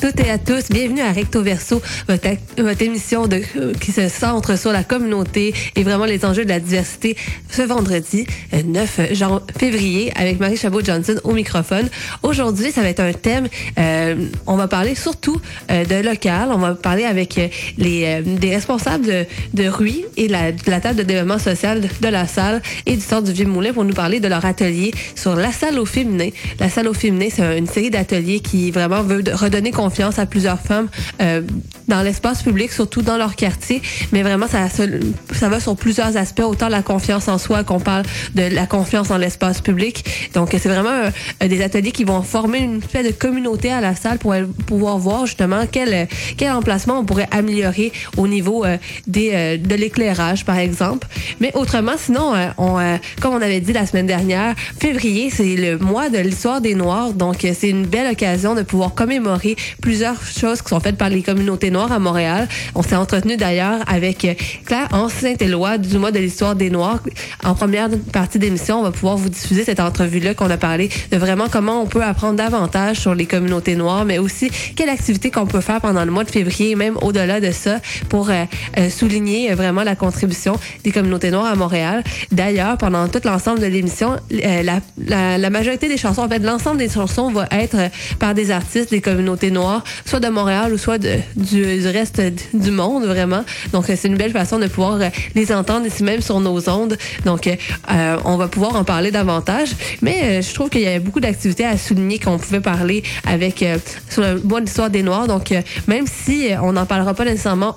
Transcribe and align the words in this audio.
toutes 0.00 0.20
et 0.20 0.30
à 0.30 0.38
tous. 0.38 0.70
Bienvenue 0.70 1.02
à 1.02 1.12
Recto 1.12 1.42
Verso, 1.42 1.82
votre, 2.08 2.82
émission 2.82 3.26
de, 3.26 3.42
qui 3.80 3.92
se 3.92 4.08
centre 4.08 4.58
sur 4.58 4.72
la 4.72 4.82
communauté 4.82 5.52
et 5.76 5.82
vraiment 5.82 6.06
les 6.06 6.24
enjeux 6.24 6.44
de 6.44 6.48
la 6.48 6.58
diversité 6.60 7.16
ce 7.50 7.60
vendredi 7.62 8.26
9 8.64 8.98
euh, 8.98 9.38
février 9.58 10.10
avec 10.16 10.40
Marie 10.40 10.56
Chabot-Johnson 10.56 11.16
au 11.24 11.32
microphone. 11.32 11.88
Aujourd'hui, 12.22 12.72
ça 12.72 12.80
va 12.80 12.88
être 12.88 13.00
un 13.00 13.12
thème, 13.12 13.48
euh, 13.78 14.26
on 14.46 14.56
va 14.56 14.68
parler 14.68 14.94
surtout 14.94 15.38
euh, 15.70 15.84
de 15.84 15.96
local, 15.96 16.48
on 16.50 16.58
va 16.58 16.74
parler 16.74 17.04
avec 17.04 17.36
euh, 17.36 17.48
les 17.76 18.04
euh, 18.06 18.22
des 18.22 18.54
responsables 18.54 19.04
de, 19.04 19.26
de 19.52 19.68
RUI 19.68 20.06
et 20.16 20.28
la, 20.28 20.52
de 20.52 20.70
la 20.70 20.80
table 20.80 20.96
de 20.96 21.02
développement 21.02 21.38
social 21.38 21.82
de, 21.82 21.88
de 22.00 22.08
la 22.08 22.26
salle 22.26 22.62
et 22.86 22.94
du 22.94 23.02
centre 23.02 23.24
du 23.24 23.32
Vieux-Moulin 23.32 23.74
pour 23.74 23.84
nous 23.84 23.94
parler 23.94 24.18
de 24.20 24.28
leur 24.28 24.46
atelier 24.46 24.92
sur 25.14 25.34
la 25.36 25.52
salle 25.52 25.78
au 25.78 25.84
féminin. 25.84 26.30
La 26.58 26.70
salle 26.70 26.88
au 26.88 26.94
féminin, 26.94 27.28
c'est 27.30 27.58
une 27.58 27.66
série 27.66 27.90
d'ateliers 27.90 28.40
qui 28.40 28.70
vraiment 28.70 29.02
veut 29.02 29.22
redonner 29.34 29.72
confiance 29.72 29.89
à 30.18 30.26
plusieurs 30.26 30.60
femmes 30.60 30.88
euh, 31.20 31.42
dans 31.88 32.02
l'espace 32.02 32.42
public, 32.42 32.72
surtout 32.72 33.02
dans 33.02 33.16
leur 33.16 33.34
quartier. 33.36 33.82
Mais 34.12 34.22
vraiment, 34.22 34.46
ça, 34.46 34.68
ça 34.68 35.48
va 35.48 35.60
sur 35.60 35.76
plusieurs 35.76 36.16
aspects, 36.16 36.40
autant 36.40 36.68
la 36.68 36.82
confiance 36.82 37.28
en 37.28 37.38
soi 37.38 37.64
qu'on 37.64 37.80
parle 37.80 38.04
de 38.34 38.42
la 38.42 38.66
confiance 38.66 39.08
dans 39.08 39.18
l'espace 39.18 39.60
public. 39.60 40.04
Donc, 40.34 40.50
c'est 40.52 40.68
vraiment 40.68 41.10
euh, 41.42 41.48
des 41.48 41.62
ateliers 41.62 41.92
qui 41.92 42.04
vont 42.04 42.22
former 42.22 42.58
une 42.58 42.78
espèce 42.78 43.06
de 43.06 43.12
communauté 43.12 43.70
à 43.70 43.80
la 43.80 43.94
salle 43.94 44.18
pour 44.18 44.34
pouvoir 44.66 44.98
voir 44.98 45.26
justement 45.26 45.64
quel, 45.70 46.08
quel 46.36 46.52
emplacement 46.52 47.00
on 47.00 47.04
pourrait 47.04 47.28
améliorer 47.30 47.92
au 48.16 48.26
niveau 48.26 48.64
euh, 48.64 48.76
des, 49.06 49.30
euh, 49.34 49.56
de 49.56 49.74
l'éclairage, 49.74 50.44
par 50.44 50.58
exemple. 50.58 51.08
Mais 51.40 51.50
autrement, 51.54 51.96
sinon, 51.98 52.34
euh, 52.34 52.48
on, 52.58 52.78
euh, 52.78 52.96
comme 53.20 53.34
on 53.34 53.42
avait 53.42 53.60
dit 53.60 53.72
la 53.72 53.86
semaine 53.86 54.06
dernière, 54.06 54.54
février, 54.78 55.30
c'est 55.30 55.56
le 55.56 55.78
mois 55.78 56.08
de 56.08 56.18
l'histoire 56.18 56.60
des 56.60 56.74
Noirs. 56.74 57.12
Donc, 57.12 57.44
euh, 57.44 57.52
c'est 57.58 57.68
une 57.70 57.86
belle 57.86 58.12
occasion 58.12 58.54
de 58.54 58.62
pouvoir 58.62 58.94
commémorer 58.94 59.56
plusieurs 59.80 60.22
choses 60.24 60.62
qui 60.62 60.68
sont 60.68 60.80
faites 60.80 60.96
par 60.96 61.08
les 61.08 61.22
communautés 61.22 61.70
noires 61.70 61.92
à 61.92 61.98
Montréal. 61.98 62.48
On 62.74 62.82
s'est 62.82 62.96
entretenu 62.96 63.36
d'ailleurs 63.36 63.80
avec 63.86 64.26
Claire 64.66 64.88
Saint-Éloi 65.08 65.78
du 65.78 65.98
mois 65.98 66.12
de 66.12 66.18
l'histoire 66.18 66.54
des 66.54 66.70
Noirs. 66.70 67.00
En 67.44 67.54
première 67.54 67.88
partie 68.12 68.38
d'émission, 68.38 68.80
on 68.80 68.82
va 68.82 68.90
pouvoir 68.90 69.16
vous 69.16 69.28
diffuser 69.28 69.64
cette 69.64 69.80
entrevue-là 69.80 70.34
qu'on 70.34 70.50
a 70.50 70.56
parlé 70.56 70.88
de 71.10 71.16
vraiment 71.16 71.46
comment 71.50 71.82
on 71.82 71.86
peut 71.86 72.02
apprendre 72.02 72.36
davantage 72.36 72.98
sur 72.98 73.14
les 73.14 73.26
communautés 73.26 73.76
noires, 73.76 74.04
mais 74.04 74.18
aussi 74.18 74.50
quelle 74.76 74.88
activité 74.88 75.30
qu'on 75.30 75.46
peut 75.46 75.60
faire 75.60 75.80
pendant 75.80 76.04
le 76.04 76.10
mois 76.10 76.24
de 76.24 76.30
février, 76.30 76.74
même 76.74 76.96
au-delà 77.02 77.40
de 77.40 77.50
ça, 77.50 77.78
pour 78.08 78.30
euh, 78.30 78.44
euh, 78.78 78.90
souligner 78.90 79.52
vraiment 79.54 79.82
la 79.82 79.96
contribution 79.96 80.58
des 80.84 80.92
communautés 80.92 81.30
noires 81.30 81.46
à 81.46 81.54
Montréal. 81.54 82.04
D'ailleurs, 82.32 82.78
pendant 82.78 83.08
tout 83.08 83.20
l'ensemble 83.24 83.60
de 83.60 83.66
l'émission, 83.66 84.16
euh, 84.32 84.62
la, 84.62 84.80
la, 85.06 85.38
la, 85.38 85.50
majorité 85.50 85.88
des 85.88 85.96
chansons, 85.96 86.22
en 86.22 86.28
fait, 86.28 86.38
l'ensemble 86.38 86.78
des 86.78 86.88
chansons 86.88 87.30
va 87.30 87.46
être 87.50 87.90
par 88.18 88.34
des 88.34 88.50
artistes 88.50 88.90
des 88.90 89.00
communautés 89.00 89.50
noires, 89.50 89.59
soit 90.04 90.20
de 90.20 90.28
Montréal 90.28 90.72
ou 90.72 90.78
soit 90.78 90.98
du, 90.98 91.86
reste 91.86 92.20
du 92.54 92.70
monde, 92.70 93.04
vraiment. 93.04 93.44
Donc, 93.72 93.86
c'est 93.86 94.04
une 94.08 94.16
belle 94.16 94.32
façon 94.32 94.58
de 94.58 94.66
pouvoir 94.66 94.98
les 95.34 95.52
entendre 95.52 95.86
ici 95.86 96.02
même 96.02 96.20
sur 96.20 96.40
nos 96.40 96.68
ondes. 96.68 96.96
Donc, 97.24 97.46
euh, 97.46 98.16
on 98.24 98.36
va 98.36 98.48
pouvoir 98.48 98.76
en 98.76 98.84
parler 98.84 99.10
davantage. 99.10 99.70
Mais 100.02 100.42
je 100.42 100.54
trouve 100.54 100.68
qu'il 100.68 100.82
y 100.82 100.88
a 100.88 100.98
beaucoup 100.98 101.20
d'activités 101.20 101.64
à 101.64 101.76
souligner 101.76 102.18
qu'on 102.18 102.38
pouvait 102.38 102.60
parler 102.60 103.02
avec 103.26 103.64
sur 104.08 104.22
le 104.22 104.40
mois 104.40 104.60
d'histoire 104.60 104.90
des 104.90 105.02
Noirs. 105.02 105.26
Donc, 105.26 105.54
même 105.86 106.06
si 106.06 106.48
on 106.62 106.72
n'en 106.72 106.86
parlera 106.86 107.14
pas 107.14 107.24
nécessairement 107.24 107.74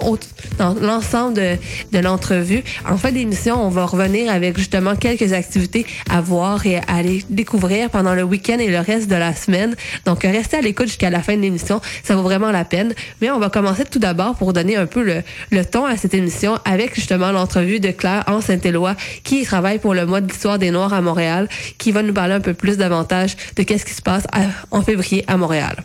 dans 0.57 0.73
l'ensemble 0.75 1.35
de, 1.35 1.57
de 1.91 1.99
l'entrevue, 1.99 2.63
en 2.89 2.97
fin 2.97 3.11
d'émission, 3.11 3.63
on 3.63 3.69
va 3.69 3.85
revenir 3.85 4.31
avec 4.31 4.57
justement 4.57 4.95
quelques 4.95 5.33
activités 5.33 5.85
à 6.09 6.21
voir 6.21 6.65
et 6.65 6.77
à 6.77 6.83
aller 6.95 7.23
découvrir 7.29 7.89
pendant 7.89 8.13
le 8.13 8.23
week-end 8.23 8.57
et 8.59 8.69
le 8.69 8.79
reste 8.79 9.09
de 9.09 9.15
la 9.15 9.35
semaine. 9.35 9.75
Donc, 10.05 10.23
restez 10.23 10.57
à 10.57 10.61
l'écoute 10.61 10.87
jusqu'à 10.87 11.09
la 11.09 11.21
fin 11.21 11.35
de 11.35 11.41
l'émission. 11.41 11.72
Ça 12.03 12.15
vaut 12.15 12.23
vraiment 12.23 12.51
la 12.51 12.65
peine. 12.65 12.93
Mais 13.21 13.31
on 13.31 13.39
va 13.39 13.49
commencer 13.49 13.85
tout 13.85 13.99
d'abord 13.99 14.35
pour 14.35 14.53
donner 14.53 14.75
un 14.75 14.85
peu 14.85 15.03
le, 15.03 15.23
le 15.51 15.65
ton 15.65 15.85
à 15.85 15.97
cette 15.97 16.13
émission 16.13 16.59
avec 16.65 16.95
justement 16.95 17.31
l'entrevue 17.31 17.79
de 17.79 17.91
Claire 17.91 18.23
en 18.27 18.41
Saint-Éloi 18.41 18.95
qui 19.23 19.43
travaille 19.43 19.79
pour 19.79 19.93
le 19.93 20.05
mois 20.05 20.21
de 20.21 20.27
l'histoire 20.27 20.59
des 20.59 20.71
Noirs 20.71 20.93
à 20.93 21.01
Montréal, 21.01 21.47
qui 21.77 21.91
va 21.91 22.01
nous 22.01 22.13
parler 22.13 22.33
un 22.33 22.41
peu 22.41 22.53
plus 22.53 22.77
davantage 22.77 23.35
de 23.55 23.63
qu'est-ce 23.63 23.85
qui 23.85 23.93
se 23.93 24.01
passe 24.01 24.25
à, 24.31 24.41
en 24.71 24.81
février 24.81 25.23
à 25.27 25.37
Montréal. 25.37 25.83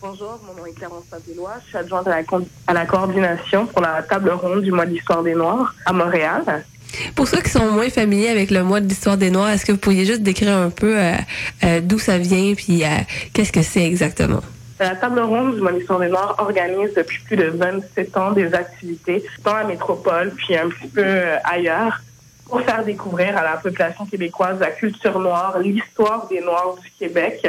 Bonjour, 0.00 0.40
mon 0.46 0.54
nom 0.54 0.66
est 0.66 0.72
Clarence 0.72 1.04
Saint-Éloi. 1.10 1.52
Je 1.64 1.68
suis 1.68 1.76
adjointe 1.76 2.06
à 2.06 2.10
la, 2.10 2.22
à 2.66 2.72
la 2.72 2.86
coordination 2.86 3.66
pour 3.66 3.82
la 3.82 4.02
table 4.02 4.30
ronde 4.30 4.62
du 4.62 4.72
mois 4.72 4.86
de 4.86 4.92
l'histoire 4.92 5.22
des 5.22 5.34
Noirs 5.34 5.74
à 5.84 5.92
Montréal. 5.92 6.64
Pour 7.14 7.28
ceux 7.28 7.40
qui 7.40 7.50
sont 7.50 7.70
moins 7.70 7.90
familiers 7.90 8.28
avec 8.30 8.50
le 8.50 8.62
mois 8.62 8.80
de 8.80 8.88
l'histoire 8.88 9.16
des 9.16 9.30
Noirs, 9.30 9.50
est-ce 9.50 9.64
que 9.66 9.72
vous 9.72 9.78
pourriez 9.78 10.06
juste 10.06 10.22
décrire 10.22 10.56
un 10.56 10.70
peu 10.70 10.98
euh, 10.98 11.12
euh, 11.64 11.80
d'où 11.82 11.98
ça 11.98 12.18
vient 12.18 12.54
puis 12.54 12.82
euh, 12.82 12.88
qu'est-ce 13.32 13.52
que 13.52 13.62
c'est 13.62 13.84
exactement? 13.84 14.40
La 14.80 14.96
table 14.96 15.20
ronde 15.20 15.56
du 15.56 15.60
des 15.60 16.08
Noirs 16.08 16.36
organise 16.38 16.94
depuis 16.94 17.18
plus 17.26 17.36
de 17.36 17.48
27 17.48 18.16
ans 18.16 18.30
des 18.30 18.54
activités 18.54 19.22
dans 19.44 19.54
la 19.54 19.64
métropole 19.64 20.30
puis 20.30 20.56
un 20.56 20.70
petit 20.70 20.88
peu 20.88 21.04
ailleurs 21.44 22.00
pour 22.48 22.62
faire 22.62 22.82
découvrir 22.82 23.36
à 23.36 23.42
la 23.42 23.58
population 23.58 24.06
québécoise 24.06 24.58
la 24.58 24.70
culture 24.70 25.18
noire, 25.18 25.58
l'histoire 25.58 26.26
des 26.28 26.40
Noirs 26.40 26.76
du 26.82 26.90
Québec. 26.98 27.46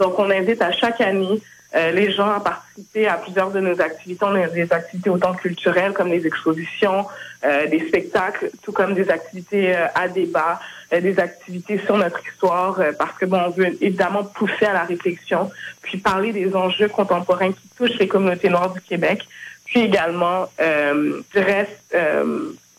Donc, 0.00 0.18
on 0.18 0.28
invite 0.28 0.60
à 0.60 0.72
chaque 0.72 1.00
année 1.00 1.40
euh, 1.74 1.92
les 1.92 2.12
gens 2.12 2.28
à 2.28 2.40
participer 2.40 3.06
à 3.06 3.14
plusieurs 3.14 3.50
de 3.50 3.60
nos 3.60 3.80
activités. 3.80 4.24
On 4.24 4.34
a 4.34 4.46
des 4.48 4.70
activités 4.72 5.08
autant 5.08 5.32
culturelles 5.32 5.92
comme 5.92 6.10
des 6.10 6.26
expositions, 6.26 7.06
euh, 7.44 7.66
des 7.66 7.86
spectacles, 7.88 8.50
tout 8.62 8.72
comme 8.72 8.92
des 8.92 9.08
activités 9.08 9.74
euh, 9.74 9.86
à 9.94 10.08
débat, 10.08 10.60
des 11.00 11.18
activités 11.18 11.78
sur 11.78 11.96
notre 11.96 12.20
histoire, 12.26 12.80
parce 12.98 13.16
que 13.18 13.24
bon, 13.24 13.40
on 13.46 13.50
veut 13.50 13.76
évidemment 13.80 14.24
pousser 14.24 14.66
à 14.66 14.72
la 14.72 14.84
réflexion, 14.84 15.50
puis 15.80 15.98
parler 15.98 16.32
des 16.32 16.54
enjeux 16.54 16.88
contemporains 16.88 17.52
qui 17.52 17.68
touchent 17.76 17.98
les 17.98 18.08
communautés 18.08 18.48
noires 18.48 18.72
du 18.72 18.80
Québec, 18.80 19.26
puis 19.64 19.80
également, 19.80 20.50
euh, 20.60 21.22
reste, 21.34 21.96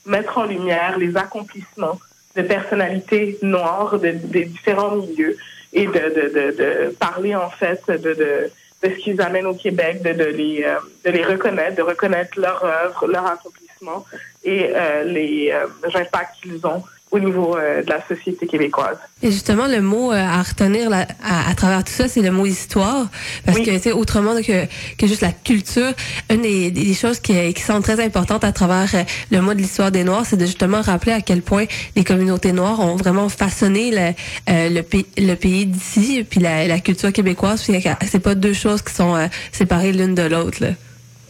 mettre 0.06 0.38
en 0.38 0.46
lumière 0.46 0.97
les 0.97 1.18
accomplissements 1.18 2.00
de 2.35 2.41
personnalités 2.41 3.38
noires 3.41 3.97
de, 4.00 4.12
des 4.12 4.45
différents 4.45 4.95
milieux 4.95 5.38
et 5.72 5.88
de, 5.88 5.91
de, 5.91 6.57
de, 6.57 6.95
parler 7.00 7.35
en 7.35 7.50
fait 7.50 7.81
de, 7.88 8.13
de 8.13 8.51
de 8.84 8.90
ce 8.90 8.95
qu'ils 8.95 9.22
amènent 9.22 9.45
au 9.45 9.53
Québec, 9.53 10.01
de, 10.01 10.12
de, 10.12 10.25
les, 10.25 10.63
euh, 10.63 10.75
de 11.06 11.12
les 11.12 11.24
reconnaître, 11.24 11.75
de 11.78 11.81
reconnaître 11.81 12.40
leur 12.40 12.63
œuvre, 12.63 13.07
leur 13.07 13.25
accomplissement 13.25 14.06
et 14.44 14.72
euh, 14.75 15.03
les 15.06 15.51
euh, 15.51 15.68
impacts 15.95 16.41
qu'ils 16.41 16.68
ont 16.68 16.84
au 17.13 17.19
niveau 17.19 17.56
euh, 17.56 17.84
de 17.84 17.90
la 17.90 18.06
société 18.07 18.47
québécoise. 18.47 18.97
Et 19.22 19.31
justement, 19.31 19.68
le 19.68 19.81
mot 19.81 20.12
euh, 20.12 20.16
à 20.16 20.41
retenir 20.41 20.90
là, 20.90 21.06
à, 21.24 21.50
à, 21.50 21.53
travers 21.53 21.84
tout 21.84 21.91
ça, 21.91 22.07
c'est 22.07 22.24
le 22.24 22.31
mot 22.31 22.47
histoire. 22.47 23.07
Parce 23.46 23.59
oui. 23.59 23.66
que, 23.66 23.78
c'est 23.78 23.91
autrement 23.91 24.35
que, 24.41 24.66
que 24.97 25.06
juste 25.06 25.22
la 25.22 25.31
culture, 25.31 25.94
une 26.31 26.41
des, 26.41 26.72
des 26.72 26.94
choses 26.96 27.19
qui, 27.19 27.53
qui 27.53 27.62
sont 27.62 27.81
très 27.81 28.03
importantes 28.03 28.44
à 28.44 28.51
travers 28.51 28.90
euh, 28.96 29.03
le 29.29 29.41
mois 29.41 29.53
de 29.53 29.59
l'histoire 29.59 29.91
des 29.91 30.03
Noirs, 30.03 30.25
c'est 30.25 30.38
de 30.38 30.46
justement 30.47 30.81
rappeler 30.81 31.12
à 31.12 31.22
quel 31.22 31.44
point 31.44 31.66
les 31.96 32.03
communautés 32.03 32.51
noires 32.51 32.79
ont 32.79 32.96
vraiment 32.96 33.30
façonné 33.30 33.91
le, 33.91 34.69
le, 34.69 34.81
pays, 34.81 35.06
le 35.16 35.35
pays 35.35 35.68
d'ici, 35.68 36.25
puis 36.28 36.40
la, 36.40 36.68
la, 36.68 36.80
culture 36.80 37.13
québécoise. 37.13 37.63
C'est 38.07 38.19
pas 38.19 38.34
deux 38.34 38.53
choses 38.53 38.81
qui 38.81 38.94
sont 38.94 39.30
séparées 39.51 39.91
l'une 39.91 40.16
de 40.16 40.24
l'autre. 40.24 40.63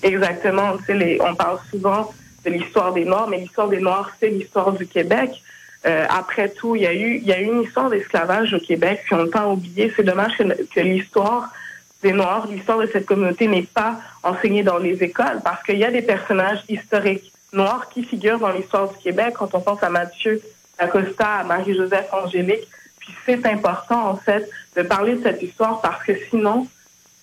Exactement. 0.02 0.76
Les, 0.88 1.20
on 1.22 1.36
parle 1.36 1.60
souvent 1.70 2.10
de 2.46 2.52
l'histoire 2.52 2.94
des 2.94 3.06
Noirs, 3.06 3.28
mais 3.30 3.40
l'histoire 3.40 3.68
des 3.68 3.80
Noirs, 3.80 4.10
c'est 4.20 4.30
l'histoire 4.30 4.72
du 4.72 4.88
Québec. 4.88 5.43
Euh, 5.86 6.06
après 6.10 6.50
tout, 6.50 6.76
il 6.76 6.84
y 6.84 6.88
a 6.88 6.94
eu, 6.94 7.18
il 7.18 7.28
y 7.28 7.34
a 7.34 7.40
eu 7.40 7.46
une 7.46 7.64
histoire 7.64 7.90
d'esclavage 7.90 8.54
au 8.54 8.60
Québec, 8.60 9.02
puis 9.04 9.16
on 9.16 9.24
ne 9.24 9.30
pas 9.30 9.48
oublié. 9.48 9.92
C'est 9.96 10.04
dommage 10.04 10.38
que, 10.38 10.80
l'histoire 10.80 11.52
des 12.02 12.14
Noirs, 12.14 12.48
l'histoire 12.48 12.80
de 12.80 12.86
cette 12.88 13.06
communauté 13.06 13.48
n'est 13.48 13.64
pas 13.64 14.00
enseignée 14.24 14.64
dans 14.64 14.78
les 14.78 15.04
écoles, 15.04 15.42
parce 15.44 15.62
qu'il 15.64 15.78
y 15.78 15.86
a 15.86 15.92
des 15.92 16.02
personnages 16.02 16.64
historiques 16.70 17.32
noirs 17.52 17.90
qui 17.90 18.04
figurent 18.04 18.40
dans 18.40 18.52
l'histoire 18.52 18.90
du 18.90 18.98
Québec. 18.98 19.36
Quand 19.38 19.53
on 19.53 19.62
pense 19.62 19.84
à 19.84 19.90
Mathieu 19.90 20.41
Acosta, 20.78 21.28
à 21.28 21.44
Marie-Joseph 21.44 22.08
Angélique, 22.12 22.68
puis 23.00 23.14
c'est 23.26 23.46
important 23.46 24.09
en 24.09 24.16
fait 24.16 24.50
de 24.76 24.82
parler 24.82 25.16
de 25.16 25.24
cette 25.24 25.41
histoire 25.41 25.82
parce 25.82 26.03
que 26.03 26.14
sinon, 26.29 26.68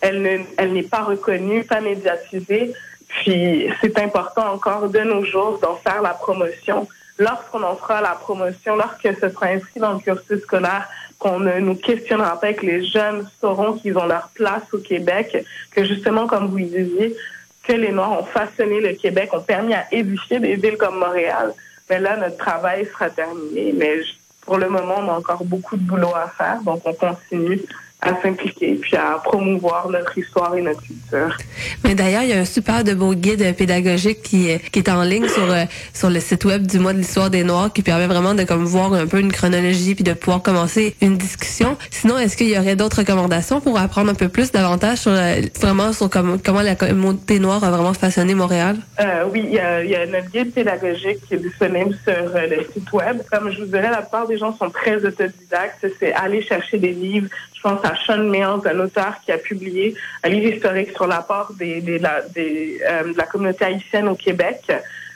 elle 0.00 0.22
n'est 0.22 0.82
pas 0.82 1.02
reconnue, 1.02 1.64
pas 1.64 1.80
médiatisée. 1.80 2.72
Puis 3.08 3.68
c'est 3.80 3.98
important 3.98 4.52
encore 4.52 4.88
de 4.88 5.00
nos 5.00 5.24
jours 5.24 5.58
d'en 5.60 5.76
faire 5.76 6.00
la 6.00 6.10
promotion 6.10 6.86
lorsqu'on 7.20 7.62
en 7.62 7.76
fera 7.76 8.00
la 8.00 8.14
promotion, 8.14 8.74
lorsque 8.74 9.08
ce 9.20 9.28
sera 9.28 9.46
inscrit 9.46 9.78
dans 9.78 9.92
le 9.92 10.00
cursus 10.00 10.40
scolaire, 10.40 10.88
qu'on 11.18 11.38
ne 11.38 11.60
nous 11.60 11.76
questionnera 11.76 12.40
pas, 12.40 12.54
que 12.54 12.64
les 12.64 12.84
jeunes 12.84 13.28
sauront 13.40 13.74
qu'ils 13.74 13.96
ont 13.98 14.06
leur 14.06 14.30
place 14.34 14.62
au 14.72 14.78
Québec, 14.78 15.44
que 15.70 15.84
justement, 15.84 16.26
comme 16.26 16.48
vous 16.48 16.56
le 16.56 16.64
disiez, 16.64 17.14
que 17.62 17.74
les 17.74 17.92
Noirs 17.92 18.20
ont 18.20 18.24
façonné 18.24 18.80
le 18.80 18.94
Québec, 18.94 19.28
ont 19.34 19.42
permis 19.42 19.74
à 19.74 19.84
édifier 19.92 20.40
des 20.40 20.56
villes 20.56 20.78
comme 20.78 20.98
Montréal. 20.98 21.52
Mais 21.90 22.00
là, 22.00 22.16
notre 22.16 22.38
travail 22.38 22.86
sera 22.86 23.10
terminé. 23.10 23.74
Mais 23.76 23.96
pour 24.40 24.56
le 24.56 24.70
moment, 24.70 24.96
on 24.98 25.08
a 25.10 25.18
encore 25.18 25.44
beaucoup 25.44 25.76
de 25.76 25.82
boulot 25.82 26.14
à 26.14 26.28
faire, 26.28 26.62
donc 26.62 26.80
on 26.86 26.94
continue 26.94 27.60
à 28.02 28.20
s'impliquer 28.22 28.74
puis 28.74 28.96
à 28.96 29.20
promouvoir 29.22 29.88
notre 29.90 30.16
histoire 30.16 30.56
et 30.56 30.62
notre 30.62 30.82
culture. 30.82 31.36
Mais 31.84 31.94
d'ailleurs, 31.94 32.22
il 32.22 32.30
y 32.30 32.32
a 32.32 32.40
un 32.40 32.44
super 32.44 32.82
de 32.84 32.94
beau 32.94 33.14
guide 33.14 33.54
pédagogique 33.56 34.22
qui, 34.22 34.48
qui 34.72 34.78
est 34.78 34.88
en 34.88 35.02
ligne 35.02 35.28
sur 35.28 35.50
euh, 35.50 35.64
sur 35.92 36.10
le 36.10 36.20
site 36.20 36.44
web 36.44 36.66
du 36.66 36.78
mois 36.78 36.92
de 36.92 36.98
l'histoire 36.98 37.30
des 37.30 37.44
Noirs 37.44 37.72
qui 37.72 37.82
permet 37.82 38.06
vraiment 38.06 38.34
de 38.34 38.44
comme 38.44 38.64
voir 38.64 38.92
un 38.94 39.06
peu 39.06 39.20
une 39.20 39.32
chronologie 39.32 39.94
puis 39.94 40.04
de 40.04 40.12
pouvoir 40.12 40.42
commencer 40.42 40.96
une 41.00 41.16
discussion. 41.16 41.76
Sinon, 41.90 42.18
est-ce 42.18 42.36
qu'il 42.36 42.48
y 42.48 42.58
aurait 42.58 42.76
d'autres 42.76 42.98
recommandations 42.98 43.60
pour 43.60 43.78
apprendre 43.78 44.10
un 44.10 44.14
peu 44.14 44.28
plus 44.28 44.50
davantage 44.50 44.98
sur 44.98 45.12
euh, 45.12 45.40
vraiment 45.60 45.92
sur 45.92 46.08
comment, 46.08 46.36
comment 46.42 46.62
la 46.62 46.74
communauté 46.74 47.38
noire 47.38 47.62
a 47.64 47.70
vraiment 47.70 47.94
façonné 47.94 48.34
Montréal? 48.34 48.76
Euh, 49.00 49.24
oui, 49.32 49.42
il 49.44 49.54
y, 49.54 49.58
a, 49.58 49.82
il 49.84 49.90
y 49.90 49.94
a 49.94 50.06
notre 50.06 50.30
guide 50.30 50.52
pédagogique 50.52 51.18
qui 51.26 51.34
est 51.34 51.38
disponible 51.38 51.96
sur 52.04 52.12
euh, 52.14 52.46
le 52.46 52.64
site 52.72 52.90
web. 52.92 53.22
Comme 53.30 53.50
je 53.50 53.60
vous 53.60 53.66
dirais, 53.66 53.90
la 53.90 54.02
plupart 54.02 54.26
des 54.26 54.38
gens 54.38 54.56
sont 54.56 54.70
très 54.70 54.96
autodidactes. 55.04 55.86
C'est 55.98 56.12
aller 56.12 56.42
chercher 56.42 56.78
des 56.78 56.92
livres. 56.92 57.28
Je 57.62 57.68
pense 57.68 57.84
à 57.84 57.94
Sean 58.06 58.24
Mills, 58.24 58.62
un 58.64 58.80
auteur 58.80 59.20
qui 59.22 59.32
a 59.32 59.38
publié 59.38 59.94
un 60.24 60.30
livre 60.30 60.54
historique 60.54 60.92
sur 60.92 61.06
l'apport 61.06 61.52
des, 61.58 61.82
des, 61.82 62.00
des, 62.34 62.80
euh, 62.88 63.12
de 63.12 63.18
la 63.18 63.24
communauté 63.26 63.66
haïtienne 63.66 64.08
au 64.08 64.14
Québec. 64.14 64.62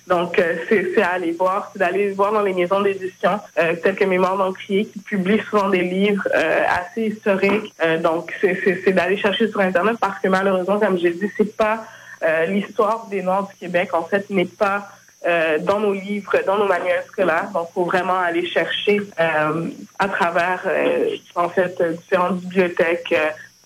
Donc, 0.07 0.39
euh, 0.39 0.57
c'est 0.69 1.03
aller 1.03 1.33
voir, 1.33 1.71
c'est 1.73 1.79
d'aller 1.79 2.11
voir 2.11 2.33
dans 2.33 2.43
les 2.43 2.53
maisons 2.53 2.83
d'édition, 2.83 3.41
euh, 3.59 3.75
telles 3.83 3.95
que 3.95 4.05
Mémoire 4.05 4.37
d'Encrier, 4.37 4.85
qui 4.85 4.99
publient 4.99 5.41
souvent 5.49 5.71
des 5.71 5.81
livres 5.81 6.29
euh, 6.35 6.63
assez 6.69 7.07
historiques. 7.07 7.73
donc, 8.03 8.35
c'est 8.41 8.93
d'aller 8.93 9.17
chercher 9.17 9.49
sur 9.49 9.61
Internet 9.61 9.97
parce 9.99 10.19
que 10.19 10.29
malheureusement, 10.29 10.79
comme 10.79 10.99
j'ai 10.99 11.13
dit, 11.13 11.31
c'est 11.37 11.57
pas 11.57 11.85
l'histoire 12.49 13.07
des 13.11 13.23
Noirs 13.23 13.49
du 13.49 13.55
Québec, 13.55 13.93
en 13.93 14.03
fait, 14.03 14.29
n'est 14.31 14.47
pas 14.47 14.89
dans 15.61 15.81
nos 15.81 15.93
livres, 15.93 16.37
dans 16.47 16.59
nos 16.59 16.67
manuels 16.67 17.05
scolaires. 17.07 17.51
Donc, 17.53 17.69
faut 17.73 17.85
vraiment 17.85 18.19
aller 18.19 18.47
chercher 18.47 19.01
à 19.17 20.09
travers, 20.09 20.67
en 21.35 21.49
fait, 21.49 21.83
différentes 21.83 22.41
bibliothèques 22.41 23.15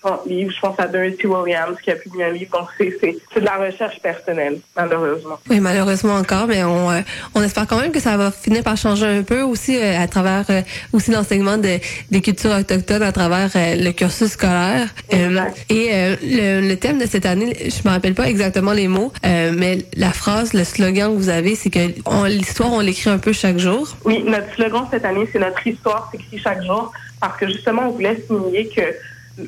Je 0.04 0.60
pense 0.60 0.78
à 0.78 0.86
Dorothy 0.86 1.26
Williams 1.26 1.76
qui 1.82 1.90
a 1.90 1.96
publié 1.96 2.24
un 2.24 2.30
livre. 2.30 2.50
Donc, 2.52 2.68
c'est 2.78 3.40
de 3.40 3.44
la 3.44 3.56
recherche 3.56 4.00
personnelle, 4.00 4.60
malheureusement. 4.76 5.38
Oui, 5.50 5.60
malheureusement 5.60 6.14
encore, 6.14 6.46
mais 6.46 6.62
on, 6.64 6.90
euh, 6.90 7.00
on 7.34 7.42
espère 7.42 7.66
quand 7.66 7.80
même 7.80 7.92
que 7.92 8.00
ça 8.00 8.16
va 8.16 8.30
finir 8.30 8.62
par 8.62 8.76
changer 8.76 9.06
un 9.06 9.22
peu 9.22 9.42
aussi 9.42 9.76
euh, 9.76 9.98
à 9.98 10.06
travers 10.06 10.44
euh, 10.50 10.62
aussi 10.92 11.10
l'enseignement 11.10 11.56
de, 11.56 11.78
des 12.10 12.20
cultures 12.20 12.52
autochtones 12.52 13.02
à 13.02 13.12
travers 13.12 13.50
le 13.54 13.90
cursus 13.92 14.32
scolaire. 14.32 14.88
et 15.10 15.90
le, 16.22 16.68
le, 16.68 16.76
thème 16.76 16.98
de 16.98 17.06
cette 17.06 17.26
année, 17.26 17.56
je 17.68 17.88
me 17.88 17.92
rappelle 17.92 18.14
pas 18.14 18.28
exactement 18.28 18.72
les 18.72 18.88
mots, 18.88 19.12
mais 19.24 19.78
la 19.96 20.12
phrase, 20.12 20.52
le 20.52 20.64
slogan 20.64 21.12
que 21.12 21.18
vous 21.18 21.28
avez, 21.28 21.54
c'est 21.54 21.70
que 21.70 21.78
l'histoire, 22.28 22.72
on 22.72 22.80
l'écrit 22.80 23.10
un 23.10 23.18
peu 23.18 23.32
chaque 23.32 23.58
jour. 23.58 23.96
Oui, 24.04 24.22
notre 24.24 24.52
slogan 24.54 24.86
cette 24.90 25.04
année, 25.04 25.28
c'est 25.32 25.38
notre 25.38 25.66
histoire 25.66 26.08
s'écrit 26.12 26.38
chaque 26.38 26.62
jour 26.62 26.92
parce 27.20 27.38
que 27.38 27.46
justement, 27.46 27.88
on 27.88 27.90
voulait 27.90 28.22
souligner 28.26 28.68
que 28.68 28.82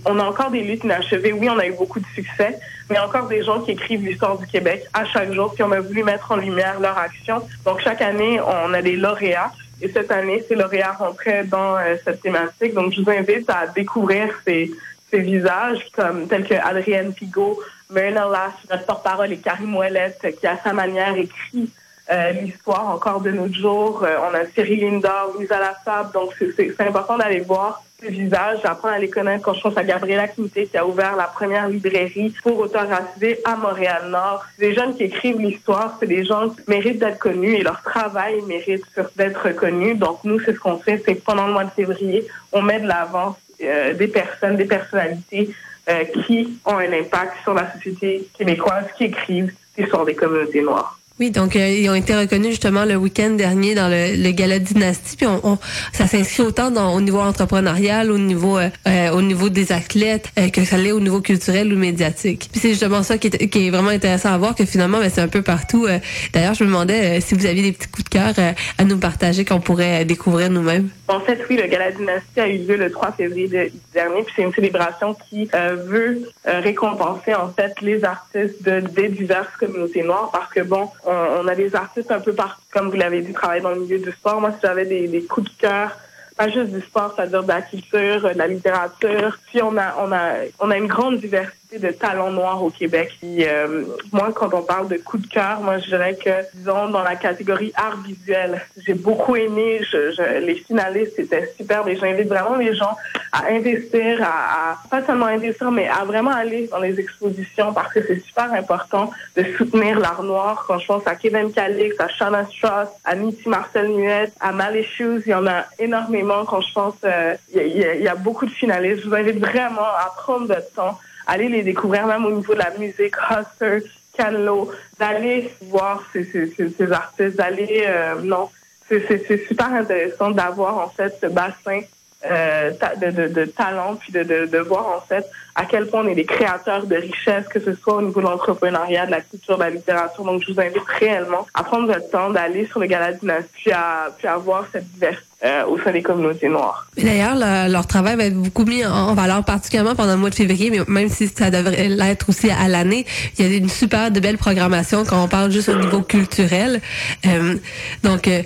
on 0.04 0.18
a 0.18 0.24
encore 0.24 0.50
des 0.50 0.62
luttes 0.62 0.84
inachevées. 0.84 1.32
Oui, 1.32 1.48
on 1.50 1.58
a 1.58 1.66
eu 1.66 1.72
beaucoup 1.72 2.00
de 2.00 2.06
succès, 2.14 2.58
mais 2.88 2.98
encore 2.98 3.26
des 3.28 3.42
gens 3.42 3.60
qui 3.60 3.72
écrivent 3.72 4.04
l'histoire 4.04 4.38
du 4.38 4.46
Québec 4.46 4.84
à 4.92 5.04
chaque 5.04 5.32
jour, 5.32 5.52
puis 5.54 5.62
on 5.62 5.72
a 5.72 5.80
voulu 5.80 6.02
mettre 6.04 6.32
en 6.32 6.36
lumière 6.36 6.80
leur 6.80 6.98
action. 6.98 7.42
Donc, 7.64 7.80
chaque 7.80 8.02
année, 8.02 8.40
on 8.40 8.72
a 8.72 8.82
des 8.82 8.96
lauréats. 8.96 9.52
Et 9.82 9.88
cette 9.88 10.10
année, 10.10 10.44
ces 10.46 10.54
lauréats 10.54 10.92
rentraient 10.92 11.44
dans 11.44 11.76
euh, 11.76 11.96
cette 12.04 12.20
thématique. 12.20 12.74
Donc, 12.74 12.92
je 12.92 13.00
vous 13.00 13.10
invite 13.10 13.48
à 13.48 13.66
découvrir 13.66 14.28
ces, 14.46 14.70
ces 15.10 15.20
visages, 15.20 15.86
comme 15.92 16.28
tels 16.28 16.46
que 16.46 16.54
Adrienne 16.54 17.14
Pigot, 17.14 17.58
Myrna 17.90 18.26
Lash, 18.26 18.52
notre 18.70 18.84
porte-parole, 18.84 19.32
et 19.32 19.38
Karim 19.38 19.74
Ouellette, 19.74 20.36
qui 20.38 20.46
à 20.46 20.58
sa 20.62 20.72
manière 20.72 21.16
écrit 21.16 21.70
euh, 22.10 22.32
l'histoire 22.32 22.88
encore 22.88 23.20
de 23.20 23.30
nos 23.30 23.52
jours. 23.52 24.04
Euh, 24.04 24.16
on 24.30 24.34
a 24.34 24.46
Cyril 24.54 24.80
Linda, 24.80 25.26
Lisa 25.38 25.58
Lassab. 25.58 26.12
Donc, 26.12 26.34
c'est 26.56 26.80
important 26.80 27.18
d'aller 27.18 27.40
voir 27.40 27.82
visage. 28.08 28.60
J'apprends 28.62 28.88
à 28.88 28.98
les 28.98 29.10
connaître 29.10 29.44
quand 29.44 29.54
je 29.54 29.60
pense 29.60 29.76
à 29.76 29.84
Gabriela 29.84 30.28
Quinté 30.28 30.66
qui 30.66 30.76
a 30.76 30.86
ouvert 30.86 31.16
la 31.16 31.24
première 31.24 31.68
librairie 31.68 32.34
pour 32.42 32.58
auteurs 32.58 32.88
racisés 32.88 33.38
à 33.44 33.56
Montréal-Nord. 33.56 34.44
Des 34.58 34.74
jeunes 34.74 34.96
qui 34.96 35.04
écrivent 35.04 35.40
l'histoire, 35.40 35.96
c'est 36.00 36.06
des 36.06 36.24
gens 36.24 36.50
qui 36.50 36.60
méritent 36.68 36.98
d'être 36.98 37.18
connus 37.18 37.56
et 37.56 37.62
leur 37.62 37.82
travail 37.82 38.40
mérite 38.42 38.84
d'être 39.16 39.42
reconnu. 39.42 39.94
Donc 39.94 40.20
nous, 40.24 40.40
c'est 40.40 40.54
ce 40.54 40.60
qu'on 40.60 40.78
fait, 40.78 41.02
c'est 41.04 41.16
pendant 41.16 41.46
le 41.46 41.52
mois 41.52 41.64
de 41.64 41.70
février, 41.70 42.26
on 42.52 42.62
met 42.62 42.80
de 42.80 42.86
l'avant 42.86 43.36
euh, 43.62 43.94
des 43.94 44.08
personnes, 44.08 44.56
des 44.56 44.64
personnalités 44.64 45.50
euh, 45.88 46.04
qui 46.04 46.58
ont 46.64 46.78
un 46.78 46.92
impact 46.92 47.34
sur 47.42 47.54
la 47.54 47.72
société 47.72 48.28
québécoise, 48.36 48.86
qui 48.96 49.04
écrivent 49.04 49.52
l'histoire 49.76 50.04
des 50.04 50.14
communautés 50.14 50.62
noires. 50.62 50.99
Oui, 51.20 51.30
donc 51.30 51.54
euh, 51.54 51.68
ils 51.68 51.90
ont 51.90 51.94
été 51.94 52.16
reconnus 52.16 52.52
justement 52.52 52.86
le 52.86 52.96
week-end 52.96 53.28
dernier 53.32 53.74
dans 53.74 53.88
le, 53.88 54.16
le 54.16 54.30
gala 54.30 54.58
Dynastie. 54.58 55.18
Puis 55.18 55.26
on, 55.26 55.58
ça 55.92 56.06
s'inscrit 56.06 56.42
autant 56.42 56.70
dans, 56.70 56.94
au 56.94 57.02
niveau 57.02 57.20
entrepreneurial, 57.20 58.10
au 58.10 58.16
niveau 58.16 58.56
euh, 58.56 58.70
euh, 58.88 59.10
au 59.10 59.20
niveau 59.20 59.50
des 59.50 59.70
athlètes, 59.70 60.32
que 60.54 60.64
ça 60.64 60.78
l'est 60.78 60.92
au 60.92 61.00
niveau 61.00 61.20
culturel 61.20 61.74
ou 61.74 61.76
médiatique. 61.76 62.48
Puis 62.50 62.58
c'est 62.58 62.70
justement 62.70 63.02
ça 63.02 63.18
qui 63.18 63.26
est, 63.26 63.70
vraiment 63.70 63.90
intéressant 63.90 64.32
à 64.32 64.38
voir 64.38 64.54
que 64.54 64.64
finalement, 64.64 64.98
ben, 64.98 65.10
c'est 65.10 65.20
un 65.20 65.28
peu 65.28 65.42
partout. 65.42 65.86
D'ailleurs, 66.32 66.54
je 66.54 66.64
me 66.64 66.68
demandais 66.68 67.20
si 67.20 67.34
vous 67.34 67.44
aviez 67.44 67.64
des 67.64 67.72
petits 67.72 67.88
coups 67.88 68.04
de 68.04 68.08
cœur 68.08 68.32
à 68.78 68.84
nous 68.84 68.96
partager 68.96 69.44
qu'on 69.44 69.60
pourrait 69.60 70.06
découvrir 70.06 70.48
nous-mêmes. 70.48 70.88
En 71.08 71.20
fait, 71.20 71.44
oui, 71.50 71.56
le 71.56 71.66
gala 71.66 71.90
Dynastie 71.90 72.40
a 72.40 72.48
eu 72.48 72.58
lieu 72.58 72.76
le 72.76 72.90
3 72.90 73.12
février 73.12 73.46
dernier. 73.92 74.22
Puis 74.22 74.32
c'est 74.36 74.42
une 74.42 74.54
célébration 74.54 75.14
qui 75.28 75.50
veut 75.86 76.22
récompenser 76.46 77.34
en 77.34 77.50
fait 77.52 77.74
les 77.82 78.04
artistes 78.04 78.62
de, 78.62 78.80
des 78.80 79.08
diverses 79.08 79.54
communautés 79.58 80.02
noires 80.02 80.30
parce 80.32 80.50
que 80.54 80.60
bon 80.60 80.88
on, 81.09 81.09
a 81.10 81.54
des 81.54 81.74
artistes 81.74 82.10
un 82.10 82.20
peu 82.20 82.32
partout, 82.32 82.62
comme 82.72 82.90
vous 82.90 82.96
l'avez 82.96 83.22
dit, 83.22 83.32
travailler 83.32 83.62
dans 83.62 83.70
le 83.70 83.80
milieu 83.80 83.98
du 83.98 84.10
sport. 84.12 84.40
Moi, 84.40 84.52
si 84.52 84.58
j'avais 84.62 84.86
des, 84.86 85.22
coups 85.24 85.50
de 85.50 85.60
cœur, 85.60 85.96
pas 86.36 86.48
juste 86.48 86.72
du 86.72 86.80
sport, 86.80 87.14
c'est-à-dire 87.14 87.42
de 87.42 87.48
la 87.48 87.62
culture, 87.62 88.22
de 88.22 88.38
la 88.38 88.46
littérature. 88.46 89.38
Puis 89.46 89.62
on 89.62 89.76
a, 89.76 89.96
on 89.98 90.12
a, 90.12 90.34
on 90.58 90.70
a 90.70 90.76
une 90.76 90.86
grande 90.86 91.18
diversité 91.18 91.59
de 91.78 91.90
talents 91.90 92.32
noirs 92.32 92.62
au 92.62 92.70
Québec. 92.70 93.12
Euh, 93.22 93.84
moi, 94.12 94.30
quand 94.34 94.52
on 94.54 94.62
parle 94.62 94.88
de 94.88 94.96
coup 94.96 95.18
de 95.18 95.26
cœur, 95.26 95.60
moi, 95.60 95.78
je 95.78 95.86
dirais 95.86 96.16
que, 96.16 96.30
disons, 96.54 96.88
dans 96.88 97.02
la 97.02 97.16
catégorie 97.16 97.72
art 97.76 97.98
visuel, 98.02 98.62
j'ai 98.84 98.94
beaucoup 98.94 99.36
aimé. 99.36 99.80
Je, 99.90 100.40
les 100.40 100.56
finalistes 100.56 101.18
étaient 101.18 101.52
super. 101.56 101.86
Et 101.88 101.96
j'invite 101.96 102.28
vraiment 102.28 102.56
les 102.56 102.74
gens 102.74 102.96
à 103.32 103.46
investir, 103.50 104.22
à, 104.22 104.78
pas 104.90 105.04
seulement 105.04 105.26
investir, 105.26 105.70
mais 105.70 105.88
à 105.88 106.04
vraiment 106.04 106.32
aller 106.32 106.68
dans 106.68 106.80
les 106.80 106.98
expositions 106.98 107.72
parce 107.72 107.92
que 107.92 108.04
c'est 108.06 108.20
super 108.20 108.52
important 108.52 109.10
de 109.36 109.44
soutenir 109.56 109.98
l'art 110.00 110.22
noir. 110.22 110.64
Quand 110.66 110.78
je 110.78 110.86
pense 110.86 111.06
à 111.06 111.14
Kevin 111.14 111.52
Calix, 111.52 111.98
à 112.00 112.08
Shanna 112.08 112.46
Strauss, 112.46 112.88
à 113.04 113.14
Niti 113.14 113.48
Marcel 113.48 113.88
Nuet, 113.88 114.32
à 114.40 114.52
Malé 114.52 114.86
il 114.98 115.22
y 115.26 115.34
en 115.34 115.46
a 115.46 115.64
énormément. 115.78 116.44
Quand 116.44 116.60
je 116.60 116.72
pense, 116.72 116.94
euh, 117.04 117.34
il 117.54 117.66
y, 117.66 118.02
y, 118.02 118.08
a 118.08 118.14
beaucoup 118.14 118.46
de 118.46 118.50
finalistes. 118.50 119.02
Je 119.02 119.08
vous 119.08 119.14
invite 119.14 119.38
vraiment 119.38 119.82
à 119.82 120.12
prendre 120.16 120.48
le 120.48 120.62
temps 120.74 120.98
aller 121.30 121.48
les 121.48 121.62
découvrir 121.62 122.06
même 122.06 122.24
au 122.26 122.32
niveau 122.32 122.54
de 122.54 122.58
la 122.58 122.70
musique, 122.76 123.14
Huster, 123.30 123.88
Canlo, 124.16 124.70
d'aller 124.98 125.50
voir 125.62 126.02
ces, 126.12 126.24
ces, 126.24 126.48
ces 126.48 126.92
artistes, 126.92 127.36
d'aller, 127.36 127.84
euh, 127.86 128.16
non, 128.22 128.50
c'est 128.88 129.46
super 129.46 129.72
intéressant 129.72 130.32
d'avoir 130.32 130.78
en 130.78 130.88
fait 130.88 131.16
ce 131.20 131.26
bassin 131.28 131.82
euh, 132.28 132.72
de, 133.00 133.10
de, 133.10 133.28
de, 133.28 133.44
talent, 133.44 133.94
puis 133.94 134.12
de, 134.12 134.24
de, 134.24 134.46
de, 134.46 134.58
voir 134.58 134.88
en 134.88 135.00
fait 135.00 135.24
à 135.54 135.64
quel 135.64 135.86
point 135.86 136.04
on 136.04 136.08
est 136.08 136.16
des 136.16 136.26
créateurs 136.26 136.84
de 136.86 136.96
richesse, 136.96 137.46
que 137.48 137.60
ce 137.60 137.72
soit 137.74 137.94
au 137.94 138.02
niveau 138.02 138.20
de 138.20 138.26
l'entrepreneuriat, 138.26 139.06
de 139.06 139.12
la 139.12 139.20
culture, 139.20 139.56
de 139.56 139.62
la 139.62 139.70
littérature. 139.70 140.24
Donc, 140.24 140.42
je 140.44 140.52
vous 140.52 140.60
invite 140.60 140.82
réellement 140.98 141.46
à 141.54 141.62
prendre 141.62 141.86
votre 141.86 142.10
temps 142.10 142.30
d'aller 142.30 142.66
sur 142.66 142.80
le 142.80 142.86
Gala 142.86 143.12
puis 143.54 143.72
à, 143.72 144.10
puis 144.18 144.26
à 144.26 144.36
voir 144.36 144.66
cette 144.72 144.86
diversité 144.92 145.29
euh, 145.44 145.64
au 145.64 145.78
sein 145.80 145.98
communautés 146.02 146.48
noires. 146.48 146.86
D'ailleurs, 147.02 147.36
leur 147.68 147.86
travail 147.86 148.16
va 148.16 148.24
être 148.24 148.36
beaucoup 148.36 148.64
mis 148.64 148.84
en 148.84 149.14
valeur, 149.14 149.44
particulièrement 149.44 149.94
pendant 149.94 150.12
le 150.12 150.18
mois 150.18 150.30
de 150.30 150.34
février, 150.34 150.70
mais 150.70 150.80
même 150.86 151.08
si 151.08 151.28
ça 151.28 151.50
devrait 151.50 151.88
l'être 151.88 152.28
aussi 152.28 152.50
à 152.50 152.68
l'année, 152.68 153.06
il 153.38 153.46
y 153.46 153.54
a 153.54 153.56
une 153.56 153.68
super 153.68 154.10
de 154.10 154.20
belle 154.20 154.38
programmation 154.38 155.04
quand 155.04 155.22
on 155.22 155.28
parle 155.28 155.50
juste 155.50 155.68
au 155.68 155.76
niveau 155.76 156.02
culturel. 156.02 156.80
Euh, 157.26 157.56
donc 158.02 158.28
euh, 158.28 158.42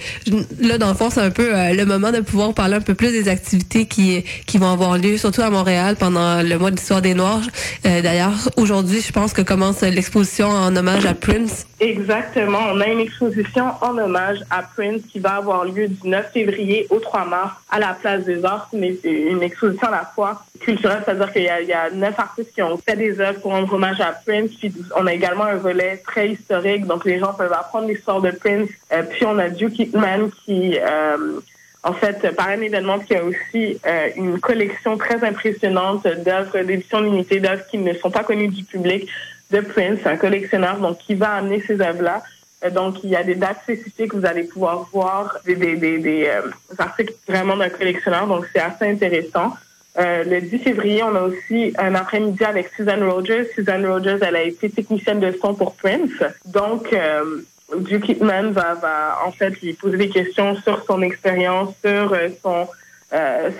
là, 0.61 0.79
dans 0.79 0.89
le 0.89 0.95
fond, 0.95 1.11
c'est 1.11 1.21
un 1.21 1.31
peu 1.31 1.51
le 1.51 1.85
moment 1.85 2.13
de 2.13 2.21
pouvoir 2.21 2.55
parler 2.55 2.77
un 2.77 2.81
peu 2.81 2.95
plus 2.95 3.11
des 3.11 3.29
activités 3.29 3.87
qui 3.87 4.25
qui 4.47 4.59
vont 4.59 4.73
avoir 4.73 4.99
lieu, 4.99 5.17
surtout 5.17 5.43
à 5.43 5.51
Montréal 5.51 5.97
pendant 5.99 6.43
le 6.43 6.59
mois 6.59 6.71
d'histoire 6.71 7.03
des 7.03 7.15
Noirs. 7.15 7.43
D'ailleurs, 7.83 8.51
aujourd'hui, 8.57 9.01
je 9.01 9.13
pense 9.13 9.33
que 9.33 9.43
commence 9.43 9.81
l'exposition 9.83 10.49
en 10.49 10.75
hommage 10.77 11.07
à 11.07 11.15
Prince. 11.15 11.67
Exactement. 11.85 12.61
On 12.73 12.81
a 12.81 12.87
une 12.87 13.01
exposition 13.01 13.73
en 13.83 13.99
hommage 13.99 14.39
à 14.51 14.63
Prince 14.63 15.03
qui 15.13 15.19
va 15.19 15.35
avoir 15.35 15.67
lieu 15.67 15.87
du 15.87 16.09
9 16.09 16.33
février 16.33 16.87
au 16.89 16.99
3 16.99 17.27
mars 17.27 17.53
à 17.71 17.79
la 17.79 17.93
Place 17.93 18.25
des 18.25 18.43
Arts. 18.43 18.71
C'est 18.73 19.05
une 19.05 19.43
exposition 19.43 19.89
à 19.89 19.91
la 19.91 20.11
fois 20.15 20.43
culturelle, 20.61 21.03
c'est-à-dire 21.05 21.31
qu'il 21.31 21.43
y, 21.43 21.73
a 21.75 21.91
neuf 21.91 22.19
artistes 22.19 22.55
qui 22.55 22.63
ont 22.63 22.79
fait 22.79 22.97
des 22.97 23.21
œuvres 23.21 23.39
pour 23.41 23.51
rendre 23.51 23.71
hommage 23.71 24.01
à 24.01 24.13
Prince. 24.13 24.53
Puis 24.59 24.73
on 24.97 25.07
a 25.07 25.13
également 25.13 25.45
un 25.45 25.57
volet 25.57 25.99
très 25.99 26.31
historique, 26.31 26.87
donc 26.87 27.05
les 27.05 27.19
gens 27.19 27.35
peuvent 27.35 27.53
apprendre 27.53 27.89
l'histoire 27.89 28.23
de 28.23 28.31
Prince. 28.31 28.71
Euh, 28.91 29.03
puis 29.03 29.27
on 29.27 29.39
a 29.39 29.51
Duke 29.51 29.79
Hitman 29.79 30.31
qui... 30.47 30.79
Euh, 30.81 31.41
en 31.87 31.93
fait, 31.93 32.35
par 32.35 32.49
un 32.49 32.63
événement 32.63 32.99
qui 32.99 33.15
a 33.15 33.23
aussi 33.23 33.79
euh, 33.87 34.09
une 34.17 34.41
collection 34.41 34.97
très 34.97 35.23
impressionnante 35.23 36.07
d'œuvres 36.25 36.59
d'édition 36.61 37.01
limitée, 37.01 37.41
d'œuvres 37.41 37.67
qui 37.71 37.77
ne 37.77 37.93
sont 37.93 38.11
pas 38.11 38.25
connues 38.25 38.49
du 38.49 38.65
public 38.65 39.07
de 39.51 39.61
Prince, 39.61 40.01
un 40.05 40.17
collectionneur, 40.17 40.79
donc 40.79 40.99
qui 40.99 41.15
va 41.15 41.33
amener 41.35 41.61
ces 41.61 41.81
œuvres-là. 41.81 42.23
Euh, 42.65 42.71
donc, 42.71 43.03
il 43.05 43.11
y 43.11 43.17
a 43.17 43.23
des 43.23 43.35
dates 43.35 43.63
spécifiques, 43.63 44.15
vous 44.15 44.27
allez 44.27 44.45
pouvoir 44.45 44.89
voir 44.93 45.39
des, 45.45 45.57
des, 45.57 45.77
des, 45.77 45.99
des 45.99 46.27
euh, 46.27 46.51
articles 46.79 47.15
vraiment 47.29 47.57
d'un 47.57 47.69
collectionneur, 47.69 48.27
donc 48.27 48.47
c'est 48.53 48.61
assez 48.61 48.89
intéressant. 48.89 49.55
Euh, 49.97 50.25
le 50.25 50.41
10 50.41 50.59
février, 50.59 51.03
on 51.05 51.15
a 51.15 51.23
aussi 51.23 51.73
un 51.79 51.95
après-midi 51.95 52.45
avec 52.45 52.69
Suzanne 52.75 53.05
Rogers. 53.05 53.49
Suzanne 53.55 53.87
Rogers, 53.87 54.19
elle 54.23 54.35
a 54.35 54.43
été 54.43 54.69
technicienne 54.69 55.21
de 55.21 55.33
son 55.41 55.55
pour 55.55 55.77
Prince. 55.77 56.11
Donc, 56.47 56.93
euh, 56.93 57.43
Duke 57.79 58.09
Hitman 58.09 58.51
va, 58.51 58.75
va 58.75 59.19
en 59.25 59.31
fait 59.31 59.61
lui 59.61 59.73
poser 59.75 59.97
des 59.97 60.09
questions 60.09 60.57
sur 60.57 60.85
son 60.85 61.01
expérience, 61.03 61.75
sur 61.85 62.13
euh, 62.13 62.29
son 62.43 62.67
euh, 63.13 63.51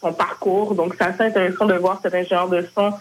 son 0.00 0.12
parcours. 0.12 0.74
Donc, 0.74 0.94
c'est 0.96 1.04
assez 1.04 1.24
intéressant 1.24 1.66
de 1.66 1.74
voir 1.74 2.00
cet 2.02 2.14
ingénieur 2.14 2.48
de 2.48 2.66
son 2.74 2.92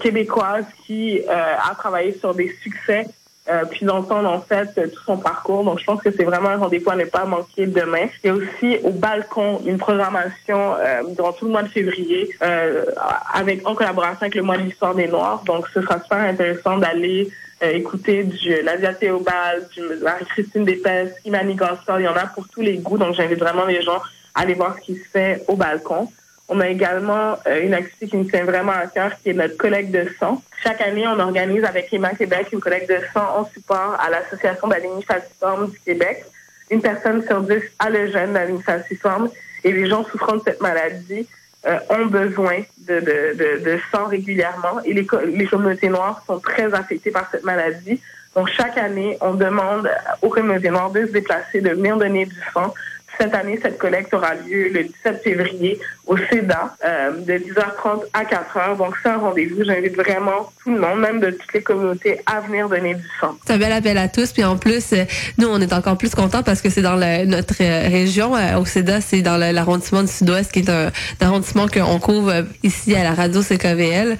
québécoise 0.00 0.64
qui 0.84 1.20
a 1.28 1.74
travaillé 1.76 2.12
sur 2.18 2.34
des 2.34 2.54
succès 2.62 3.06
euh, 3.48 3.64
puis 3.68 3.84
d'entendre 3.84 4.30
en 4.30 4.40
fait 4.40 4.72
tout 4.92 5.02
son 5.04 5.16
parcours. 5.16 5.64
Donc 5.64 5.80
je 5.80 5.84
pense 5.84 6.00
que 6.00 6.12
c'est 6.12 6.22
vraiment 6.24 6.50
un 6.50 6.58
rendez-vous 6.58 6.90
à 6.90 6.96
ne 6.96 7.04
pas 7.04 7.24
manquer 7.24 7.66
demain. 7.66 8.06
Il 8.22 8.26
y 8.28 8.30
a 8.30 8.34
aussi 8.34 8.78
au 8.84 8.90
balcon 8.90 9.60
une 9.66 9.78
programmation 9.78 10.74
euh, 10.78 11.02
durant 11.16 11.32
tout 11.32 11.46
le 11.46 11.50
mois 11.50 11.64
de 11.64 11.68
février 11.68 12.30
euh, 12.42 12.84
avec 13.32 13.66
en 13.66 13.74
collaboration 13.74 14.22
avec 14.22 14.36
le 14.36 14.42
mois 14.42 14.58
de 14.58 14.62
l'histoire 14.62 14.94
des 14.94 15.08
Noirs. 15.08 15.42
Donc 15.44 15.66
ce 15.74 15.82
sera 15.82 16.00
super 16.00 16.18
intéressant 16.18 16.78
d'aller 16.78 17.30
euh, 17.64 17.70
écouter 17.70 18.22
du 18.22 18.62
Nadia 18.62 18.94
Théobald, 18.94 19.68
du 19.74 19.82
Marie-Christine 20.02 20.64
Despès, 20.64 21.12
Imani 21.24 21.56
Gospel. 21.56 21.96
Il 21.98 22.04
y 22.04 22.08
en 22.08 22.14
a 22.14 22.26
pour 22.26 22.46
tous 22.48 22.60
les 22.60 22.78
goûts. 22.78 22.98
Donc 22.98 23.14
j'invite 23.14 23.40
vraiment 23.40 23.64
les 23.64 23.82
gens 23.82 24.00
à 24.36 24.42
aller 24.42 24.54
voir 24.54 24.76
ce 24.76 24.82
qui 24.82 24.94
se 24.94 25.08
fait 25.08 25.42
au 25.48 25.56
balcon. 25.56 26.08
On 26.54 26.60
a 26.60 26.68
également 26.68 27.38
euh, 27.46 27.62
une 27.62 27.72
activité 27.72 28.08
qui 28.08 28.16
nous 28.18 28.24
tient 28.24 28.44
vraiment 28.44 28.72
à 28.72 28.86
cœur, 28.86 29.12
qui 29.22 29.30
est 29.30 29.32
notre 29.32 29.56
collecte 29.56 29.90
de 29.90 30.06
sang. 30.20 30.42
Chaque 30.62 30.82
année, 30.82 31.08
on 31.08 31.18
organise 31.18 31.64
avec 31.64 31.90
Emma 31.90 32.10
Québec 32.10 32.48
une 32.52 32.60
collecte 32.60 32.90
de 32.90 32.98
sang 33.14 33.38
en 33.38 33.46
support 33.46 33.96
à 33.98 34.10
l'Association 34.10 34.68
d'anémie 34.68 35.02
falciforme 35.02 35.70
du 35.70 35.78
Québec. 35.78 36.26
Une 36.70 36.82
personne 36.82 37.24
sur 37.24 37.40
dix 37.40 37.62
a 37.78 37.88
le 37.88 38.10
gène 38.12 38.34
d'anémie 38.34 38.62
falciforme 38.62 39.30
et 39.64 39.72
les 39.72 39.86
gens 39.86 40.04
souffrant 40.04 40.36
de 40.36 40.42
cette 40.44 40.60
maladie 40.60 41.26
euh, 41.66 41.78
ont 41.88 42.04
besoin 42.04 42.58
de, 42.86 43.00
de, 43.00 43.64
de, 43.64 43.78
sang 43.90 44.04
régulièrement 44.04 44.82
et 44.84 44.92
les, 44.92 45.06
les 45.28 45.46
communautés 45.46 45.88
noires 45.88 46.22
sont 46.26 46.38
très 46.38 46.74
affectées 46.74 47.12
par 47.12 47.30
cette 47.30 47.44
maladie. 47.44 47.98
Donc, 48.36 48.48
chaque 48.50 48.76
année, 48.76 49.16
on 49.22 49.32
demande 49.32 49.90
aux 50.20 50.28
communautés 50.28 50.68
noires 50.68 50.90
de 50.90 51.06
se 51.06 51.12
déplacer, 51.12 51.62
de 51.62 51.70
venir 51.70 51.96
donner 51.96 52.26
du 52.26 52.36
sang 52.52 52.74
cette 53.18 53.34
année, 53.34 53.58
cette 53.62 53.78
collecte 53.78 54.12
aura 54.14 54.34
lieu 54.34 54.68
le 54.68 54.84
17 54.84 55.22
février 55.22 55.78
au 56.06 56.16
CEDA 56.16 56.76
euh, 56.84 57.12
de 57.12 57.34
10h30 57.34 58.02
à 58.12 58.24
4h. 58.24 58.76
Donc, 58.76 58.94
c'est 59.02 59.08
un 59.08 59.18
rendez-vous. 59.18 59.64
J'invite 59.64 59.94
vraiment 59.94 60.50
tout 60.62 60.70
le 60.72 60.80
monde, 60.80 61.00
même 61.00 61.20
de 61.20 61.30
toutes 61.30 61.52
les 61.52 61.62
communautés, 61.62 62.20
à 62.26 62.40
venir 62.40 62.68
donner 62.68 62.94
du 62.94 63.04
sang. 63.20 63.36
C'est 63.46 63.54
un 63.54 63.58
bel 63.58 63.72
appel 63.72 63.98
à 63.98 64.08
tous. 64.08 64.32
Puis 64.32 64.44
en 64.44 64.56
plus, 64.56 64.92
euh, 64.92 65.04
nous, 65.38 65.48
on 65.48 65.60
est 65.60 65.72
encore 65.72 65.96
plus 65.96 66.14
contents 66.14 66.42
parce 66.42 66.60
que 66.60 66.70
c'est 66.70 66.82
dans 66.82 66.96
notre 67.26 67.54
euh, 67.60 67.88
région. 67.88 68.32
au 68.58 68.64
CEDA, 68.64 69.00
c'est 69.00 69.22
dans 69.22 69.36
l'arrondissement 69.36 70.02
du 70.02 70.12
Sud-Ouest, 70.12 70.52
qui 70.52 70.60
est 70.60 70.70
un, 70.70 70.90
arrondissement 71.20 71.68
qu'on 71.68 71.98
couvre 71.98 72.44
ici 72.62 72.94
à 72.94 73.04
la 73.04 73.12
radio 73.12 73.42
CKVL. 73.42 74.18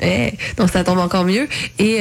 Et, 0.00 0.34
donc, 0.56 0.70
ça 0.70 0.84
tombe 0.84 0.98
encore 0.98 1.24
mieux. 1.24 1.48
Et 1.78 2.00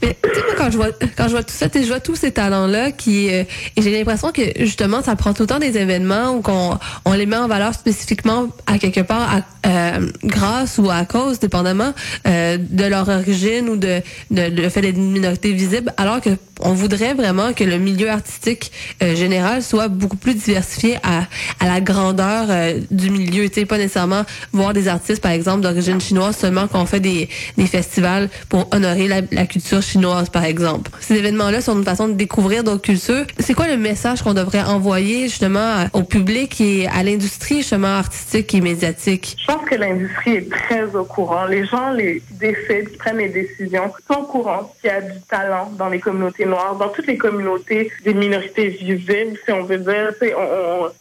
mais, 0.00 0.16
tu 0.22 0.34
sais, 0.34 0.42
moi, 0.44 0.54
quand 0.56 0.70
je 0.70 0.76
vois, 0.76 0.88
quand 1.16 1.24
je 1.24 1.32
vois 1.32 1.42
tout 1.42 1.54
ça, 1.54 1.66
je 1.74 1.86
vois 1.86 2.00
tous 2.00 2.16
ces 2.16 2.32
talents-là 2.32 2.92
qui... 2.92 3.28
et 3.28 3.46
j'ai 3.76 3.90
l'impression 3.90 4.32
que, 4.32 4.42
justement, 4.56 5.02
ça 5.02 5.16
prend 5.16 5.31
tout 5.32 5.42
le 5.42 5.46
temps 5.46 5.58
des 5.58 5.76
événements 5.76 6.30
où 6.30 6.42
qu'on 6.42 6.78
on 7.04 7.12
les 7.12 7.26
met 7.26 7.36
en 7.36 7.48
valeur 7.48 7.74
spécifiquement 7.74 8.48
à 8.66 8.78
quelque 8.78 9.00
part 9.00 9.42
euh, 9.66 10.10
grâce 10.24 10.78
ou 10.78 10.90
à 10.90 11.04
cause, 11.04 11.38
dépendamment 11.38 11.92
euh, 12.26 12.58
de 12.58 12.84
leur 12.84 13.08
origine 13.08 13.68
ou 13.68 13.76
de, 13.76 14.02
le 14.30 14.68
fait 14.68 14.80
d'être 14.80 14.96
une 14.96 15.12
minorité 15.12 15.52
visible, 15.52 15.92
alors 15.96 16.20
que 16.20 16.30
on 16.64 16.74
voudrait 16.74 17.14
vraiment 17.14 17.52
que 17.52 17.64
le 17.64 17.78
milieu 17.78 18.08
artistique 18.08 18.70
euh, 19.02 19.16
général 19.16 19.62
soit 19.62 19.88
beaucoup 19.88 20.16
plus 20.16 20.34
diversifié 20.34 20.96
à, 21.02 21.24
à 21.58 21.66
la 21.66 21.80
grandeur 21.80 22.46
du 22.90 23.10
milieu. 23.10 23.48
Tu 23.48 23.60
sais, 23.60 23.66
pas 23.66 23.78
nécessairement 23.78 24.24
voir 24.52 24.72
des 24.72 24.86
artistes, 24.86 25.20
par 25.20 25.32
exemple, 25.32 25.62
d'origine 25.62 26.00
chinoise 26.00 26.36
seulement 26.36 26.68
qu'on 26.68 26.86
fait 26.86 27.00
des, 27.00 27.28
des 27.56 27.66
festivals 27.66 28.28
pour 28.48 28.68
honorer 28.72 29.08
la 29.08 29.46
culture 29.46 29.82
chinoise, 29.82 30.28
par 30.28 30.44
exemple. 30.44 30.90
Ces 31.00 31.14
événements-là 31.14 31.60
sont 31.60 31.76
une 31.76 31.84
façon 31.84 32.08
de 32.08 32.14
découvrir 32.14 32.62
d'autres 32.64 32.82
cultures. 32.82 33.24
C'est 33.38 33.54
quoi 33.54 33.66
le 33.66 33.76
message 33.76 34.22
qu'on 34.22 34.34
devrait 34.34 34.62
envoyer 34.62 35.21
justement 35.24 35.86
au 35.92 36.02
public 36.02 36.60
et 36.60 36.86
à 36.88 37.02
l'industrie 37.02 37.58
justement 37.58 37.98
artistique 37.98 38.54
et 38.54 38.60
médiatique? 38.60 39.36
Je 39.40 39.46
pense 39.46 39.68
que 39.68 39.74
l'industrie 39.74 40.36
est 40.36 40.50
très 40.50 40.94
au 40.94 41.04
courant. 41.04 41.46
Les 41.46 41.64
gens 41.66 41.90
les 41.90 42.20
qui 42.20 42.34
décident, 42.34 42.90
qui 42.90 42.96
prennent 42.96 43.18
les 43.18 43.28
décisions, 43.28 43.92
sont 44.10 44.20
au 44.20 44.24
courant 44.24 44.72
qu'il 44.80 44.90
y 44.90 44.92
a 44.92 45.00
du 45.00 45.20
talent 45.28 45.70
dans 45.76 45.88
les 45.88 46.00
communautés 46.00 46.44
noires, 46.44 46.76
dans 46.76 46.88
toutes 46.88 47.06
les 47.06 47.18
communautés 47.18 47.90
des 48.04 48.14
minorités 48.14 48.68
visibles, 48.68 49.36
si 49.44 49.52
on 49.52 49.64
veut 49.64 49.78
dire, 49.78 50.12
si 50.20 50.30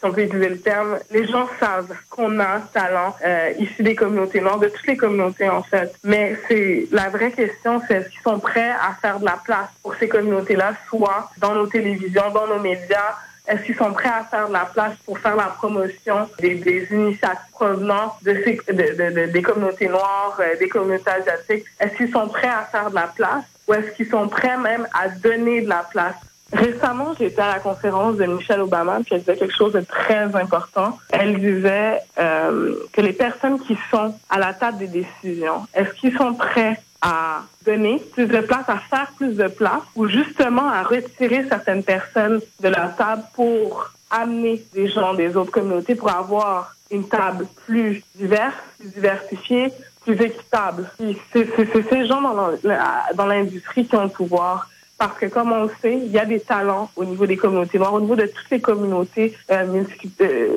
on 0.04 0.12
peut 0.12 0.24
utiliser 0.24 0.50
le 0.50 0.60
terme. 0.60 0.98
Les 1.12 1.28
gens 1.28 1.48
savent 1.60 1.94
qu'on 2.10 2.40
a 2.40 2.60
talent 2.74 3.16
euh, 3.26 3.52
issu 3.60 3.84
des 3.84 3.96
communautés 3.96 4.42
noires, 4.42 4.60
de 4.60 4.68
toutes 4.68 4.88
les 4.88 4.98
communautés 4.98 5.50
en 5.50 5.64
fait. 5.64 5.94
Mais 6.04 6.36
c'est 6.48 6.88
la 6.92 7.10
vraie 7.10 7.32
question, 7.32 7.82
c'est 7.88 7.96
est-ce 7.96 8.10
qu'ils 8.10 8.22
sont 8.22 8.40
prêts 8.40 8.72
à 8.72 8.96
faire 9.02 9.20
de 9.20 9.26
la 9.26 9.40
place 9.44 9.70
pour 9.84 9.96
ces 9.96 10.08
communautés-là, 10.08 10.74
soit 10.88 11.30
dans 11.38 11.56
nos 11.56 11.68
télévisions, 11.68 12.30
dans 12.34 12.48
nos 12.48 12.60
médias, 12.60 13.16
est-ce 13.48 13.64
qu'ils 13.64 13.76
sont 13.76 13.92
prêts 13.92 14.10
à 14.10 14.24
faire 14.24 14.48
de 14.48 14.54
la 14.54 14.66
place 14.66 14.94
pour 15.06 15.18
faire 15.20 15.36
la 15.36 15.48
promotion 15.48 16.30
des, 16.40 16.88
initiatives 16.92 17.40
provenant 17.52 18.16
de 18.22 18.34
ces, 18.44 18.60
de, 18.72 19.32
des 19.32 19.42
communautés 19.42 19.88
noires, 19.88 20.38
euh, 20.40 20.58
des 20.58 20.70
communautés 20.70 21.10
asiatiques? 21.10 21.66
Est-ce 21.80 21.96
qu'ils 21.96 22.12
sont 22.12 22.28
prêts 22.28 22.48
à 22.48 22.68
faire 22.72 22.90
de 22.90 22.96
la 22.96 23.08
place 23.08 23.46
ou 23.68 23.74
est-ce 23.74 23.92
qu'ils 23.96 24.08
sont 24.10 24.28
prêts 24.28 24.58
même 24.58 24.88
à 24.94 25.10
donner 25.10 25.62
de 25.62 25.70
la 25.70 25.86
place? 25.92 26.16
Récemment, 26.54 27.14
j'étais 27.18 27.42
à 27.42 27.54
la 27.54 27.60
conférence 27.60 28.18
de 28.18 28.26
Michelle 28.26 28.60
Obama, 28.60 29.00
puis 29.06 29.16
elle 29.16 29.20
disait 29.20 29.38
quelque 29.38 29.56
chose 29.56 29.72
de 29.72 29.82
très 29.82 30.36
important. 30.36 30.98
Elle 31.10 31.40
disait 31.40 32.00
euh, 32.20 32.76
que 32.92 33.00
les 33.00 33.14
personnes 33.14 33.60
qui 33.62 33.78
sont 33.90 34.14
à 34.30 34.38
la 34.38 34.54
table 34.54 34.80
des 34.80 34.88
décisions, 34.88 35.66
est-ce 35.74 35.94
qu'ils 35.94 36.16
sont 36.18 36.34
prêts 36.34 36.78
à 37.02 37.44
donner 37.66 38.00
plus 38.14 38.28
de 38.28 38.42
place, 38.42 38.68
à 38.68 38.78
faire 38.78 39.12
plus 39.18 39.36
de 39.36 39.48
place, 39.48 39.82
ou 39.96 40.08
justement 40.08 40.68
à 40.70 40.84
retirer 40.84 41.48
certaines 41.50 41.84
personnes 41.84 42.42
de 42.62 42.68
la 42.68 42.90
table 42.90 43.24
pour 43.34 43.92
amener 44.10 44.64
des 44.74 44.88
gens 44.88 45.14
des 45.14 45.36
autres 45.36 45.52
communautés 45.52 45.96
pour 45.96 46.12
avoir 46.12 46.76
une 46.92 47.08
table 47.08 47.48
plus 47.66 48.04
diverse, 48.16 48.54
plus 48.78 48.90
diversifiée, 48.90 49.72
plus 50.04 50.22
équitable. 50.22 50.90
C'est 51.32 51.48
ces 51.90 52.06
gens 52.06 52.22
dans 52.22 53.26
l'industrie 53.26 53.86
qui 53.86 53.96
ont 53.96 54.04
le 54.04 54.10
pouvoir 54.10 54.68
parce 55.02 55.18
que 55.18 55.26
comme 55.26 55.52
on 55.52 55.68
sait, 55.82 55.98
il 55.98 56.12
y 56.12 56.20
a 56.20 56.26
des 56.26 56.40
talents 56.40 56.92
au 56.96 57.04
niveau 57.04 57.26
des 57.26 57.36
communautés 57.36 57.80
noires, 57.80 57.96
au 57.96 58.02
niveau 58.02 58.16
de 58.16 58.28
toutes 58.28 58.52
les 58.52 58.62
communautés, 58.62 59.36
euh, 59.50 59.84
euh, 60.22 60.48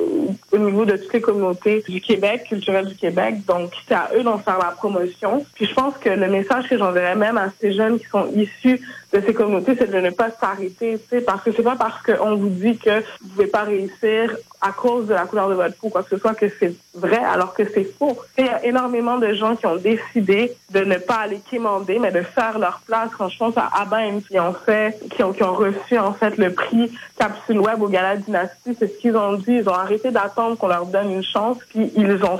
au 0.51 0.57
niveau 0.59 0.85
de 0.85 0.97
toutes 0.97 1.13
les 1.13 1.21
communautés 1.21 1.83
du 1.89 1.99
Québec, 1.99 2.43
culturelles 2.47 2.85
du 2.85 2.93
Québec. 2.93 3.43
Donc, 3.47 3.71
c'est 3.87 3.95
à 3.95 4.11
eux 4.15 4.21
d'en 4.21 4.37
faire 4.37 4.59
la 4.59 4.69
promotion. 4.69 5.43
Puis 5.55 5.65
je 5.65 5.73
pense 5.73 5.97
que 5.97 6.09
le 6.09 6.27
message 6.27 6.69
que 6.69 6.77
j'enverrais 6.77 7.15
même 7.15 7.39
à 7.39 7.47
ces 7.59 7.73
jeunes 7.73 7.97
qui 7.97 8.05
sont 8.05 8.27
issus 8.35 8.79
de 9.11 9.19
ces 9.25 9.33
communautés, 9.33 9.73
c'est 9.79 9.89
de 9.89 9.99
ne 9.99 10.11
pas 10.11 10.29
s'arrêter, 10.29 10.99
parce 11.25 11.43
que 11.43 11.51
c'est 11.51 11.63
pas 11.63 11.75
parce 11.75 12.03
qu'on 12.03 12.35
vous 12.35 12.49
dit 12.49 12.77
que 12.77 12.99
vous 12.99 13.29
pouvez 13.29 13.47
pas 13.47 13.63
réussir 13.63 14.37
à 14.65 14.71
cause 14.71 15.07
de 15.07 15.13
la 15.13 15.25
couleur 15.25 15.49
de 15.49 15.53
votre 15.53 15.75
peau, 15.75 15.89
quoi 15.89 16.01
que 16.01 16.09
ce 16.09 16.17
soit, 16.17 16.33
que 16.33 16.47
c'est 16.59 16.73
vrai, 16.95 17.23
alors 17.23 17.53
que 17.53 17.63
c'est 17.71 17.83
faux. 17.83 18.17
Il 18.37 18.45
y 18.45 18.49
a 18.49 18.65
énormément 18.65 19.17
de 19.17 19.31
gens 19.33 19.55
qui 19.55 19.67
ont 19.67 19.75
décidé 19.75 20.53
de 20.71 20.79
ne 20.79 20.97
pas 20.97 21.17
aller 21.25 21.39
quémander, 21.49 21.99
mais 21.99 22.11
de 22.11 22.21
faire 22.21 22.57
leur 22.57 22.81
place. 22.85 23.11
Quand 23.15 23.29
je 23.29 23.37
pense 23.37 23.55
à 23.57 23.69
Abba 23.79 23.99
qui 24.27 24.39
ont 24.39 24.53
fait, 24.53 24.97
qui 25.11 25.23
ont, 25.23 25.33
qui 25.33 25.43
ont 25.43 25.53
reçu, 25.53 25.97
en 25.99 26.13
fait, 26.13 26.37
le 26.37 26.51
prix 26.51 26.91
Capsule 27.19 27.59
Web 27.59 27.81
au 27.81 27.87
Gala 27.87 28.17
Dynastie, 28.17 28.75
c'est 28.77 28.87
ce 28.87 28.97
qu'ils 28.99 29.15
ont 29.15 29.33
dit. 29.33 29.53
Ils 29.53 29.69
ont 29.69 29.73
arrêté 29.73 30.09
d'attendre 30.09 30.57
qu'on 30.57 30.67
leur 30.67 30.87
donne 30.87 31.11
une 31.11 31.23
chance, 31.23 31.57
puis 31.69 31.91
ils 31.95 32.23
ont, 32.23 32.39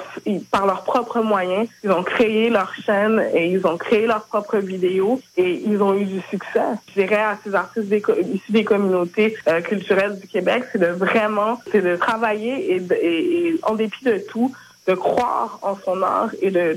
par 0.52 0.66
leurs 0.66 0.84
propres 0.84 1.22
moyens, 1.22 1.70
ils 1.84 1.92
ont 1.92 2.04
créé 2.04 2.50
leur 2.50 2.74
chaîne 2.74 3.24
et 3.34 3.52
ils 3.52 3.66
ont 3.68 3.78
créé 3.78 4.08
leurs 4.08 4.26
propres 4.26 4.58
vidéos 4.58 5.22
et 5.38 5.62
ils 5.66 5.82
ont 5.82 5.94
eu 5.94 6.06
du 6.06 6.22
succès. 6.30 6.62
Je 6.90 7.02
dirais 7.02 7.22
à 7.22 7.38
ces 7.44 7.54
artistes 7.54 7.94
issus 8.34 8.52
des 8.52 8.64
communautés 8.64 9.36
euh, 9.48 9.62
culturelles 9.62 10.20
du 10.20 10.28
Québec, 10.28 10.64
c'est 10.72 10.80
de 10.80 10.88
vraiment, 10.88 11.60
c'est 11.72 11.82
de 11.82 11.96
travailler 11.96 12.15
et, 12.34 12.82
et, 13.02 13.56
en 13.64 13.76
dépit 13.76 14.04
de 14.06 14.18
tout, 14.30 14.54
de 14.88 14.94
croire 14.94 15.60
en 15.62 15.76
son 15.78 16.02
art 16.04 16.30
et 16.42 16.52
de, 16.52 16.74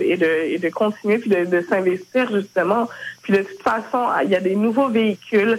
de, 0.58 0.68
continuer 0.70 1.18
puis 1.18 1.30
de 1.30 1.60
s'investir 1.62 2.30
justement. 2.34 2.88
Puis 3.28 3.36
de 3.36 3.42
toute 3.42 3.62
façon, 3.62 4.06
il 4.24 4.30
y 4.30 4.36
a 4.36 4.40
des 4.40 4.56
nouveaux 4.56 4.88
véhicules. 4.88 5.58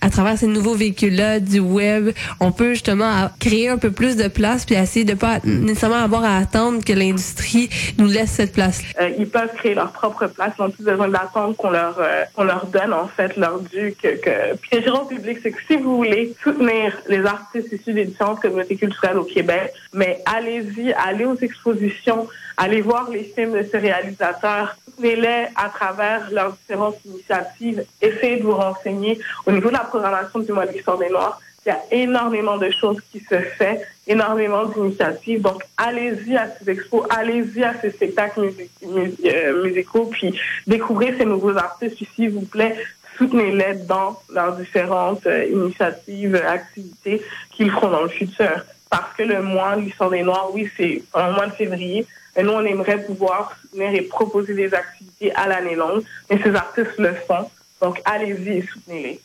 À 0.00 0.10
travers 0.10 0.38
ces 0.38 0.46
nouveaux 0.46 0.74
véhicules-là, 0.74 1.40
du 1.40 1.58
web, 1.58 2.10
on 2.38 2.52
peut 2.52 2.70
justement 2.70 3.28
créer 3.40 3.68
un 3.68 3.78
peu 3.78 3.90
plus 3.90 4.16
de 4.16 4.28
place 4.28 4.64
puis 4.64 4.76
essayer 4.76 5.04
de 5.04 5.14
pas 5.14 5.40
nécessairement 5.44 5.96
avoir 5.96 6.22
à 6.22 6.36
attendre 6.36 6.84
que 6.84 6.92
l'industrie 6.92 7.68
nous 7.98 8.06
laisse 8.06 8.30
cette 8.30 8.52
place. 8.52 8.82
Euh, 9.00 9.10
ils 9.18 9.28
peuvent 9.28 9.52
créer 9.56 9.74
leur 9.74 9.90
propre 9.90 10.28
place, 10.28 10.52
ils 10.56 10.62
n'ont 10.62 10.70
plus 10.70 10.84
besoin 10.84 11.08
d'attendre 11.08 11.56
qu'on 11.56 11.70
leur 11.70 11.96
euh, 11.98 12.22
qu'on 12.36 12.44
leur 12.44 12.66
donne 12.66 12.92
en 12.92 13.08
fait 13.08 13.36
leur 13.36 13.58
dû. 13.58 13.92
Que, 14.00 14.16
que... 14.20 14.56
Puis 14.56 14.78
le 14.78 14.82
gérant 14.82 15.04
public, 15.04 15.38
c'est 15.42 15.50
que 15.50 15.60
si 15.66 15.76
vous 15.76 15.96
voulez 15.96 16.32
soutenir 16.44 16.96
les 17.08 17.26
artistes 17.26 17.72
issus 17.72 17.92
des 17.92 18.04
différentes 18.04 18.40
communautés 18.40 18.76
culturelles 18.76 19.18
au 19.18 19.24
Québec, 19.24 19.72
mais 19.92 20.22
allez-y, 20.26 20.92
allez 20.92 21.24
aux 21.24 21.36
expositions, 21.36 22.28
allez 22.56 22.80
voir 22.82 23.10
les 23.10 23.24
films 23.24 23.52
de 23.52 23.66
ces 23.68 23.78
réalisateurs, 23.78 24.76
soutenez-les 25.00 25.46
à 25.56 25.68
travers 25.68 26.30
leurs 26.30 26.52
différentes 26.52 26.98
initiatives, 27.04 27.84
essayez 28.00 28.36
de 28.36 28.42
vous 28.42 28.54
renseigner 28.54 29.18
au 29.46 29.52
niveau 29.52 29.68
de 29.68 29.74
la 29.74 29.80
programmation 29.80 30.40
du 30.40 30.52
mois 30.52 30.66
de 30.66 30.72
l'histoire 30.72 30.98
des 30.98 31.08
Noirs. 31.08 31.40
Il 31.64 31.68
y 31.68 31.72
a 31.72 31.80
énormément 31.90 32.56
de 32.56 32.70
choses 32.70 32.98
qui 33.12 33.20
se 33.20 33.38
font, 33.58 33.78
énormément 34.06 34.64
d'initiatives. 34.64 35.42
Donc, 35.42 35.62
allez-y 35.76 36.36
à 36.36 36.48
ces 36.48 36.70
expos, 36.70 37.06
allez-y 37.10 37.62
à 37.64 37.74
ces 37.80 37.90
spectacles 37.90 38.50
euh, 38.84 39.62
musicaux, 39.62 40.06
puis 40.06 40.38
découvrez 40.66 41.14
ces 41.18 41.26
nouveaux 41.26 41.56
artistes, 41.56 41.98
s'il 42.14 42.30
vous 42.30 42.46
plaît 42.46 42.76
soutenez-les 43.18 43.84
dans 43.86 44.18
leurs 44.32 44.56
différentes 44.56 45.26
euh, 45.26 45.44
initiatives, 45.44 46.36
activités 46.36 47.20
qu'ils 47.50 47.70
feront 47.70 47.90
dans 47.90 48.02
le 48.04 48.08
futur. 48.08 48.64
Parce 48.88 49.14
que 49.16 49.24
le 49.24 49.42
mois 49.42 49.76
l'histoire 49.76 50.08
des 50.08 50.22
Noirs, 50.22 50.48
oui, 50.54 50.70
c'est 50.78 51.02
un 51.12 51.32
mois 51.32 51.46
de 51.46 51.52
février, 51.52 52.06
mais 52.40 52.46
nous, 52.46 52.52
on 52.52 52.64
aimerait 52.64 53.04
pouvoir 53.04 53.54
soutenir 53.60 53.92
et 53.92 54.00
proposer 54.00 54.54
des 54.54 54.72
activités 54.72 55.30
à 55.34 55.46
l'année 55.46 55.74
longue, 55.74 56.02
mais 56.30 56.40
ces 56.42 56.54
artistes 56.54 56.96
le 56.96 57.12
font. 57.12 57.50
Donc, 57.82 58.00
allez-y 58.06 58.58
et 58.58 58.62
soutenez-les. 58.62 59.20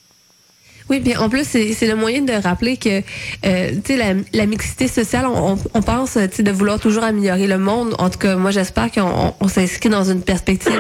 Oui, 0.90 1.00
bien 1.00 1.20
en 1.20 1.30
plus, 1.30 1.46
c'est 1.46 1.88
le 1.88 1.96
moyen 1.96 2.22
de 2.22 2.34
rappeler 2.34 2.78
que 2.78 3.02
euh, 3.46 3.72
tu 3.84 3.94
sais 3.94 3.98
la, 3.98 4.14
la, 4.34 4.46
mixité 4.46 4.88
sociale, 4.88 5.26
on, 5.26 5.58
on 5.74 5.82
pense 5.82 6.14
tu 6.14 6.20
sais 6.32 6.44
de 6.44 6.52
vouloir 6.52 6.80
toujours 6.80 7.04
améliorer 7.04 7.48
le 7.48 7.58
monde. 7.58 7.96
En 7.98 8.12
tout 8.12 8.20
cas, 8.20 8.36
moi 8.36 8.52
j'espère 8.52 8.92
qu'on 8.92 9.34
on, 9.40 9.48
s'inscrit 9.48 9.90
dans 9.90 10.04
une 10.04 10.22
perspective 10.22 10.80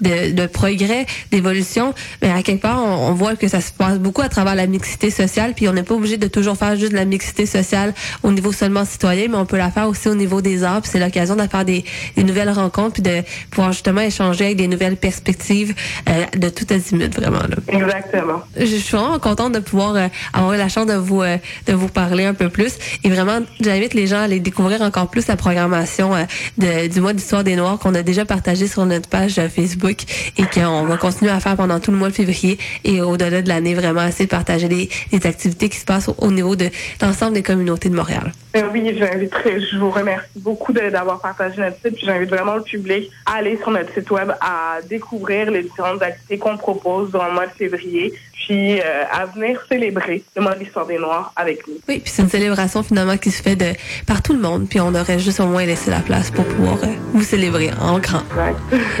de, 0.00 0.32
de 0.32 0.46
progrès, 0.46 1.06
d'évolution. 1.30 1.94
Mais 2.22 2.30
à 2.30 2.42
quelque 2.42 2.62
part, 2.62 2.82
on, 2.82 3.12
voit 3.12 3.36
que 3.36 3.48
ça 3.48 3.60
se 3.60 3.70
passe 3.70 3.98
beaucoup 3.98 4.22
à 4.22 4.30
travers 4.30 4.54
la 4.54 4.66
mixité 4.66 5.10
sociale. 5.10 5.52
Puis 5.54 5.68
on 5.68 5.74
n'est 5.74 5.82
pas 5.82 5.94
obligé 5.94 6.16
de 6.16 6.26
toujours 6.26 6.56
faire 6.56 6.76
juste 6.76 6.92
de 6.92 6.96
la 6.96 7.04
mixité 7.04 7.44
sociale 7.44 7.92
au 8.22 8.32
niveau 8.32 8.50
seulement 8.50 8.86
citoyen, 8.86 9.28
mais 9.28 9.36
on 9.36 9.46
peut 9.46 9.58
la 9.58 9.70
faire 9.70 9.88
aussi 9.88 10.08
au 10.08 10.14
niveau 10.14 10.40
des 10.40 10.64
arts. 10.64 10.82
c'est 10.84 10.98
l'occasion 10.98 11.36
de 11.36 11.42
faire 11.42 11.66
des, 11.66 11.84
des, 12.16 12.24
nouvelles 12.24 12.50
rencontres 12.50 12.94
puis 12.94 13.02
de 13.02 13.22
pouvoir 13.50 13.72
justement 13.72 14.00
échanger 14.00 14.46
avec 14.46 14.56
des 14.56 14.68
nouvelles 14.68 14.96
perspectives 14.96 15.74
euh, 16.08 16.24
de 16.34 16.48
tout 16.48 16.66
azimut 16.70 17.14
vraiment. 17.14 17.40
Là. 17.40 17.56
Exactement. 17.68 18.42
Je 18.56 18.64
suis 18.64 18.96
vraiment 18.96 19.18
contente 19.34 19.52
de 19.52 19.58
pouvoir 19.58 19.96
euh, 19.96 20.06
avoir 20.32 20.56
la 20.56 20.68
chance 20.68 20.86
de 20.86 20.94
vous 20.94 21.22
euh, 21.22 21.38
de 21.66 21.72
vous 21.72 21.88
parler 21.88 22.24
un 22.24 22.34
peu 22.34 22.48
plus. 22.48 22.78
Et 23.02 23.10
vraiment, 23.10 23.40
j'invite 23.60 23.94
les 23.94 24.06
gens 24.06 24.18
à 24.18 24.22
aller 24.22 24.38
découvrir 24.38 24.80
encore 24.82 25.08
plus 25.08 25.26
la 25.26 25.36
programmation 25.36 26.14
euh, 26.14 26.22
de, 26.56 26.86
du 26.86 27.00
mois 27.00 27.12
d'histoire 27.12 27.42
des 27.42 27.56
Noirs 27.56 27.78
qu'on 27.80 27.94
a 27.96 28.02
déjà 28.02 28.24
partagé 28.24 28.68
sur 28.68 28.86
notre 28.86 29.08
page 29.08 29.34
Facebook 29.48 29.98
et 30.38 30.44
qu'on 30.44 30.84
va 30.84 30.96
continuer 30.96 31.32
à 31.32 31.40
faire 31.40 31.56
pendant 31.56 31.80
tout 31.80 31.90
le 31.90 31.96
mois 31.96 32.10
de 32.10 32.14
février 32.14 32.58
et 32.84 33.00
au-delà 33.00 33.42
de 33.42 33.48
l'année, 33.48 33.74
vraiment 33.74 34.06
essayer 34.06 34.26
de 34.26 34.30
partager 34.30 34.68
les, 34.68 34.88
les 35.10 35.26
activités 35.26 35.68
qui 35.68 35.78
se 35.78 35.84
passent 35.84 36.10
au, 36.16 36.30
niveau 36.30 36.54
de 36.54 36.68
l'ensemble 37.02 37.32
des 37.32 37.42
communautés 37.42 37.88
de 37.88 37.96
Montréal. 37.96 38.32
Oui, 38.72 38.96
j'inviterai, 38.96 39.60
je 39.60 39.78
vous 39.78 39.90
remercie 39.90 40.28
beaucoup 40.36 40.72
d'avoir 40.72 41.20
partagé 41.20 41.60
notre 41.60 41.76
site, 41.82 41.96
puis 41.96 42.06
j'invite 42.06 42.30
vraiment 42.30 42.54
le 42.54 42.62
public 42.62 43.10
à 43.26 43.38
aller 43.38 43.56
sur 43.58 43.70
notre 43.72 43.92
site 43.94 44.10
web 44.10 44.30
à 44.40 44.78
découvrir 44.88 45.50
les 45.50 45.62
différentes 45.62 46.02
activités 46.02 46.38
qu'on 46.38 46.56
propose 46.56 47.10
durant 47.10 47.26
le 47.26 47.34
mois 47.34 47.46
de 47.46 47.52
février 47.52 48.12
puis 48.46 48.80
euh, 48.80 49.04
à 49.10 49.26
venir 49.26 49.58
célébrer 49.68 50.22
le 50.36 50.42
mois 50.42 50.54
de 50.54 50.60
l'histoire 50.60 50.86
des 50.86 50.98
Noirs 50.98 51.32
avec 51.36 51.66
nous. 51.66 51.74
Oui, 51.88 52.00
puis 52.00 52.12
c'est 52.14 52.22
une 52.22 52.28
célébration 52.28 52.82
finalement 52.82 53.16
qui 53.16 53.30
se 53.30 53.42
fait 53.42 53.56
de 53.56 53.72
par 54.06 54.22
tout 54.22 54.34
le 54.34 54.40
monde, 54.40 54.68
puis 54.68 54.80
on 54.80 54.94
aurait 54.94 55.18
juste 55.18 55.40
au 55.40 55.46
moins 55.46 55.64
laissé 55.64 55.90
la 55.90 56.00
place 56.00 56.30
pour 56.30 56.44
pouvoir 56.44 56.78
euh, 56.84 56.88
vous 57.12 57.22
célébrer 57.22 57.70
en 57.80 57.98
grand. 57.98 58.22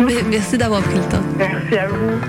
merci 0.30 0.56
d'avoir 0.58 0.82
pris 0.82 0.96
le 0.96 1.08
temps. 1.08 1.22
Merci 1.36 1.76
à 1.76 1.88
vous. 1.88 2.20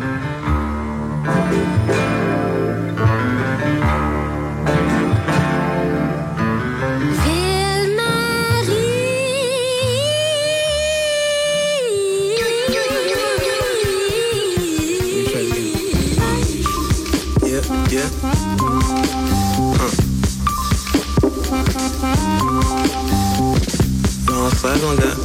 I'm 24.45 24.51
sliding 24.51 24.85
like 24.85 24.99
mm-hmm. 24.99 25.23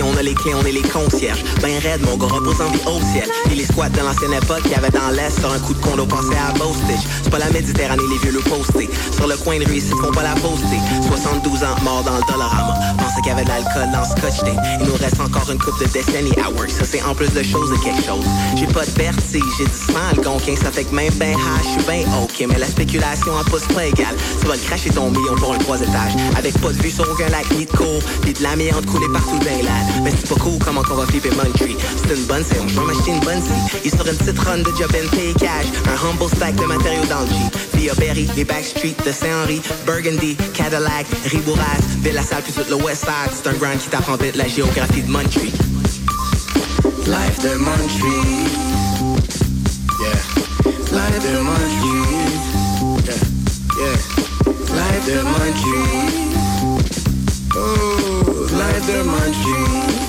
On 0.00 0.16
a 0.16 0.22
les 0.22 0.34
clés, 0.34 0.54
on 0.54 0.64
est 0.64 0.72
les 0.72 0.82
concierges. 0.82 1.44
Ben 1.60 1.78
raide, 1.78 2.00
mon 2.02 2.16
gars 2.16 2.32
en 2.32 2.70
vie 2.70 2.80
au 2.86 3.00
ciel. 3.12 3.28
Puis 3.46 3.56
les 3.56 3.64
squats 3.64 3.90
de 3.90 3.98
l'ancienne 3.98 4.32
époque 4.32 4.62
qu'il 4.62 4.72
y 4.72 4.74
avait 4.74 4.90
dans 4.90 5.10
l'Est, 5.10 5.38
sur 5.38 5.52
un 5.52 5.58
coup 5.58 5.74
de 5.74 5.80
condo 5.80 6.06
pensé 6.06 6.32
à 6.36 6.52
Bostitch. 6.56 7.04
C'est 7.22 7.30
pas 7.30 7.38
la 7.38 7.50
Méditerranée, 7.50 8.02
les 8.10 8.18
vieux 8.18 8.32
le 8.32 8.40
postés. 8.40 8.88
Sur 9.14 9.26
le 9.26 9.36
coin 9.36 9.58
de 9.58 9.64
rue, 9.64 9.76
ils 9.76 9.82
font 9.82 10.12
pas 10.12 10.22
la 10.22 10.34
poster. 10.34 10.78
72 11.08 11.62
ans, 11.64 11.76
mort 11.82 12.02
dans 12.04 12.16
le 12.16 12.22
dollarama. 12.32 12.74
Pensais 12.96 13.20
qu'il 13.22 13.28
y 13.28 13.34
avait 13.34 13.44
de 13.44 13.48
l'alcool 13.48 13.90
dans 13.92 14.04
Scotch 14.04 14.42
Day. 14.44 14.56
Il 14.80 14.86
nous 14.86 14.94
reste 14.94 15.20
encore 15.20 15.50
une 15.50 15.58
coupe 15.58 15.78
de 15.80 15.86
Destiny 15.86 16.32
Hours. 16.38 16.70
Ça, 16.70 16.84
c'est 16.84 17.02
en 17.02 17.14
plus 17.14 17.32
de 17.32 17.42
choses 17.42 17.70
de 17.70 17.76
quelque 17.82 18.04
chose. 18.06 18.24
J'ai 18.56 18.66
pas 18.66 18.86
de 18.86 18.90
vertige, 18.92 19.42
j'ai 19.58 19.64
du 19.64 19.92
sang, 19.92 20.08
le 20.16 20.22
gonquin. 20.22 20.54
Ça 20.56 20.70
fait 20.70 20.84
que 20.84 20.94
même 20.94 21.12
ben 21.14 21.34
hash, 21.34 21.64
je 21.64 21.82
suis 21.82 21.86
ben 21.86 22.06
ok. 22.22 22.46
Mais 22.48 22.58
la 22.58 22.66
spéculation 22.66 23.32
en 23.32 23.44
pousse 23.44 23.66
pas 23.74 23.86
égale. 23.86 24.16
Tu 24.40 24.46
vas 24.46 24.54
le 24.54 24.60
cracher 24.60 24.90
ton 24.90 25.10
million 25.10 25.34
pour 25.36 25.52
un 25.54 25.58
trois 25.58 25.80
étages. 25.80 26.14
Avec 26.36 26.58
pas 26.60 26.72
de 26.72 26.82
vue 26.82 26.90
sur 26.90 27.08
aucun 27.10 27.28
lac 27.28 27.50
ni 27.56 27.66
de 27.66 27.70
cour. 27.70 28.00
Pis 28.22 28.32
de 28.32 28.42
l'amiante 28.42 28.86
coulée 28.86 29.08
partout 29.12 29.38
dans 29.38 29.56
les 29.56 29.62
Mais 30.02 30.12
c'est 30.16 30.28
pas 30.28 30.40
cool 30.40 30.58
comment 30.64 30.82
qu'on 30.82 30.96
va 30.96 31.06
flipper 31.06 31.30
Muntree. 31.30 31.76
C'est 31.96 32.14
une 32.14 32.24
bonne 32.24 32.44
séance, 32.44 32.70
je 32.70 32.80
vais 32.80 32.86
m'acheter 32.86 33.10
une 33.10 33.20
bonne. 33.20 33.42
Il 33.84 33.90
sort 33.90 34.06
une 34.06 34.16
petite 34.16 34.38
run 34.38 34.58
de 34.58 34.72
job 34.78 34.90
and 34.94 35.08
pay 35.14 35.34
cash. 35.34 35.66
Un 35.86 36.08
humble 36.08 36.28
stack 36.34 36.54
de 36.56 36.64
matériaux 36.64 37.06
dans 37.08 37.20
le. 37.20 37.78
Via 37.78 37.94
Berry, 37.94 38.28
les 38.36 38.44
Backstreet 38.44 38.96
de 39.04 39.12
Saint-Henri, 39.12 39.60
Burgundy, 39.86 40.36
Cadillac, 40.54 41.06
Ribouras, 41.26 41.82
Villa 42.02 42.22
Salle, 42.22 42.42
puis 42.42 42.52
tout 42.52 42.68
le 42.68 42.76
West 42.76 43.04
Side. 43.04 43.32
C'est 43.32 43.48
un 43.48 43.54
grand 43.54 43.76
qui 43.76 43.88
t'apprend 43.88 44.16
vite 44.16 44.36
la 44.36 44.48
géographie 44.48 45.02
de 45.02 45.10
Muntree. 45.10 45.52
Life 47.06 47.38
de 47.42 47.54
Muntree. 47.58 48.82
Yeah. 50.00 50.42
Life 50.92 51.18
de 51.22 51.38
Muntree. 51.38 52.22
Yeah. 53.06 53.14
Yeah. 53.78 53.96
Life 54.74 55.06
de 55.06 55.22
Muntree. 55.22 56.31
Oh, 57.64 58.48
life 58.58 58.86
de 58.86 59.02
Muntree. 59.04 59.66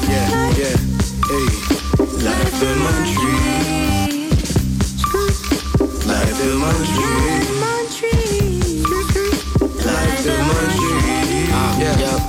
Yeah, 0.09 0.57
yeah. 0.57 0.77
Hey. 1.29 1.49
Life 2.25 2.59
de 2.59 2.69
Muntree. 2.83 4.29
Life 6.09 6.33
de 6.39 6.47
Muntree. 6.61 7.45
Life 9.85 10.23
de 10.23 10.33
Muntree. 10.47 11.45
Yeah, 11.79 11.95
yeah. 11.99 12.19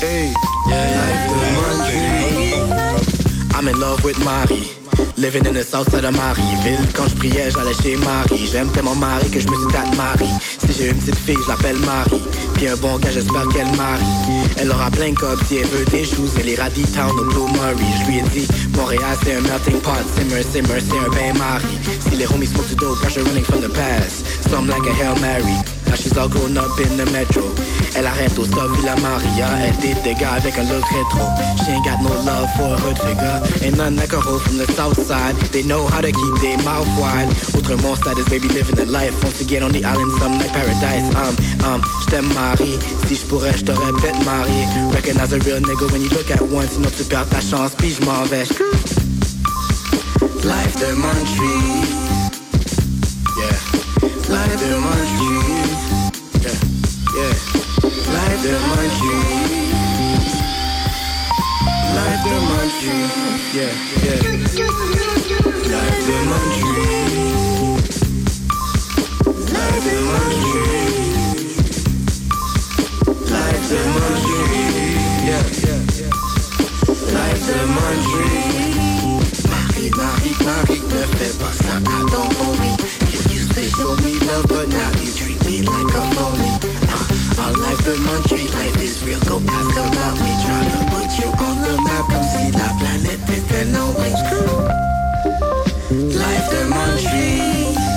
Hey. 0.00 0.32
Life 0.66 1.24
de 1.28 1.48
Muntree. 1.56 3.54
I'm 3.54 3.68
in 3.68 3.76
love 3.78 4.02
with 4.02 4.18
Marie. 4.24 4.79
Living 5.20 5.46
in 5.46 5.52
the 5.52 5.62
south 5.62 5.90
side 5.90 6.06
of 6.06 6.16
Marieville 6.16 6.80
Quand 6.94 7.06
je 7.06 7.14
priais, 7.14 7.50
j'allais 7.50 7.74
chez 7.82 7.94
Marie. 7.96 8.46
J'aime 8.50 8.72
tellement 8.72 8.94
Marie 8.94 9.28
que 9.28 9.38
je 9.38 9.46
me 9.48 9.54
suis 9.54 9.66
dit 9.66 9.96
Marie 9.96 10.30
Si 10.40 10.72
j'ai 10.72 10.88
une 10.88 10.96
petite 10.96 11.16
fille, 11.16 11.36
je 11.44 11.48
l'appelle 11.50 11.76
Marie. 11.80 12.22
Puis 12.54 12.68
un 12.68 12.76
bon 12.76 12.96
gars, 12.96 13.10
j'espère 13.10 13.46
qu'elle 13.48 13.70
marie. 13.76 14.02
Elle 14.56 14.70
aura 14.70 14.90
plein 14.90 15.12
copes 15.12 15.44
si 15.46 15.56
elle 15.58 15.66
veut 15.66 15.84
des 15.84 16.06
choses 16.06 16.32
Elle 16.40 16.48
ira 16.48 16.70
town 16.70 17.10
au 17.10 17.24
Blue 17.24 17.52
Murray. 17.52 17.76
Je 18.00 18.10
lui 18.10 18.18
ai 18.18 18.22
dit, 18.32 18.48
Montréal 18.74 19.18
c'est 19.22 19.34
un 19.34 19.42
melting 19.42 19.80
pot. 19.80 19.92
Simmer, 20.16 20.42
simmer, 20.42 20.80
c'est 20.80 20.96
un 20.96 21.10
bain 21.10 21.38
Marie. 21.38 21.78
Si 22.08 22.16
les 22.16 22.26
homies 22.26 22.46
smoke 22.46 22.68
du 22.68 22.76
dope, 22.76 22.98
pressure 23.00 23.22
running 23.24 23.44
from 23.44 23.60
the 23.60 23.68
past 23.68 24.24
Some 24.48 24.68
like 24.68 24.86
a 24.86 24.94
Hail 24.94 25.20
Mary 25.20 25.79
She's 25.96 26.16
all 26.16 26.28
grown 26.28 26.56
up 26.56 26.78
in 26.78 26.96
the 26.96 27.06
metro. 27.12 27.42
Elle 27.94 28.06
arrête 28.06 28.38
au 28.38 28.44
stop 28.44 28.70
Villa 28.76 28.94
Maria 28.96 29.48
Elle 29.64 29.76
dit 29.78 29.94
des 30.02 30.14
gars 30.14 30.34
avec 30.36 30.56
un 30.58 30.64
look 30.64 30.84
rétro. 30.84 31.26
She 31.64 31.70
ain't 31.70 31.84
got 31.84 32.00
no 32.02 32.14
love 32.24 32.48
for 32.56 32.74
a 32.74 32.78
hood 32.78 32.98
figure. 32.98 33.40
Ain't 33.62 33.76
none 33.76 33.96
like 33.96 34.12
a 34.12 34.20
hoe 34.20 34.38
from 34.38 34.58
the 34.58 34.66
south 34.72 34.98
side 35.06 35.36
They 35.52 35.62
know 35.62 35.86
how 35.86 36.00
to 36.00 36.12
keep 36.12 36.34
their 36.40 36.58
mouth 36.58 36.86
wide. 36.98 37.28
Autrement 37.54 37.96
status 37.96 38.28
baby 38.28 38.48
living 38.48 38.76
the 38.76 38.86
life. 38.86 39.14
Once 39.24 39.40
again 39.40 39.62
on 39.62 39.72
the 39.72 39.84
island 39.84 40.12
some 40.18 40.38
like 40.38 40.52
paradise. 40.52 41.08
Um, 41.16 41.34
um, 41.64 41.82
j't'aime 42.02 42.32
Marie. 42.34 42.78
Si 43.06 43.16
j'pourrais 43.16 43.56
j't'aurais 43.56 43.92
peut-être 44.00 44.24
marié. 44.24 44.66
Recognize 44.92 45.32
a 45.32 45.38
real 45.40 45.60
nigga 45.60 45.90
when 45.92 46.02
you 46.02 46.10
look 46.10 46.30
at 46.30 46.40
one 46.40 46.68
Sinon 46.68 46.90
tu 46.96 47.04
perds 47.04 47.28
ta 47.28 47.40
chance 47.40 47.72
puis 47.76 47.94
j'm'en 47.94 48.24
vais. 48.30 48.46
Life 50.44 50.76
de 50.80 50.94
Montreal 50.94 51.84
Yeah. 53.36 53.58
Life 54.28 54.56
de 54.60 54.74
Montreal 54.76 55.59
yeah. 57.14 57.34
Life 58.14 58.42
de 58.42 58.52
Montreal 58.68 59.24
Life 61.96 62.22
de 62.24 62.36
Montreal 62.48 63.10
Yeah, 63.54 63.72
yeah. 64.04 64.20
Life 65.74 66.02
de 66.06 66.16
Montreal 66.30 66.80
Life 69.54 69.80
de 69.86 69.96
Montreal 70.08 70.70
Life 73.34 73.66
de 73.70 73.80
Montreal 73.94 74.48
Yeah, 75.26 75.44
yeah, 75.64 75.82
yeah. 75.98 76.12
Life 77.16 77.42
de 77.46 77.56
Montreal 77.76 78.40
Marie, 79.50 79.90
Marie, 79.96 80.36
Marie, 80.44 80.82
ne 80.88 81.02
fais 81.16 81.34
pas 81.38 81.52
ça 81.52 81.74
à 81.76 82.00
ton 82.10 82.26
homie 82.40 82.76
You 83.12 83.20
used 83.34 83.52
to 83.54 83.62
show 83.70 83.92
me 84.04 84.12
love, 84.26 84.46
but 84.48 84.66
now 84.68 84.90
you 85.02 85.10
treat 85.12 85.40
me 85.46 85.62
like 85.62 85.94
a 85.94 86.02
phony 86.14 86.69
uh, 87.40 87.46
Our 87.46 87.52
life 87.56 87.84
de 87.84 87.96
Montreal, 87.96 88.46
life 88.52 88.82
is 88.82 89.02
real, 89.04 89.20
go 89.20 89.40
ask 89.48 89.76
about 89.76 90.14
me 90.20 90.32
Tryna 90.44 90.80
put 90.90 91.10
you 91.18 91.28
on 91.46 91.56
the 91.62 91.74
map, 91.82 92.06
come 92.10 92.24
see 92.24 92.50
la 92.52 92.68
planète 92.78 93.28
est 93.28 93.50
un 93.54 93.80
Life 95.90 96.48
de 96.50 96.68
Montreal. 96.68 97.89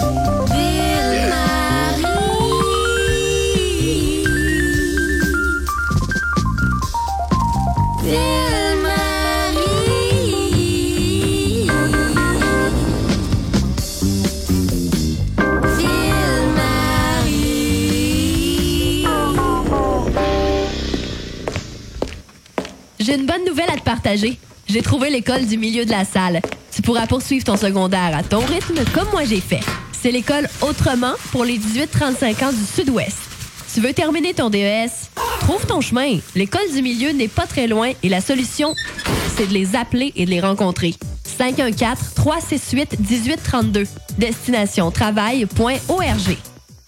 J'ai 23.13 23.19
une 23.19 23.28
bonne 23.28 23.45
nouvelle 23.45 23.69
à 23.69 23.76
te 23.76 23.84
partager. 23.84 24.39
J'ai 24.67 24.82
trouvé 24.82 25.12
l'école 25.12 25.45
du 25.45 25.56
milieu 25.56 25.86
de 25.86 25.91
la 25.91 26.04
salle. 26.04 26.41
Tu 26.71 26.82
pourras 26.82 27.06
poursuivre 27.06 27.45
ton 27.45 27.58
secondaire 27.58 28.17
à 28.17 28.23
ton 28.23 28.39
rythme 28.39 28.84
comme 28.91 29.08
moi 29.12 29.23
j'ai 29.23 29.39
fait. 29.39 29.60
C'est 29.91 30.10
l'école 30.10 30.49
Autrement 30.62 31.13
pour 31.32 31.45
les 31.45 31.60
18-35 31.60 32.43
ans 32.43 32.52
du 32.52 32.65
Sud-Ouest. 32.65 33.17
Tu 33.71 33.82
veux 33.82 33.93
terminer 33.93 34.34
ton 34.34 34.49
DES? 34.49 34.89
Trouve 35.41 35.63
ton 35.67 35.80
chemin. 35.80 36.17
L'école 36.34 36.67
du 36.73 36.82
milieu 36.82 37.12
n'est 37.12 37.28
pas 37.28 37.45
très 37.45 37.67
loin 37.67 37.91
et 38.02 38.10
la 38.10 38.19
solution, 38.19 38.73
c'est 39.38 39.45
de 39.45 39.54
les 39.54 39.76
appeler 39.76 40.12
et 40.15 40.26
de 40.26 40.32
les 40.32 40.41
rencontrer. 40.41 40.95
514-368-1832. 41.39 43.86
Destination 44.17 44.89
travail.org. 44.89 46.38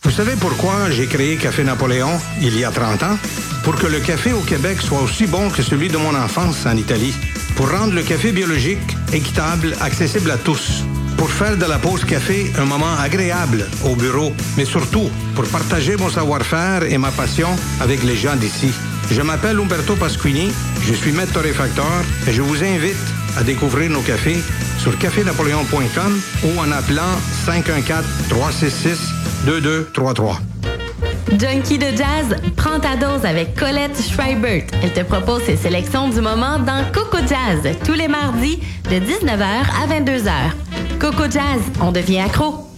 Vous 0.01 0.11
savez 0.11 0.33
pourquoi 0.39 0.89
j'ai 0.89 1.05
créé 1.05 1.35
Café 1.35 1.63
Napoléon 1.63 2.19
il 2.41 2.57
y 2.57 2.65
a 2.65 2.71
30 2.71 3.03
ans? 3.03 3.15
Pour 3.65 3.75
que 3.77 3.87
le 3.87 3.99
café 3.99 4.31
au 4.31 4.41
Québec 4.41 4.79
soit 4.79 5.01
aussi 5.01 5.25
bon 5.25 5.49
que 5.49 5.63
celui 5.63 5.89
de 5.89 5.97
mon 5.97 6.13
enfance 6.13 6.67
en 6.67 6.77
Italie. 6.77 7.15
Pour 7.55 7.71
rendre 7.71 7.95
le 7.95 8.03
café 8.03 8.31
biologique, 8.31 8.95
équitable, 9.11 9.75
accessible 9.81 10.29
à 10.29 10.37
tous. 10.37 10.83
Pour 11.17 11.31
faire 11.31 11.57
de 11.57 11.65
la 11.65 11.79
pause 11.79 12.05
café 12.05 12.53
un 12.59 12.65
moment 12.65 12.95
agréable 12.99 13.65
au 13.83 13.95
bureau, 13.95 14.31
mais 14.55 14.65
surtout 14.65 15.09
pour 15.33 15.45
partager 15.45 15.97
mon 15.97 16.11
savoir-faire 16.11 16.83
et 16.83 16.99
ma 16.99 17.09
passion 17.09 17.49
avec 17.81 18.03
les 18.03 18.15
gens 18.15 18.35
d'ici. 18.35 18.69
Je 19.09 19.23
m'appelle 19.23 19.59
Umberto 19.59 19.95
Pasquini, 19.95 20.51
je 20.83 20.93
suis 20.93 21.11
maître 21.11 21.33
torréfacteur 21.33 22.03
et 22.27 22.33
je 22.33 22.43
vous 22.43 22.63
invite 22.63 22.95
à 23.35 23.43
découvrir 23.43 23.89
nos 23.89 24.01
cafés 24.01 24.43
sur 24.77 24.95
cafénapoléon.com 24.99 26.21
ou 26.43 26.59
en 26.59 26.71
appelant 26.71 27.19
514-366-2233. 29.47 30.54
Junkie 31.31 31.77
de 31.77 31.87
jazz, 31.87 32.35
prends 32.55 32.79
ta 32.79 32.95
dose 32.95 33.25
avec 33.25 33.55
Colette 33.55 33.99
Schreibert. 34.01 34.63
Elle 34.83 34.93
te 34.93 35.01
propose 35.01 35.43
ses 35.43 35.57
sélections 35.57 36.09
du 36.09 36.21
moment 36.21 36.59
dans 36.59 36.83
Coco 36.93 37.17
Jazz, 37.17 37.75
tous 37.83 37.93
les 37.93 38.07
mardis 38.07 38.59
de 38.89 38.95
19h 38.95 39.41
à 39.41 39.87
22h. 39.87 40.31
Coco 40.99 41.23
Jazz, 41.23 41.61
on 41.81 41.91
devient 41.91 42.19
accro. 42.19 42.74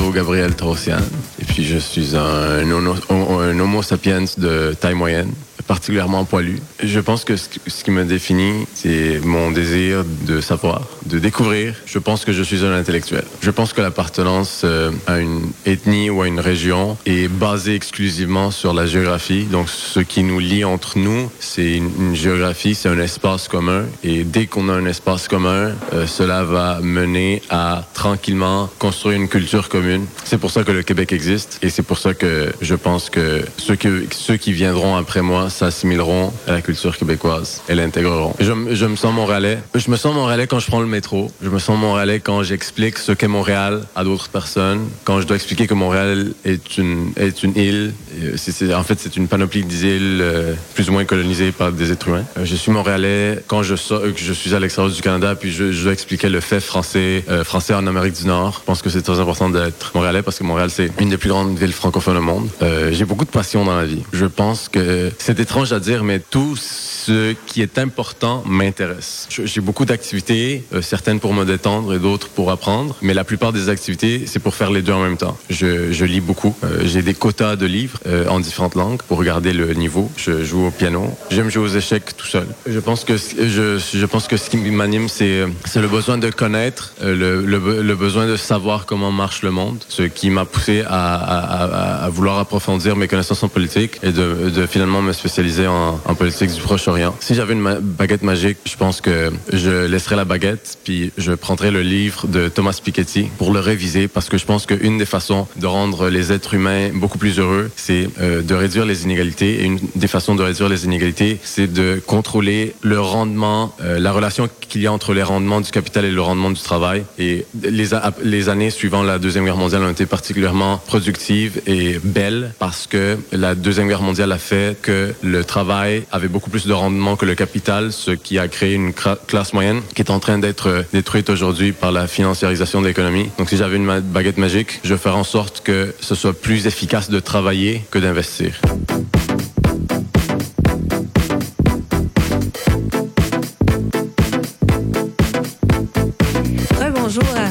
Gabriel 0.00 0.54
Torossian 0.54 0.98
et 1.40 1.44
puis 1.44 1.64
je 1.64 1.76
suis 1.76 2.16
un, 2.16 2.70
un 2.70 3.60
homo 3.60 3.82
sapiens 3.82 4.24
de 4.38 4.74
taille 4.78 4.94
moyenne, 4.94 5.32
particulièrement 5.66 6.24
poilu. 6.24 6.60
Je 6.82 7.00
pense 7.00 7.24
que 7.24 7.36
ce, 7.36 7.48
qui 7.84 7.90
me 7.90 8.04
définit, 8.04 8.66
c'est 8.74 9.20
mon 9.24 9.50
désir 9.50 10.04
de 10.26 10.40
savoir, 10.40 10.82
de 11.06 11.18
découvrir. 11.18 11.74
Je 11.86 11.98
pense 11.98 12.24
que 12.24 12.32
je 12.32 12.42
suis 12.42 12.64
un 12.64 12.72
intellectuel. 12.72 13.24
Je 13.40 13.50
pense 13.50 13.72
que 13.72 13.80
l'appartenance 13.80 14.62
euh, 14.64 14.90
à 15.06 15.18
une 15.18 15.52
ethnie 15.66 16.10
ou 16.10 16.22
à 16.22 16.28
une 16.28 16.40
région 16.40 16.96
est 17.06 17.28
basée 17.28 17.74
exclusivement 17.74 18.50
sur 18.50 18.74
la 18.74 18.86
géographie. 18.86 19.44
Donc 19.44 19.68
ce 19.68 20.00
qui 20.00 20.22
nous 20.22 20.38
lie 20.38 20.64
entre 20.64 20.98
nous, 20.98 21.30
c'est 21.40 21.76
une, 21.76 22.14
géographie, 22.14 22.74
c'est 22.74 22.88
un 22.88 22.98
espace 22.98 23.48
commun. 23.48 23.84
Et 24.04 24.24
dès 24.24 24.46
qu'on 24.46 24.68
a 24.68 24.72
un 24.72 24.86
espace 24.86 25.28
commun, 25.28 25.72
euh, 25.92 26.06
cela 26.06 26.44
va 26.44 26.80
mener 26.80 27.42
à 27.50 27.84
tranquillement 27.94 28.68
construire 28.78 29.16
une 29.16 29.28
culture 29.28 29.68
commune. 29.68 30.06
C'est 30.24 30.38
pour 30.38 30.50
ça 30.50 30.64
que 30.64 30.72
le 30.72 30.82
Québec 30.82 31.12
existe 31.12 31.58
et 31.62 31.70
c'est 31.70 31.82
pour 31.82 31.98
ça 31.98 32.14
que 32.14 32.52
je 32.60 32.74
pense 32.74 33.10
que, 33.10 33.44
ceux 33.58 34.36
qui 34.36 34.52
viendront 34.52 34.96
après 34.96 35.22
moi 35.22 35.50
s'assimileront 35.52 36.32
à 36.46 36.52
la 36.52 36.62
culture 36.62 36.96
québécoise 36.96 37.62
et 37.68 37.74
l'intégreront. 37.74 38.34
Je, 38.40 38.52
me 38.52 38.96
sens 38.96 39.14
montréalais. 39.14 39.58
Je 39.74 39.90
me 39.90 39.96
sens 39.96 40.14
montréalais 40.14 40.46
quand 40.46 40.58
je 40.58 40.66
prends 40.66 40.80
le 40.80 40.86
métro. 40.86 41.30
Je 41.42 41.48
me 41.48 41.58
sens 41.58 41.78
montréalais 41.78 42.20
quand 42.20 42.42
j'explique 42.42 42.98
ce 42.98 43.12
qu'est 43.12 43.28
Montréal 43.28 43.82
à 43.94 44.04
d'autres 44.04 44.28
personnes. 44.28 44.88
Quand 45.04 45.20
je 45.20 45.26
dois 45.26 45.36
expliquer 45.36 45.66
que 45.66 45.74
Montréal 45.74 46.32
est 46.44 46.78
une, 46.78 47.12
est 47.16 47.42
une 47.42 47.56
île. 47.56 47.92
Euh, 48.22 48.74
en 48.74 48.82
fait, 48.82 48.98
c'est 48.98 49.16
une 49.16 49.28
panoplie 49.28 49.64
d'îles 49.64 50.20
euh, 50.20 50.54
plus 50.74 50.88
ou 50.88 50.92
moins 50.92 51.04
colonisées 51.04 51.52
par 51.52 51.72
des 51.72 51.92
êtres 51.92 52.08
humains. 52.08 52.24
Euh, 52.38 52.44
je 52.44 52.56
suis 52.56 52.72
montréalais 52.72 53.42
quand 53.46 53.62
je, 53.62 53.74
que 53.74 54.18
je 54.18 54.32
suis 54.32 54.54
à 54.54 54.60
l'extérieur 54.60 54.92
du 54.92 55.00
Canada 55.00 55.34
puis 55.34 55.52
je, 55.52 55.72
je 55.72 55.82
dois 55.82 55.92
expliquer 55.92 56.28
le 56.28 56.40
fait 56.40 56.60
français, 56.60 57.24
français 57.44 57.74
en 57.74 57.86
Amérique 57.86 58.14
du 58.14 58.26
Nord. 58.26 58.58
Je 58.60 58.64
pense 58.64 58.82
que 58.82 58.90
c'est 58.90 59.02
très 59.02 59.20
important 59.20 59.48
d'être 59.48 59.92
montréalais 59.94 60.22
parce 60.22 60.38
que 60.38 60.44
Montréal, 60.44 60.70
c'est 60.70 60.90
une 61.00 61.10
des 61.10 61.16
plus 61.16 61.28
grandes 61.28 61.58
villes 61.58 61.72
francophones 61.72 62.16
au 62.16 62.22
monde. 62.22 62.48
J'ai 62.90 63.04
beaucoup 63.04 63.24
de 63.24 63.30
passion 63.30 63.64
dans 63.64 63.76
la 63.76 63.84
vie. 63.84 64.02
Je 64.12 64.26
pense 64.26 64.68
que 64.68 65.10
c'est 65.18 65.40
étrange 65.42 65.72
à 65.72 65.80
dire, 65.80 66.04
mais 66.04 66.20
tout 66.20 66.56
ce 66.56 67.34
qui 67.46 67.62
est 67.62 67.76
important 67.78 68.44
m'intéresse. 68.46 69.26
J'ai 69.28 69.60
beaucoup 69.60 69.84
d'activités, 69.84 70.64
euh, 70.72 70.80
certaines 70.82 71.18
pour 71.18 71.34
me 71.34 71.44
détendre 71.44 71.92
et 71.94 71.98
d'autres 71.98 72.28
pour 72.28 72.50
apprendre, 72.52 72.96
mais 73.02 73.12
la 73.12 73.24
plupart 73.24 73.52
des 73.52 73.68
activités, 73.68 74.22
c'est 74.26 74.38
pour 74.38 74.54
faire 74.54 74.70
les 74.70 74.82
deux 74.82 74.92
en 74.92 75.02
même 75.02 75.16
temps. 75.16 75.36
Je, 75.50 76.04
lis 76.04 76.20
beaucoup. 76.20 76.54
Euh, 76.62 76.82
J'ai 76.84 77.02
des 77.02 77.14
quotas 77.14 77.56
de 77.56 77.66
livres 77.66 77.98
euh, 78.06 78.28
en 78.28 78.38
différentes 78.38 78.76
langues 78.76 79.02
pour 79.02 79.18
regarder 79.18 79.52
le 79.52 79.74
niveau. 79.74 80.10
Je 80.16 80.44
joue 80.44 80.66
au 80.66 80.70
piano. 80.70 81.02
J'aime 81.30 81.50
jouer 81.50 81.64
aux 81.64 81.76
échecs 81.82 82.16
tout 82.16 82.26
seul. 82.26 82.46
Je 82.66 82.78
pense 82.78 83.04
que 83.04 83.16
je, 83.16 84.06
pense 84.06 84.28
que 84.28 84.36
ce 84.36 84.48
qui 84.48 84.58
m'anime, 84.58 85.08
c'est 85.08 85.44
c'est 85.64 85.80
le 85.80 85.88
besoin 85.88 86.18
de 86.18 86.30
connaître, 86.30 86.92
le, 87.02 87.44
le, 87.44 87.94
besoin 87.96 88.26
de 88.26 88.36
savoir 88.36 88.86
comment 88.86 89.10
marche 89.10 89.42
le 89.42 89.50
monde, 89.50 89.78
ce 89.88 90.02
qui 90.02 90.30
m'a 90.30 90.44
poussé 90.44 90.84
à, 90.86 92.04
à 92.04 92.08
vouloir 92.10 92.38
approfondir 92.38 92.94
mes 92.96 93.08
connaissances 93.08 93.42
en 93.42 93.48
politique 93.48 93.98
et 94.02 94.12
de, 94.12 94.50
de 94.50 94.66
finalement 94.66 95.02
me 95.02 95.12
spécialiser 95.12 95.31
en, 95.66 96.14
politique 96.14 96.52
du 96.52 96.60
Proche-Orient. 96.60 97.14
Si 97.20 97.34
j'avais 97.34 97.54
une 97.54 97.78
baguette 97.80 98.22
magique, 98.22 98.58
je 98.64 98.76
pense 98.76 99.00
que 99.00 99.32
je 99.52 99.86
laisserais 99.86 100.16
la 100.16 100.24
baguette 100.24 100.78
puis 100.84 101.12
je 101.16 101.32
prendrais 101.32 101.70
le 101.70 101.82
livre 101.82 102.26
de 102.26 102.48
Thomas 102.48 102.78
Piketty 102.82 103.28
pour 103.38 103.52
le 103.52 103.60
réviser 103.60 104.08
parce 104.08 104.28
que 104.28 104.36
je 104.36 104.44
pense 104.44 104.66
qu'une 104.66 104.98
des 104.98 105.06
façons 105.06 105.46
de 105.56 105.66
rendre 105.66 106.08
les 106.08 106.32
êtres 106.32 106.54
humains 106.54 106.90
beaucoup 106.94 107.18
plus 107.18 107.38
heureux, 107.38 107.70
c'est 107.76 108.08
euh, 108.20 108.42
de 108.42 108.54
réduire 108.54 108.84
les 108.84 109.04
inégalités 109.04 109.62
et 109.62 109.64
une 109.64 109.78
des 109.94 110.06
façons 110.06 110.34
de 110.34 110.42
réduire 110.42 110.68
les 110.68 110.84
inégalités, 110.84 111.38
c'est 111.42 111.72
de 111.72 112.00
contrôler 112.06 112.74
le 112.82 113.00
rendement, 113.00 113.74
euh, 113.80 113.98
la 113.98 114.12
relation 114.12 114.48
qu'il 114.60 114.82
y 114.82 114.86
a 114.86 114.92
entre 114.92 115.14
les 115.14 115.22
rendements 115.22 115.60
du 115.60 115.70
capital 115.70 116.04
et 116.04 116.10
le 116.10 116.20
rendement 116.20 116.50
du 116.50 116.60
travail. 116.60 117.04
Et 117.18 117.46
les, 117.62 117.88
les 118.22 118.48
années 118.48 118.70
suivant 118.70 119.02
la 119.02 119.18
Deuxième 119.18 119.44
Guerre 119.44 119.56
mondiale 119.56 119.82
ont 119.82 119.90
été 119.90 120.06
particulièrement 120.06 120.78
productives 120.86 121.60
et 121.66 121.98
belles 122.02 122.52
parce 122.58 122.86
que 122.86 123.16
la 123.32 123.54
Deuxième 123.54 123.88
Guerre 123.88 124.02
mondiale 124.02 124.32
a 124.32 124.38
fait 124.38 124.76
que 124.80 125.14
le 125.22 125.44
travail 125.44 126.04
avait 126.10 126.28
beaucoup 126.28 126.50
plus 126.50 126.66
de 126.66 126.72
rendement 126.72 127.16
que 127.16 127.26
le 127.26 127.34
capital, 127.34 127.92
ce 127.92 128.10
qui 128.10 128.38
a 128.38 128.48
créé 128.48 128.74
une 128.74 128.92
classe 128.92 129.52
moyenne 129.52 129.80
qui 129.94 130.02
est 130.02 130.10
en 130.10 130.18
train 130.18 130.38
d'être 130.38 130.68
euh, 130.68 130.82
détruite 130.92 131.30
aujourd'hui 131.30 131.72
par 131.72 131.92
la 131.92 132.06
financiarisation 132.06 132.80
de 132.80 132.88
l'économie. 132.88 133.30
Donc 133.38 133.48
si 133.48 133.56
j'avais 133.56 133.76
une 133.76 134.00
baguette 134.00 134.38
magique, 134.38 134.80
je 134.84 134.96
ferais 134.96 135.14
en 135.14 135.24
sorte 135.24 135.62
que 135.62 135.94
ce 136.00 136.14
soit 136.14 136.38
plus 136.38 136.66
efficace 136.66 137.10
de 137.10 137.20
travailler 137.20 137.84
que 137.90 137.98
d'investir. 137.98 138.60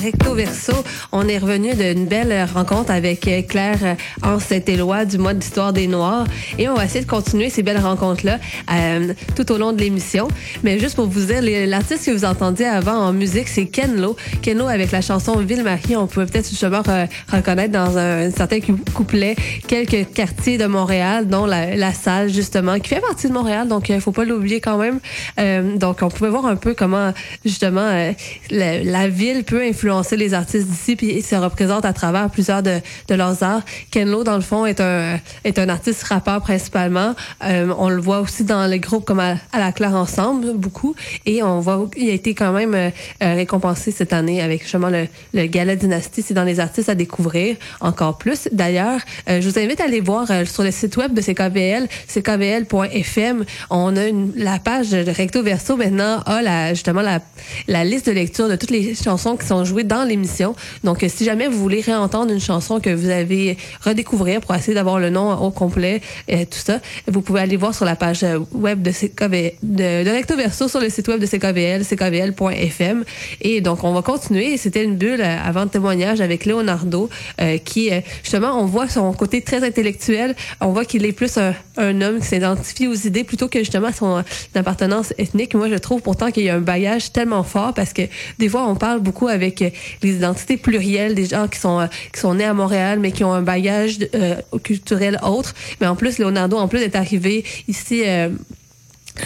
Recto 0.01 0.33
Verso. 0.33 0.73
On 1.11 1.27
est 1.27 1.37
revenu 1.37 1.73
d'une 1.75 2.05
belle 2.05 2.47
rencontre 2.53 2.91
avec 2.91 3.27
euh, 3.27 3.41
Claire 3.43 3.77
euh, 4.25 4.39
Saint-Éloi 4.39 5.05
du 5.05 5.17
mois 5.19 5.33
d'histoire 5.35 5.73
des 5.73 5.85
Noirs 5.85 6.25
et 6.57 6.67
on 6.69 6.73
va 6.73 6.85
essayer 6.85 7.03
de 7.05 7.09
continuer 7.09 7.49
ces 7.51 7.61
belles 7.61 7.77
rencontres-là 7.79 8.39
euh, 8.73 9.13
tout 9.35 9.51
au 9.51 9.57
long 9.57 9.73
de 9.73 9.79
l'émission. 9.79 10.27
Mais 10.63 10.79
juste 10.79 10.95
pour 10.95 11.05
vous 11.07 11.25
dire, 11.25 11.41
l'artiste 11.67 12.05
que 12.07 12.11
vous 12.11 12.25
entendiez 12.25 12.65
avant 12.65 12.95
en 12.95 13.13
musique, 13.13 13.47
c'est 13.47 13.67
Ken 13.67 14.01
Lo. 14.01 14.15
Ken 14.41 14.57
Lo 14.57 14.67
avec 14.67 14.91
la 14.91 15.01
chanson 15.01 15.37
Ville-Marie, 15.37 15.95
on 15.95 16.07
peut 16.07 16.25
peut-être 16.25 16.49
justement 16.49 16.81
re- 16.81 17.07
reconnaître 17.31 17.71
dans 17.71 17.97
un, 17.97 18.31
certain 18.31 18.59
cou- 18.59 18.79
couplet 18.93 19.35
quelques 19.67 20.11
quartiers 20.13 20.57
de 20.57 20.65
Montréal, 20.65 21.27
dont 21.27 21.45
la, 21.45 21.93
salle 21.93 22.29
justement, 22.33 22.79
qui 22.79 22.89
fait 22.89 23.01
partie 23.01 23.27
de 23.27 23.33
Montréal, 23.33 23.67
donc 23.67 23.89
il 23.89 24.01
faut 24.01 24.11
pas 24.11 24.25
l'oublier 24.25 24.61
quand 24.61 24.77
même. 24.77 24.99
Euh, 25.39 25.77
donc 25.77 25.99
on 26.01 26.09
pouvait 26.09 26.29
voir 26.31 26.45
un 26.47 26.55
peu 26.55 26.73
comment 26.73 27.13
justement 27.45 27.81
euh, 27.81 28.13
la, 28.49 28.83
la 28.83 29.07
ville 29.07 29.43
peut 29.43 29.61
influencer 29.61 29.90
influencer 29.91 30.15
les 30.15 30.33
artistes 30.33 30.67
d'ici 30.67 30.95
puis 30.95 31.21
se 31.21 31.35
représentent 31.35 31.85
à 31.85 31.93
travers 31.93 32.29
plusieurs 32.29 32.63
de, 32.63 32.79
de 33.07 33.15
leurs 33.15 33.43
arts. 33.43 33.61
Ken 33.91 34.09
Lo, 34.09 34.23
dans 34.23 34.35
le 34.35 34.41
fond, 34.41 34.65
est 34.65 34.79
un, 34.79 35.19
est 35.43 35.59
un 35.59 35.67
artiste 35.67 36.03
rappeur 36.03 36.41
principalement. 36.41 37.13
Euh, 37.43 37.73
on 37.77 37.89
le 37.89 38.01
voit 38.01 38.21
aussi 38.21 38.43
dans 38.43 38.65
les 38.67 38.79
groupes 38.79 39.05
comme 39.05 39.19
à, 39.19 39.35
la 39.53 39.71
Claire 39.71 39.95
Ensemble, 39.95 40.53
beaucoup. 40.53 40.95
Et 41.25 41.43
on 41.43 41.59
voit 41.59 41.89
qu'il 41.93 42.09
a 42.09 42.13
été 42.13 42.33
quand 42.33 42.53
même 42.53 42.73
euh, 42.73 42.89
récompensé 43.19 43.91
cette 43.91 44.13
année 44.13 44.41
avec 44.41 44.61
justement 44.61 44.89
le, 44.89 45.07
le 45.33 45.45
Gala 45.45 45.75
Dynasty. 45.75 46.21
C'est 46.21 46.33
dans 46.33 46.43
les 46.43 46.59
artistes 46.59 46.89
à 46.89 46.95
découvrir 46.95 47.57
encore 47.81 48.17
plus. 48.17 48.47
D'ailleurs, 48.51 49.01
je 49.27 49.47
vous 49.47 49.59
invite 49.59 49.81
à 49.81 49.85
aller 49.85 49.99
voir 49.99 50.27
sur 50.45 50.63
le 50.63 50.71
site 50.71 50.95
web 50.97 51.13
de 51.13 51.21
CKBL, 51.21 51.87
ckbl.fm. 52.07 53.45
On 53.69 53.97
a 53.97 54.05
une, 54.05 54.31
la 54.35 54.59
page 54.59 54.91
de 54.91 55.11
Recto 55.11 55.43
Verso 55.43 55.75
maintenant 55.75 56.19
a 56.25 56.41
la, 56.41 56.73
justement 56.73 57.01
la, 57.01 57.19
la 57.67 57.83
liste 57.83 58.07
de 58.07 58.11
lecture 58.11 58.47
de 58.47 58.55
toutes 58.55 58.71
les 58.71 58.95
chansons 58.95 59.35
qui 59.37 59.45
sont 59.45 59.65
jouées 59.65 59.80
dans 59.83 60.03
l'émission. 60.03 60.55
Donc, 60.83 61.05
si 61.07 61.25
jamais 61.25 61.47
vous 61.47 61.57
voulez 61.57 61.81
réentendre 61.81 62.31
une 62.31 62.39
chanson 62.39 62.79
que 62.79 62.89
vous 62.89 63.09
avez 63.09 63.57
redécouvrir 63.81 64.41
pour 64.41 64.55
essayer 64.55 64.73
d'avoir 64.73 64.99
le 64.99 65.09
nom 65.09 65.33
au 65.33 65.51
complet 65.51 66.01
et 66.27 66.45
tout 66.45 66.59
ça, 66.59 66.79
vous 67.07 67.21
pouvez 67.21 67.41
aller 67.41 67.57
voir 67.57 67.73
sur 67.73 67.85
la 67.85 67.95
page 67.95 68.25
web 68.53 68.81
de, 68.81 68.91
CKV, 68.91 69.55
de, 69.63 70.09
Recto 70.09 70.35
Verso 70.35 70.67
sur 70.67 70.79
le 70.79 70.89
site 70.89 71.07
web 71.07 71.19
de 71.19 71.25
CKVL, 71.25 71.85
ckvl.fm. 71.85 73.03
Et 73.41 73.61
donc, 73.61 73.83
on 73.83 73.93
va 73.93 74.01
continuer. 74.01 74.57
C'était 74.57 74.83
une 74.83 74.95
bulle 74.95 75.21
avant 75.21 75.63
le 75.63 75.69
témoignage 75.69 76.21
avec 76.21 76.45
Leonardo, 76.45 77.09
euh, 77.39 77.57
qui, 77.57 77.91
euh, 77.91 78.01
justement, 78.23 78.59
on 78.59 78.65
voit 78.65 78.87
son 78.87 79.11
côté 79.13 79.41
très 79.41 79.63
intellectuel. 79.63 80.35
On 80.59 80.71
voit 80.71 80.85
qu'il 80.85 81.05
est 81.05 81.11
plus 81.11 81.37
un, 81.37 81.53
un 81.77 82.01
homme 82.01 82.19
qui 82.19 82.27
s'identifie 82.27 82.87
aux 82.87 82.93
idées 82.93 83.23
plutôt 83.23 83.47
que 83.47 83.59
justement 83.59 83.91
son 83.91 84.23
appartenance 84.55 85.13
ethnique. 85.17 85.55
Moi, 85.55 85.69
je 85.69 85.75
trouve 85.75 86.01
pourtant 86.01 86.31
qu'il 86.31 86.43
y 86.43 86.49
a 86.49 86.55
un 86.55 86.59
bagage 86.59 87.11
tellement 87.11 87.43
fort 87.43 87.73
parce 87.73 87.93
que 87.93 88.03
des 88.39 88.49
fois, 88.49 88.67
on 88.67 88.75
parle 88.75 88.99
beaucoup 88.99 89.27
avec 89.27 89.70
les 90.01 90.15
identités 90.15 90.57
plurielles 90.57 91.15
des 91.15 91.25
gens 91.25 91.47
qui 91.47 91.59
sont 91.59 91.87
qui 92.13 92.19
sont 92.19 92.35
nés 92.35 92.45
à 92.45 92.53
Montréal 92.53 92.99
mais 92.99 93.11
qui 93.11 93.23
ont 93.23 93.33
un 93.33 93.41
bagage 93.41 93.97
euh, 94.15 94.35
culturel 94.63 95.19
autre. 95.23 95.53
Mais 95.79 95.87
en 95.87 95.95
plus, 95.95 96.19
Leonardo, 96.19 96.57
en 96.57 96.67
plus 96.67 96.79
d'être 96.79 96.95
arrivé 96.95 97.43
ici 97.67 98.03
euh, 98.05 98.29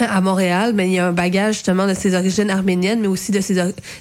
à 0.00 0.20
Montréal, 0.20 0.72
mais 0.74 0.88
il 0.88 0.94
y 0.94 0.98
a 0.98 1.06
un 1.06 1.12
bagage 1.12 1.54
justement 1.54 1.86
de 1.86 1.94
ses 1.94 2.14
origines 2.14 2.50
arméniennes, 2.50 3.00
mais 3.00 3.06
aussi 3.06 3.32
de 3.32 3.40
ses 3.40 3.56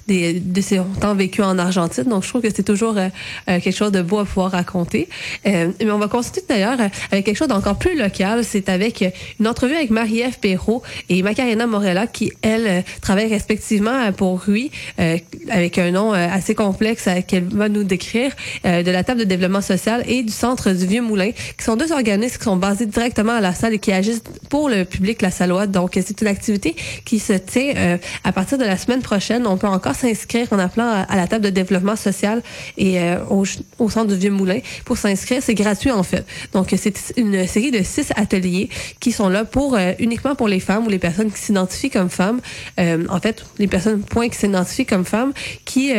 des, 0.08 0.40
de 0.40 0.62
ses 0.62 0.82
temps 1.00 1.16
vécus 1.16 1.44
en 1.44 1.58
Argentine. 1.58 2.04
Donc 2.04 2.24
je 2.24 2.30
trouve 2.30 2.42
que 2.42 2.50
c'est 2.54 2.64
toujours 2.64 2.98
euh, 2.98 3.10
euh, 3.50 3.60
quelque 3.60 3.76
chose 3.76 3.92
de 3.92 4.02
beau 4.02 4.20
à 4.20 4.26
pouvoir 4.26 4.52
raconter. 4.52 5.08
Euh, 5.46 5.70
mais 5.80 5.92
on 5.92 5.98
va 5.98 6.08
continuer 6.08 6.46
d'ailleurs 6.48 6.78
avec 7.12 7.26
quelque 7.26 7.38
chose 7.38 7.48
d'encore 7.48 7.78
plus 7.78 7.98
local. 7.98 8.44
C'est 8.44 8.70
avec 8.70 9.04
une 9.40 9.48
entrevue 9.48 9.76
avec 9.76 9.90
Marie-Ève 9.90 10.40
Perrault 10.40 10.82
et 11.10 11.22
Macarena 11.24 11.68
Morella 11.68 12.08
qui 12.08 12.32
elles 12.42 12.84
travaillent 13.02 13.30
respectivement 13.30 14.12
pour 14.14 14.44
Rui 14.44 14.72
avec 14.98 15.78
un 15.78 15.92
nom 15.92 16.12
assez 16.12 16.56
complexe 16.56 17.08
qu'elle 17.28 17.46
va 17.46 17.70
nous 17.70 17.84
décrire 17.84 18.32
de 18.64 18.90
la 18.90 19.04
table 19.04 19.22
de 19.22 19.26
développement 19.26 19.62
social 19.62 20.04
et 20.08 20.24
du 20.24 20.32
centre 20.32 20.72
du 20.72 20.86
Vieux 20.86 21.02
Moulin, 21.02 21.32
qui 21.32 21.64
sont 21.64 21.76
deux 21.76 21.92
organismes 21.92 22.38
qui 22.38 22.44
sont 22.44 22.58
basés 22.58 22.86
directement 22.86 23.34
à 23.34 23.42
la 23.42 23.54
salle 23.54 23.74
et 23.74 23.80
qui 23.80 23.92
agissent 23.92 24.24
pour 24.50 24.70
le 24.70 24.86
public 24.86 25.22
la 25.22 25.32
Saloie 25.32 25.68
donc, 25.76 25.92
c'est 25.94 26.22
une 26.22 26.28
activité 26.28 26.74
qui 27.04 27.20
se 27.20 27.34
tient 27.34 27.74
euh, 27.76 27.98
à 28.24 28.32
partir 28.32 28.58
de 28.58 28.64
la 28.64 28.78
semaine 28.78 29.02
prochaine. 29.02 29.46
On 29.46 29.58
peut 29.58 29.68
encore 29.68 29.94
s'inscrire 29.94 30.48
en 30.52 30.58
appelant 30.58 31.06
à, 31.08 31.16
la 31.18 31.28
table 31.28 31.44
de 31.44 31.50
développement 31.50 31.98
social 31.98 32.42
et 32.78 33.02
euh, 33.02 33.18
au, 33.30 33.90
centre 33.90 34.06
du 34.08 34.16
Vieux 34.16 34.32
Moulin. 34.32 34.60
Pour 34.86 34.98
s'inscrire, 34.98 35.44
c'est 35.44 35.54
gratuit 35.54 35.92
en 35.92 36.04
fait. 36.04 36.26
Donc, 36.54 36.74
c'est 36.78 37.14
une 37.18 37.46
série 37.46 37.72
de 37.72 37.84
six 37.84 38.14
ateliers 38.16 38.70
qui 39.02 39.12
sont 39.12 39.28
là 39.28 39.44
pour 39.44 39.76
euh, 39.76 39.92
uniquement 40.00 40.34
pour 40.34 40.48
les 40.48 40.62
femmes 40.62 40.86
ou 40.86 40.90
les 40.90 40.98
personnes 40.98 41.30
qui 41.30 41.40
s'identifient 41.40 41.90
comme 41.90 42.10
femmes. 42.10 42.40
en 42.78 43.20
fait, 43.20 43.46
les 43.60 43.68
personnes 43.68 44.02
point 44.02 44.30
qui 44.30 44.38
s'identifient 44.38 44.86
comme 44.86 45.04
femmes 45.04 45.34
qui 45.66 45.92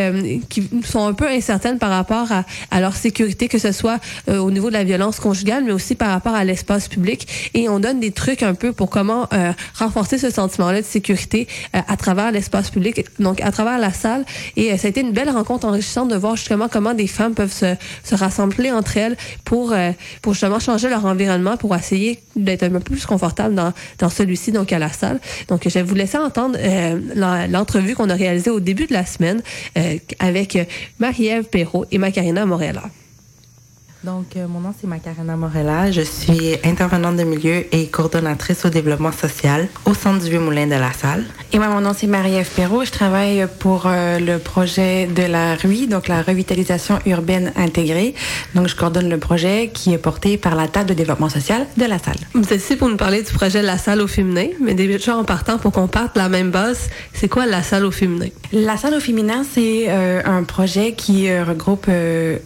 qui 0.48 0.70
sont 0.84 1.06
un 1.06 1.12
peu 1.12 1.28
incertaines 1.28 1.78
par 1.78 1.90
rapport 1.90 2.32
à, 2.32 2.44
à 2.70 2.80
leur 2.80 2.96
sécurité, 2.96 3.48
que 3.48 3.58
ce 3.58 3.72
soit 3.72 3.98
au 4.28 4.50
niveau 4.50 4.68
de 4.68 4.72
la 4.72 4.84
violence 4.84 5.20
conjugale, 5.20 5.64
mais 5.64 5.72
aussi 5.72 5.94
par 5.94 6.08
rapport 6.08 6.34
à 6.34 6.44
l'espace 6.44 6.88
public. 6.88 7.50
Et 7.52 7.68
on 7.68 7.78
donne 7.78 8.00
des 8.00 8.12
trucs 8.12 8.42
un 8.42 8.54
peu 8.54 8.72
pour 8.72 8.88
comment 8.88 9.28
renforcer 9.74 10.18
ce 10.18 10.30
sentiment-là 10.30 10.80
de 10.80 10.86
sécurité 10.86 11.46
euh, 11.74 11.80
à 11.86 11.96
travers 11.96 12.32
l'espace 12.32 12.70
public, 12.70 13.04
donc 13.18 13.40
à 13.40 13.50
travers 13.50 13.78
la 13.78 13.92
salle. 13.92 14.24
Et 14.56 14.72
euh, 14.72 14.76
ça 14.76 14.86
a 14.86 14.90
été 14.90 15.00
une 15.00 15.12
belle 15.12 15.30
rencontre 15.30 15.66
enrichissante 15.66 16.08
de 16.08 16.16
voir 16.16 16.36
justement 16.36 16.68
comment 16.68 16.94
des 16.94 17.06
femmes 17.06 17.34
peuvent 17.34 17.52
se, 17.52 17.74
se 18.04 18.14
rassembler 18.14 18.70
entre 18.70 18.96
elles 18.96 19.16
pour, 19.44 19.72
euh, 19.72 19.92
pour 20.22 20.34
justement 20.34 20.60
changer 20.60 20.88
leur 20.88 21.04
environnement, 21.04 21.56
pour 21.56 21.74
essayer 21.74 22.20
d'être 22.34 22.62
un 22.64 22.70
peu 22.70 22.80
plus 22.80 23.06
confortable 23.06 23.54
dans, 23.54 23.72
dans 23.98 24.10
celui-ci, 24.10 24.52
donc 24.52 24.72
à 24.72 24.78
la 24.78 24.90
salle. 24.90 25.20
Donc, 25.48 25.62
je 25.64 25.70
vais 25.70 25.82
vous 25.82 25.94
laisser 25.94 26.18
entendre 26.18 26.58
l'entrevue 27.48 27.94
qu'on 27.94 28.10
a 28.10 28.14
réalisée 28.14 28.50
au 28.50 28.60
début 28.60 28.86
de 28.86 28.92
la 28.92 29.06
semaine 29.06 29.42
avec 30.18 30.58
Marie-Ève 30.98 31.44
Perrault 31.44 31.86
et 31.90 31.98
Macarena 31.98 32.46
Morella. 32.46 32.82
Donc, 34.06 34.36
euh, 34.36 34.46
mon 34.46 34.60
nom, 34.60 34.72
c'est 34.80 34.86
Macarena 34.86 35.34
Morella. 35.34 35.90
Je 35.90 36.02
suis 36.02 36.54
intervenante 36.62 37.16
de 37.16 37.24
milieu 37.24 37.64
et 37.74 37.88
coordonnatrice 37.88 38.64
au 38.64 38.68
développement 38.68 39.10
social 39.10 39.66
au 39.84 39.94
Centre 39.94 40.22
du 40.22 40.30
Vieux-Moulin 40.30 40.68
de 40.68 40.76
la 40.76 40.92
Salle. 40.92 41.24
Et 41.52 41.58
moi, 41.58 41.66
mon 41.66 41.80
nom, 41.80 41.90
c'est 41.92 42.06
Marie-Ève 42.06 42.48
Perrault. 42.54 42.84
Je 42.84 42.92
travaille 42.92 43.48
pour 43.58 43.86
euh, 43.86 44.20
le 44.20 44.38
projet 44.38 45.08
de 45.08 45.24
la 45.24 45.56
RUI, 45.56 45.88
donc 45.88 46.06
la 46.06 46.22
revitalisation 46.22 47.00
urbaine 47.04 47.52
intégrée. 47.56 48.14
Donc, 48.54 48.68
je 48.68 48.76
coordonne 48.76 49.08
le 49.08 49.18
projet 49.18 49.72
qui 49.74 49.92
est 49.92 49.98
porté 49.98 50.36
par 50.36 50.54
la 50.54 50.68
table 50.68 50.90
de 50.90 50.94
développement 50.94 51.28
social 51.28 51.66
de 51.76 51.84
la 51.84 51.98
Salle. 51.98 52.14
Vous 52.32 52.52
êtes 52.52 52.62
ici 52.62 52.76
pour 52.76 52.88
nous 52.88 52.96
parler 52.96 53.24
du 53.24 53.32
projet 53.32 53.60
de 53.60 53.66
la 53.66 53.76
Salle 53.76 54.00
au 54.00 54.06
féminin, 54.06 54.46
mais 54.60 54.74
déjà 54.74 55.16
en 55.16 55.24
partant, 55.24 55.58
pour 55.58 55.72
qu'on 55.72 55.88
parte 55.88 56.14
de 56.14 56.20
la 56.20 56.28
même 56.28 56.52
base, 56.52 56.90
c'est 57.12 57.28
quoi 57.28 57.44
la 57.44 57.64
Salle 57.64 57.84
au 57.84 57.90
féminin? 57.90 58.28
La 58.52 58.76
Salle 58.76 58.94
au 58.94 59.00
féminin, 59.00 59.42
c'est 59.52 59.86
euh, 59.88 60.22
un 60.24 60.44
projet 60.44 60.92
qui 60.92 61.28
regroupe 61.40 61.90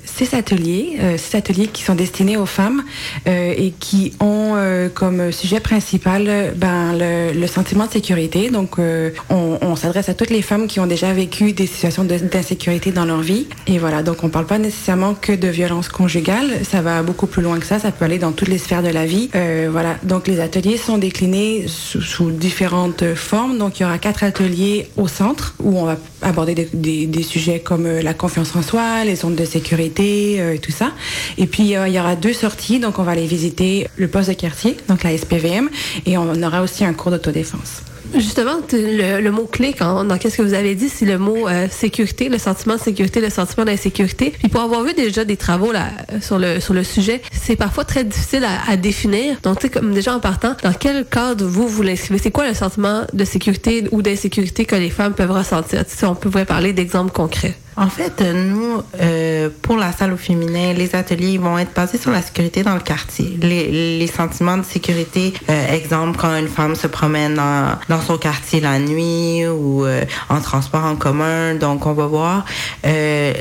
six 0.07 0.33
ateliers, 0.33 0.97
six 1.19 1.37
ateliers 1.37 1.50
qui 1.55 1.83
sont 1.83 1.95
destinés 1.95 2.37
aux 2.37 2.47
femmes 2.47 2.83
euh, 3.27 3.55
et 3.57 3.73
qui 3.79 4.13
ont 4.21 4.55
euh, 4.55 4.89
comme 4.89 5.33
sujet 5.33 5.61
principal 5.61 6.55
ben, 6.57 6.97
le, 6.99 7.47
sentiment 7.47 7.87
de 7.87 7.93
sécurité. 7.93 8.51
Donc, 8.51 8.79
euh, 8.79 9.11
on, 9.29 9.75
s'adresse 9.77 10.09
à 10.09 10.15
toutes 10.15 10.31
les 10.31 10.43
femmes 10.43 10.67
qui 10.67 10.79
ont 10.79 10.87
déjà 10.87 11.13
vécu 11.13 11.53
des 11.53 11.67
situations 11.67 12.05
d'insécurité 12.05 12.93
dans 12.93 13.05
leur 13.05 13.21
vie. 13.21 13.47
Et 13.67 13.79
voilà, 13.79 14.03
donc 14.03 14.23
on 14.23 14.27
ne 14.27 14.33
parle 14.33 14.47
pas 14.47 14.59
nécessairement 14.59 15.15
que 15.15 15.33
de 15.33 15.49
violence 15.49 15.89
conjugale. 15.89 16.65
Ça 16.65 16.83
va 16.83 17.03
beaucoup 17.03 17.27
plus 17.27 17.43
loin 17.43 17.59
que 17.59 17.67
ça. 17.67 17.79
Ça 17.79 17.91
peut 17.91 18.05
aller 18.05 18.19
dans 18.19 18.33
toutes 18.33 18.49
les 18.49 18.59
sphères 18.59 18.83
de 18.83 18.89
la 18.89 19.07
vie. 19.07 19.31
voilà, 19.71 19.97
donc 20.03 20.29
les 20.29 20.41
ateliers 20.41 20.77
sont 20.77 20.99
déclinés 20.99 21.65
sous, 21.67 22.31
différentes 22.31 23.15
formes. 23.15 23.59
Donc, 23.59 23.81
il 23.81 23.83
y 23.83 23.87
aura 23.87 23.99
quatre 23.99 24.23
ateliers 24.23 24.89
au 24.97 25.09
centre 25.09 25.55
où 25.63 25.79
on 25.79 25.85
va 25.85 25.97
aborder 26.23 26.69
des, 26.73 27.07
des 27.07 27.23
sujets 27.23 27.61
comme 27.61 27.89
la 27.89 28.15
confiance 28.15 28.55
en 28.55 28.63
soi, 28.63 29.05
les 29.05 29.17
zones 29.17 29.37
de 29.37 29.45
sécurité, 29.45 30.59
tout 30.63 30.73
ça. 30.73 30.93
Et 31.41 31.47
puis, 31.47 31.75
euh, 31.75 31.89
il 31.89 31.95
y 31.95 31.99
aura 31.99 32.15
deux 32.17 32.35
sorties. 32.35 32.79
Donc, 32.79 32.99
on 32.99 33.03
va 33.03 33.13
aller 33.13 33.27
visiter 33.27 33.89
le 33.97 34.09
poste 34.09 34.29
de 34.29 34.35
quartier, 34.35 34.77
donc 34.89 35.03
la 35.03 35.17
SPVM, 35.17 35.71
et 36.07 36.19
on 36.19 36.43
aura 36.43 36.63
aussi 36.63 36.85
un 36.85 36.93
cours 36.93 37.11
d'autodéfense. 37.11 37.83
Justement, 38.15 38.59
le, 38.73 39.31
mot 39.31 39.47
clé 39.47 39.75
dans 39.79 40.19
qu'est-ce 40.19 40.37
que 40.37 40.43
vous 40.43 40.53
avez 40.53 40.75
dit, 40.75 40.89
c'est 40.89 41.07
le 41.07 41.17
mot 41.17 41.49
euh, 41.49 41.69
sécurité, 41.71 42.29
le 42.29 42.39
sentiment 42.39 42.75
de 42.75 42.81
sécurité, 42.81 43.21
le 43.21 43.31
sentiment 43.31 43.65
d'insécurité. 43.65 44.33
Puis 44.37 44.49
pour 44.49 44.61
avoir 44.63 44.83
vu 44.83 44.93
déjà 44.95 45.25
des 45.25 45.37
travaux 45.37 45.71
là 45.71 45.91
sur 46.21 46.39
le 46.39 46.59
sur 46.59 46.75
le 46.75 46.83
sujet, 46.83 47.23
c'est 47.31 47.55
parfois 47.55 47.85
très 47.85 48.03
difficile 48.03 48.45
à, 48.69 48.77
définir. 48.77 49.37
Donc, 49.45 49.61
tu 49.61 49.69
sais, 49.69 49.69
comme 49.71 49.95
déjà 49.95 50.15
en 50.15 50.19
partant, 50.19 50.57
dans 50.65 50.73
quel 50.73 51.05
cadre 51.05 51.47
vous 51.47 51.69
vous 51.69 51.83
l'inscrivez? 51.83 52.19
C'est 52.21 52.33
quoi 52.33 52.49
le 52.49 52.55
sentiment 52.55 53.03
de 53.13 53.25
sécurité 53.25 53.85
ou 53.93 54.03
d'insécurité 54.03 54.65
que 54.65 54.75
les 54.75 54.91
femmes 54.91 55.15
peuvent 55.15 55.31
ressentir? 55.31 55.85
Si 55.87 56.05
on 56.05 56.17
pourrait 56.17 56.47
parler 56.47 56.73
d'exemples 56.73 57.13
concrets. 57.13 57.55
En 57.77 57.89
fait, 57.89 58.21
nous, 58.21 58.83
euh, 59.01 59.49
pour 59.63 59.77
la 59.77 59.93
salle 59.93 60.13
au 60.13 60.17
féminin, 60.17 60.73
les 60.73 60.95
ateliers 60.95 61.39
vont 61.39 61.59
être 61.59 61.75
basés 61.75 61.99
sur 61.99 62.11
la 62.11 62.21
sécurité 62.21 62.63
dans 62.63 62.75
le 62.75 62.81
quartier. 62.81 63.39
Les, 63.41 64.07
sentiments 64.07 64.59
de 64.59 64.65
sécurité, 64.65 65.33
euh, 65.49 65.73
exemple, 65.73 66.19
quand 66.21 66.37
une 66.37 66.49
femme 66.49 66.75
se 66.75 66.89
promène 66.89 67.35
dans, 67.35 68.01
son 68.01 68.19
quartier 68.19 68.61
la 68.61 68.79
nuit 68.79 69.47
ou 69.47 69.85
euh, 69.85 70.05
en 70.29 70.41
transport 70.41 70.85
en 70.85 70.97
commun. 70.97 71.55
Donc, 71.55 71.87
on 71.87 71.93
va 71.93 72.07
voir 72.07 72.45
euh, 72.87 73.33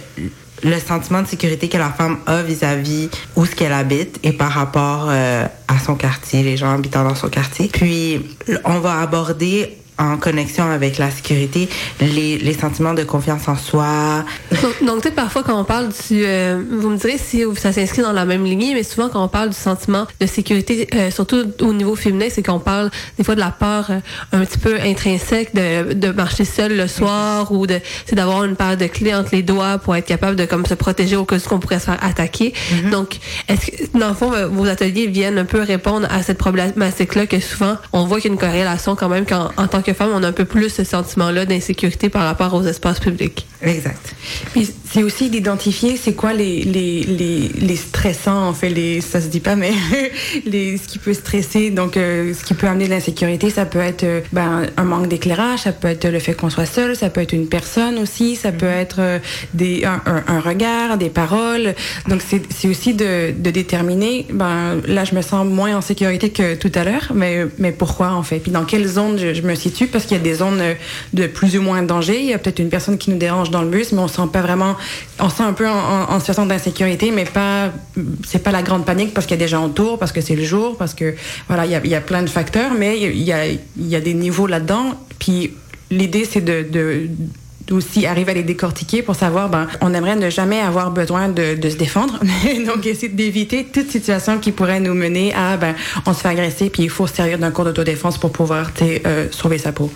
le 0.63 0.79
sentiment 0.79 1.21
de 1.21 1.27
sécurité 1.27 1.67
que 1.67 1.77
la 1.77 1.89
femme 1.89 2.19
a 2.27 2.43
vis-à-vis 2.43 3.09
où 3.35 3.45
ce 3.45 3.55
qu'elle 3.55 3.73
habite 3.73 4.19
et 4.23 4.31
par 4.31 4.51
rapport 4.51 5.09
à 5.09 5.79
son 5.83 5.95
quartier, 5.95 6.43
les 6.43 6.57
gens 6.57 6.75
habitant 6.75 7.03
dans 7.03 7.15
son 7.15 7.29
quartier. 7.29 7.69
Puis, 7.71 8.37
on 8.65 8.79
va 8.79 8.99
aborder 8.99 9.77
en 9.99 10.17
connexion 10.17 10.63
avec 10.71 10.97
la 10.97 11.11
sécurité, 11.11 11.69
les, 11.99 12.37
les 12.37 12.53
sentiments 12.53 12.93
de 12.93 13.03
confiance 13.03 13.47
en 13.47 13.57
soi. 13.57 14.23
Donc, 14.81 15.01
tu 15.01 15.09
sais, 15.09 15.13
parfois 15.13 15.43
quand 15.43 15.59
on 15.59 15.65
parle 15.65 15.89
du... 15.89 16.23
Euh, 16.25 16.61
vous 16.71 16.89
me 16.89 16.97
direz 16.97 17.17
si 17.17 17.43
ça 17.57 17.73
s'inscrit 17.73 18.01
dans 18.01 18.13
la 18.13 18.25
même 18.25 18.45
lignée, 18.45 18.73
mais 18.73 18.83
souvent 18.83 19.09
quand 19.09 19.23
on 19.23 19.27
parle 19.27 19.49
du 19.49 19.57
sentiment 19.57 20.07
de 20.19 20.25
sécurité, 20.25 20.87
euh, 20.95 21.11
surtout 21.11 21.43
au 21.61 21.73
niveau 21.73 21.95
féminin, 21.95 22.27
c'est 22.29 22.43
qu'on 22.43 22.59
parle 22.59 22.89
des 23.17 23.23
fois 23.23 23.35
de 23.35 23.41
la 23.41 23.51
peur 23.51 23.87
euh, 23.89 23.99
un 24.31 24.45
petit 24.45 24.57
peu 24.57 24.75
intrinsèque 24.79 25.53
de, 25.53 25.93
de 25.93 26.11
marcher 26.11 26.45
seul 26.45 26.77
le 26.77 26.87
soir 26.87 27.51
ou 27.51 27.67
de 27.67 27.79
c'est 28.05 28.15
d'avoir 28.15 28.45
une 28.45 28.55
paire 28.55 28.77
de 28.77 28.87
clés 28.87 29.13
entre 29.13 29.29
les 29.33 29.43
doigts 29.43 29.77
pour 29.79 29.95
être 29.95 30.05
capable 30.05 30.37
de 30.37 30.45
comme 30.45 30.65
se 30.65 30.75
protéger 30.75 31.17
au 31.17 31.25
cas 31.25 31.35
où 31.35 31.53
on 31.53 31.59
pourrait 31.59 31.79
se 31.79 31.85
faire 31.85 32.01
attaquer. 32.01 32.53
Mm-hmm. 32.53 32.89
Donc, 32.89 33.17
est-ce 33.49 33.65
que 33.67 33.97
dans 33.97 34.09
le 34.09 34.13
fond, 34.13 34.31
vos 34.51 34.67
ateliers 34.67 35.07
viennent 35.07 35.37
un 35.37 35.45
peu 35.45 35.61
répondre 35.61 36.07
à 36.09 36.23
cette 36.23 36.37
problématique-là 36.37 37.27
que 37.27 37.39
souvent 37.39 37.75
on 37.91 38.05
voit 38.05 38.21
qu'il 38.21 38.29
y 38.29 38.33
a 38.33 38.35
une 38.35 38.39
corrélation 38.39 38.95
quand 38.95 39.09
même 39.09 39.25
quand, 39.25 39.49
en 39.57 39.67
tant 39.67 39.81
que 39.81 39.88
que 39.89 39.97
femme, 39.97 40.11
on 40.13 40.23
a 40.23 40.27
un 40.27 40.31
peu 40.31 40.45
plus 40.45 40.69
ce 40.69 40.83
sentiment-là 40.83 41.45
d'insécurité 41.45 42.09
par 42.09 42.23
rapport 42.23 42.53
aux 42.53 42.63
espaces 42.63 42.99
publics. 42.99 43.47
Exact. 43.61 44.15
Puis 44.51 44.71
c'est 44.91 45.03
aussi 45.03 45.29
d'identifier 45.29 45.97
c'est 45.97 46.13
quoi 46.13 46.33
les, 46.33 46.63
les, 46.63 47.03
les, 47.03 47.51
les, 47.59 47.75
stressants, 47.75 48.47
en 48.47 48.53
fait, 48.53 48.69
les, 48.69 49.01
ça 49.01 49.21
se 49.21 49.27
dit 49.27 49.39
pas, 49.39 49.55
mais 49.55 49.71
les, 50.45 50.77
ce 50.77 50.87
qui 50.87 50.97
peut 50.97 51.13
stresser, 51.13 51.69
donc 51.69 51.95
euh, 51.95 52.33
ce 52.33 52.43
qui 52.43 52.55
peut 52.55 52.67
amener 52.67 52.85
de 52.85 52.89
l'insécurité, 52.89 53.51
ça 53.51 53.65
peut 53.65 53.79
être 53.79 54.03
euh, 54.03 54.21
ben, 54.33 54.63
un 54.77 54.83
manque 54.83 55.07
d'éclairage, 55.07 55.59
ça 55.59 55.73
peut 55.73 55.87
être 55.87 56.07
le 56.07 56.17
fait 56.19 56.33
qu'on 56.33 56.49
soit 56.49 56.65
seul, 56.65 56.95
ça 56.95 57.09
peut 57.09 57.21
être 57.21 57.33
une 57.33 57.47
personne 57.47 57.99
aussi, 57.99 58.35
ça 58.35 58.51
peut 58.51 58.65
être 58.65 58.97
euh, 58.99 59.19
des, 59.53 59.85
un, 59.85 60.01
un, 60.27 60.39
regard, 60.39 60.97
des 60.97 61.09
paroles. 61.09 61.75
Donc 62.07 62.21
c'est 62.23 62.67
aussi 62.67 62.95
de, 62.95 63.31
de, 63.31 63.51
déterminer, 63.51 64.25
ben, 64.31 64.81
là 64.87 65.03
je 65.03 65.13
me 65.13 65.21
sens 65.21 65.45
moins 65.45 65.77
en 65.77 65.81
sécurité 65.81 66.31
que 66.31 66.55
tout 66.55 66.71
à 66.73 66.83
l'heure, 66.83 67.11
mais, 67.13 67.45
mais 67.59 67.71
pourquoi 67.71 68.13
en 68.13 68.23
fait? 68.23 68.39
Puis 68.39 68.51
dans 68.51 68.65
quelle 68.65 68.87
zone 68.87 69.19
je, 69.19 69.35
je 69.35 69.41
me 69.43 69.53
situe? 69.53 69.85
Parce 69.85 70.05
qu'il 70.05 70.17
y 70.17 70.19
a 70.19 70.23
des 70.23 70.35
zones 70.35 70.61
de 71.13 71.27
plus 71.27 71.57
ou 71.57 71.61
moins 71.61 71.83
danger, 71.83 72.19
il 72.19 72.25
y 72.27 72.33
a 72.33 72.39
peut-être 72.39 72.59
une 72.59 72.69
personne 72.69 72.97
qui 72.97 73.11
nous 73.11 73.17
dérange 73.17 73.51
dans 73.51 73.61
le 73.61 73.69
bus, 73.69 73.91
mais 73.91 73.99
on 73.99 74.07
sent 74.07 74.29
pas 74.33 74.41
vraiment 74.41 74.75
on 75.19 75.29
sent 75.29 75.43
un 75.43 75.53
peu 75.53 75.67
en, 75.67 76.19
situation 76.19 76.45
d'insécurité, 76.45 77.11
mais 77.11 77.25
pas, 77.25 77.71
c'est 78.25 78.43
pas 78.43 78.51
la 78.51 78.61
grande 78.61 78.85
panique 78.85 79.13
parce 79.13 79.25
qu'il 79.25 79.37
y 79.37 79.39
a 79.41 79.43
des 79.45 79.49
gens 79.49 79.65
autour, 79.65 79.99
parce 79.99 80.11
que 80.11 80.21
c'est 80.21 80.35
le 80.35 80.43
jour, 80.43 80.77
parce 80.77 80.93
que 80.93 81.15
voilà, 81.47 81.65
il 81.65 81.71
y 81.71 81.75
a, 81.75 81.85
y 81.85 81.95
a, 81.95 82.01
plein 82.01 82.23
de 82.23 82.29
facteurs, 82.29 82.71
mais 82.77 82.99
il 82.99 83.23
y 83.23 83.31
a, 83.31 83.45
y 83.45 83.95
a 83.95 84.01
des 84.01 84.13
niveaux 84.13 84.47
là-dedans. 84.47 84.95
Puis 85.19 85.53
l'idée, 85.91 86.25
c'est 86.25 86.41
de, 86.41 87.09
aussi 87.71 88.05
arriver 88.05 88.31
à 88.31 88.35
les 88.35 88.43
décortiquer 88.43 89.01
pour 89.01 89.15
savoir, 89.15 89.49
ben, 89.49 89.67
on 89.81 89.93
aimerait 89.93 90.15
ne 90.15 90.29
jamais 90.29 90.59
avoir 90.59 90.91
besoin 90.91 91.29
de, 91.29 91.55
de 91.55 91.69
se 91.69 91.75
défendre, 91.75 92.19
donc 92.65 92.85
essayer 92.85 93.09
d'éviter 93.09 93.65
toute 93.65 93.91
situation 93.91 94.39
qui 94.39 94.51
pourrait 94.51 94.79
nous 94.79 94.93
mener 94.93 95.33
à, 95.33 95.57
ben, 95.57 95.75
on 96.05 96.13
se 96.13 96.21
fait 96.21 96.29
agresser, 96.29 96.69
puis 96.69 96.83
il 96.83 96.89
faut 96.89 97.07
se 97.07 97.15
servir 97.15 97.37
d'un 97.37 97.51
cours 97.51 97.65
d'autodéfense 97.65 98.17
pour 98.17 98.31
pouvoir 98.31 98.71
euh, 98.81 99.27
sauver 99.31 99.57
sa 99.57 99.71
peau. 99.71 99.91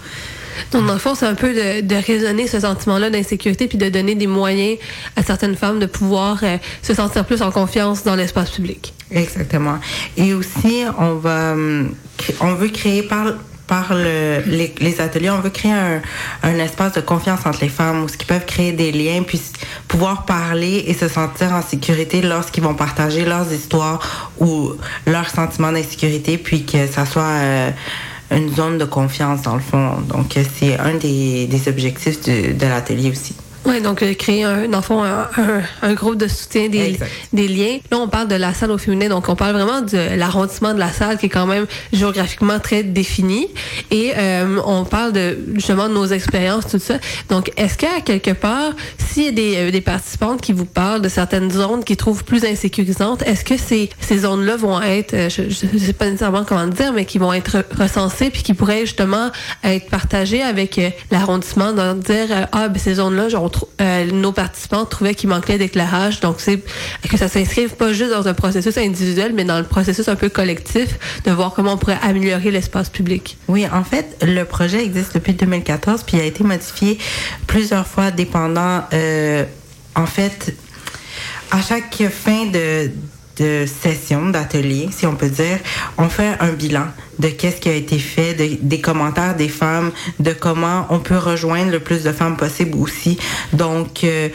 Donc, 0.71 0.85
dans 0.85 0.93
le 0.93 0.99
fond, 0.99 1.15
c'est 1.15 1.25
un 1.25 1.35
peu 1.35 1.53
de, 1.53 1.81
de 1.81 1.95
raisonner 1.95 2.47
ce 2.47 2.59
sentiment-là 2.59 3.09
d'insécurité 3.09 3.67
puis 3.67 3.77
de 3.77 3.89
donner 3.89 4.15
des 4.15 4.27
moyens 4.27 4.77
à 5.15 5.23
certaines 5.23 5.55
femmes 5.55 5.79
de 5.79 5.85
pouvoir 5.85 6.39
euh, 6.43 6.57
se 6.81 6.93
sentir 6.93 7.25
plus 7.25 7.41
en 7.41 7.51
confiance 7.51 8.03
dans 8.03 8.15
l'espace 8.15 8.51
public. 8.51 8.93
Exactement. 9.11 9.77
Et 10.17 10.33
aussi, 10.33 10.83
on 10.97 11.15
va, 11.15 11.53
hum, 11.53 11.95
on 12.39 12.53
veut 12.55 12.69
créer 12.69 13.03
par 13.03 13.33
par 13.67 13.93
le, 13.93 14.43
les, 14.45 15.01
ateliers, 15.01 15.29
on 15.29 15.39
veut 15.39 15.49
créer 15.49 15.73
un, 16.43 16.59
espace 16.59 16.93
de 16.93 17.01
confiance 17.01 17.45
entre 17.45 17.61
les 17.61 17.69
femmes 17.69 18.03
où 18.03 18.07
ils 18.07 18.25
peuvent 18.25 18.45
créer 18.45 18.71
des 18.71 18.91
liens, 18.91 19.23
puis 19.23 19.41
pouvoir 19.87 20.25
parler 20.25 20.83
et 20.87 20.93
se 20.93 21.07
sentir 21.07 21.53
en 21.53 21.61
sécurité 21.61 22.21
lorsqu'ils 22.21 22.63
vont 22.63 22.75
partager 22.75 23.25
leurs 23.25 23.51
histoires 23.51 24.31
ou 24.37 24.73
leurs 25.07 25.29
sentiments 25.29 25.71
d'insécurité, 25.71 26.37
puis 26.37 26.65
que 26.65 26.87
ça 26.87 27.05
soit 27.05 27.23
euh, 27.23 27.71
une 28.35 28.53
zone 28.53 28.77
de 28.77 28.85
confiance 28.85 29.41
dans 29.41 29.55
le 29.55 29.61
fond. 29.61 30.01
Donc, 30.07 30.37
c'est 30.57 30.79
un 30.79 30.95
des, 30.95 31.47
des 31.47 31.67
objectifs 31.67 32.21
de, 32.25 32.53
de 32.53 32.65
l'atelier 32.65 33.11
aussi. 33.11 33.35
Oui, 33.65 33.81
donc 33.81 34.03
euh, 34.03 34.13
créer 34.13 34.43
un, 34.43 34.67
dans 34.67 34.81
fond, 34.81 35.03
un, 35.03 35.29
un, 35.81 35.93
groupe 35.93 36.17
de 36.17 36.27
soutien 36.27 36.67
des, 36.67 36.99
des 37.31 37.47
liens. 37.47 37.77
Là, 37.91 37.99
on 37.99 38.09
parle 38.09 38.27
de 38.27 38.35
la 38.35 38.53
salle 38.53 38.71
au 38.71 38.77
féminin, 38.77 39.07
donc 39.07 39.29
on 39.29 39.35
parle 39.35 39.53
vraiment 39.53 39.81
de 39.81 40.17
l'arrondissement 40.17 40.73
de 40.73 40.79
la 40.79 40.91
salle 40.91 41.17
qui 41.17 41.27
est 41.27 41.29
quand 41.29 41.45
même 41.45 41.65
géographiquement 41.93 42.59
très 42.59 42.83
défini. 42.83 43.47
Et 43.89 44.11
euh, 44.17 44.59
on 44.65 44.83
parle 44.83 45.13
de 45.13 45.37
justement 45.55 45.87
de 45.87 45.93
nos 45.93 46.07
expériences, 46.07 46.67
tout 46.67 46.79
ça. 46.79 46.95
Donc, 47.29 47.51
est-ce 47.55 47.77
qu'à 47.77 48.01
quelque 48.03 48.31
part, 48.31 48.73
s'il 48.97 49.23
y 49.23 49.27
a 49.27 49.31
des, 49.31 49.55
euh, 49.55 49.71
des 49.71 49.81
participantes 49.81 50.41
qui 50.41 50.51
vous 50.51 50.65
parlent 50.65 51.01
de 51.01 51.09
certaines 51.09 51.49
zones 51.49 51.85
qu'ils 51.85 51.97
trouvent 51.97 52.25
plus 52.25 52.43
insécurisantes, 52.43 53.21
est-ce 53.21 53.45
que 53.45 53.57
ces, 53.57 53.89
ces 54.01 54.19
zones-là 54.19 54.57
vont 54.57 54.81
être, 54.81 55.29
je 55.29 55.43
ne 55.43 55.79
sais 55.79 55.93
pas 55.93 56.05
nécessairement 56.05 56.43
comment 56.43 56.67
dire, 56.67 56.91
mais 56.91 57.05
qui 57.05 57.17
vont 57.17 57.31
être 57.31 57.63
recensées 57.79 58.29
puis 58.29 58.43
qui 58.43 58.53
pourraient 58.53 58.81
justement 58.81 59.31
être 59.63 59.89
partagées 59.89 60.41
avec 60.41 60.81
l'arrondissement, 61.11 61.71
de 61.71 61.93
dire, 62.01 62.47
ah, 62.51 62.67
ben, 62.67 62.77
ces 62.77 62.95
zones-là, 62.95 63.29
genre, 63.29 63.52
euh, 63.81 64.05
nos 64.11 64.31
participants 64.31 64.85
trouvaient 64.85 65.15
qu'il 65.15 65.29
manquait 65.29 65.57
d'éclairage. 65.57 66.19
Donc, 66.19 66.37
c'est 66.39 66.61
que 67.09 67.17
ça 67.17 67.27
s'inscrive 67.27 67.75
pas 67.75 67.93
juste 67.93 68.11
dans 68.11 68.27
un 68.27 68.33
processus 68.33 68.77
individuel, 68.77 69.33
mais 69.33 69.43
dans 69.43 69.59
le 69.59 69.65
processus 69.65 70.07
un 70.07 70.15
peu 70.15 70.29
collectif 70.29 70.97
de 71.25 71.31
voir 71.31 71.53
comment 71.53 71.73
on 71.73 71.77
pourrait 71.77 71.99
améliorer 72.01 72.51
l'espace 72.51 72.89
public. 72.89 73.37
Oui, 73.47 73.65
en 73.71 73.83
fait, 73.83 74.17
le 74.21 74.43
projet 74.43 74.83
existe 74.83 75.13
depuis 75.13 75.33
2014, 75.33 76.03
puis 76.03 76.17
il 76.17 76.21
a 76.21 76.25
été 76.25 76.43
modifié 76.43 76.97
plusieurs 77.47 77.87
fois, 77.87 78.11
dépendant, 78.11 78.83
euh, 78.93 79.43
en 79.95 80.05
fait, 80.05 80.55
à 81.51 81.61
chaque 81.61 82.03
fin 82.09 82.45
de 82.47 82.91
de 83.37 83.65
session, 83.65 84.29
d'atelier, 84.29 84.89
si 84.91 85.05
on 85.05 85.15
peut 85.15 85.29
dire, 85.29 85.59
on 85.97 86.09
fait 86.09 86.35
un 86.39 86.51
bilan 86.51 86.85
de 87.19 87.29
qu'est-ce 87.29 87.57
qui 87.57 87.69
a 87.69 87.73
été 87.73 87.97
fait, 87.99 88.33
des 88.33 88.81
commentaires 88.81 89.35
des 89.35 89.49
femmes, 89.49 89.91
de 90.19 90.33
comment 90.33 90.85
on 90.89 90.99
peut 90.99 91.17
rejoindre 91.17 91.71
le 91.71 91.79
plus 91.79 92.03
de 92.03 92.11
femmes 92.11 92.37
possible 92.37 92.77
aussi. 92.77 93.17
Donc, 93.53 94.03
euh, 94.03 94.29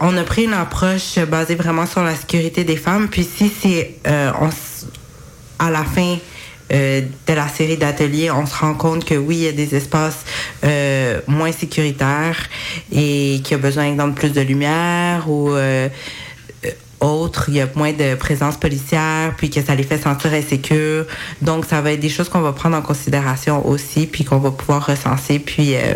on 0.00 0.16
a 0.16 0.24
pris 0.24 0.44
une 0.44 0.54
approche 0.54 1.18
basée 1.18 1.54
vraiment 1.54 1.86
sur 1.86 2.02
la 2.02 2.14
sécurité 2.14 2.64
des 2.64 2.76
femmes. 2.76 3.08
Puis 3.08 3.24
si 3.24 3.50
c'est 3.62 3.94
euh, 4.06 4.32
à 5.58 5.70
la 5.70 5.84
fin 5.84 6.16
euh, 6.72 7.02
de 7.26 7.32
la 7.32 7.48
série 7.48 7.76
d'ateliers, 7.76 8.30
on 8.30 8.46
se 8.46 8.56
rend 8.56 8.74
compte 8.74 9.04
que 9.04 9.14
oui, 9.14 9.36
il 9.36 9.44
y 9.44 9.48
a 9.48 9.52
des 9.52 9.74
espaces 9.74 10.24
moins 11.26 11.52
sécuritaires 11.52 12.38
et 12.92 13.40
qu'il 13.42 13.52
y 13.52 13.54
a 13.54 13.58
besoin, 13.58 13.92
de 13.92 14.12
plus 14.12 14.32
de 14.32 14.40
lumière 14.40 15.28
ou 15.30 15.50
autres, 17.00 17.46
il 17.48 17.54
y 17.54 17.60
a 17.60 17.68
moins 17.74 17.92
de 17.92 18.14
présence 18.14 18.56
policière, 18.56 19.34
puis 19.36 19.50
que 19.50 19.62
ça 19.62 19.74
les 19.74 19.82
fait 19.82 19.98
sentir 19.98 20.32
insécures. 20.32 21.06
Donc, 21.42 21.64
ça 21.64 21.80
va 21.80 21.92
être 21.92 22.00
des 22.00 22.08
choses 22.08 22.28
qu'on 22.28 22.40
va 22.40 22.52
prendre 22.52 22.76
en 22.76 22.82
considération 22.82 23.66
aussi, 23.66 24.06
puis 24.06 24.24
qu'on 24.24 24.38
va 24.38 24.50
pouvoir 24.50 24.86
recenser, 24.86 25.38
puis 25.38 25.74
euh, 25.74 25.94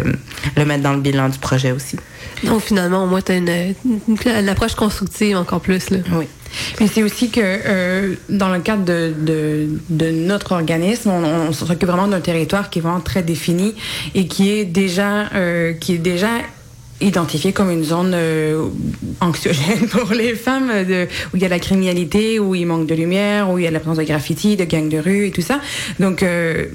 le 0.57 0.65
mettre 0.65 0.83
dans 0.83 0.93
le 0.93 1.01
bilan 1.01 1.29
du 1.29 1.39
projet 1.39 1.73
aussi. 1.73 1.97
Donc, 2.43 2.63
finalement, 2.63 3.05
au 3.05 3.07
moins, 3.07 3.21
tu 3.21 3.33
as 3.33 3.37
une, 3.37 3.75
une, 4.09 4.49
approche 4.49 4.75
constructive 4.75 5.37
encore 5.37 5.61
plus. 5.61 5.91
Là. 5.91 5.99
Oui. 6.13 6.27
Mais 6.81 6.87
c'est 6.87 7.03
aussi 7.03 7.31
que 7.31 7.41
euh, 7.43 8.15
dans 8.29 8.53
le 8.53 8.61
cadre 8.61 8.85
de, 8.85 9.13
de, 9.19 9.69
de 9.91 10.11
notre 10.11 10.53
organisme, 10.53 11.11
on, 11.11 11.25
on 11.25 11.53
s'occupe 11.53 11.89
vraiment 11.89 12.07
d'un 12.07 12.21
territoire 12.21 12.71
qui 12.71 12.79
est 12.79 12.83
vraiment 12.83 13.01
très 13.01 13.23
défini 13.23 13.75
et 14.15 14.27
qui 14.27 14.51
est 14.51 14.65
déjà 14.65 15.27
euh, 15.35 15.73
qui 15.73 15.95
est 15.95 15.99
déjà 15.99 16.29
identifié 17.01 17.53
comme 17.53 17.71
une 17.71 17.85
zone 17.85 18.13
euh, 18.15 18.69
anxiogène 19.21 19.87
pour 19.91 20.13
les 20.13 20.35
femmes, 20.35 20.71
où 21.33 21.37
il 21.37 21.43
y 21.43 21.45
a 21.45 21.49
la 21.49 21.59
criminalité, 21.59 22.39
où 22.39 22.55
il 22.55 22.67
manque 22.67 22.87
de 22.87 22.95
lumière, 22.95 23.51
où 23.51 23.59
il 23.59 23.65
y 23.65 23.67
a 23.67 23.71
la 23.71 23.81
de 23.81 24.03
graffiti, 24.03 24.57
de 24.57 24.65
gangs 24.65 24.89
de 24.89 24.99
rue 24.99 25.27
et 25.27 25.31
tout 25.31 25.43
ça. 25.43 25.61
Donc, 26.01 26.23
euh, 26.23 26.67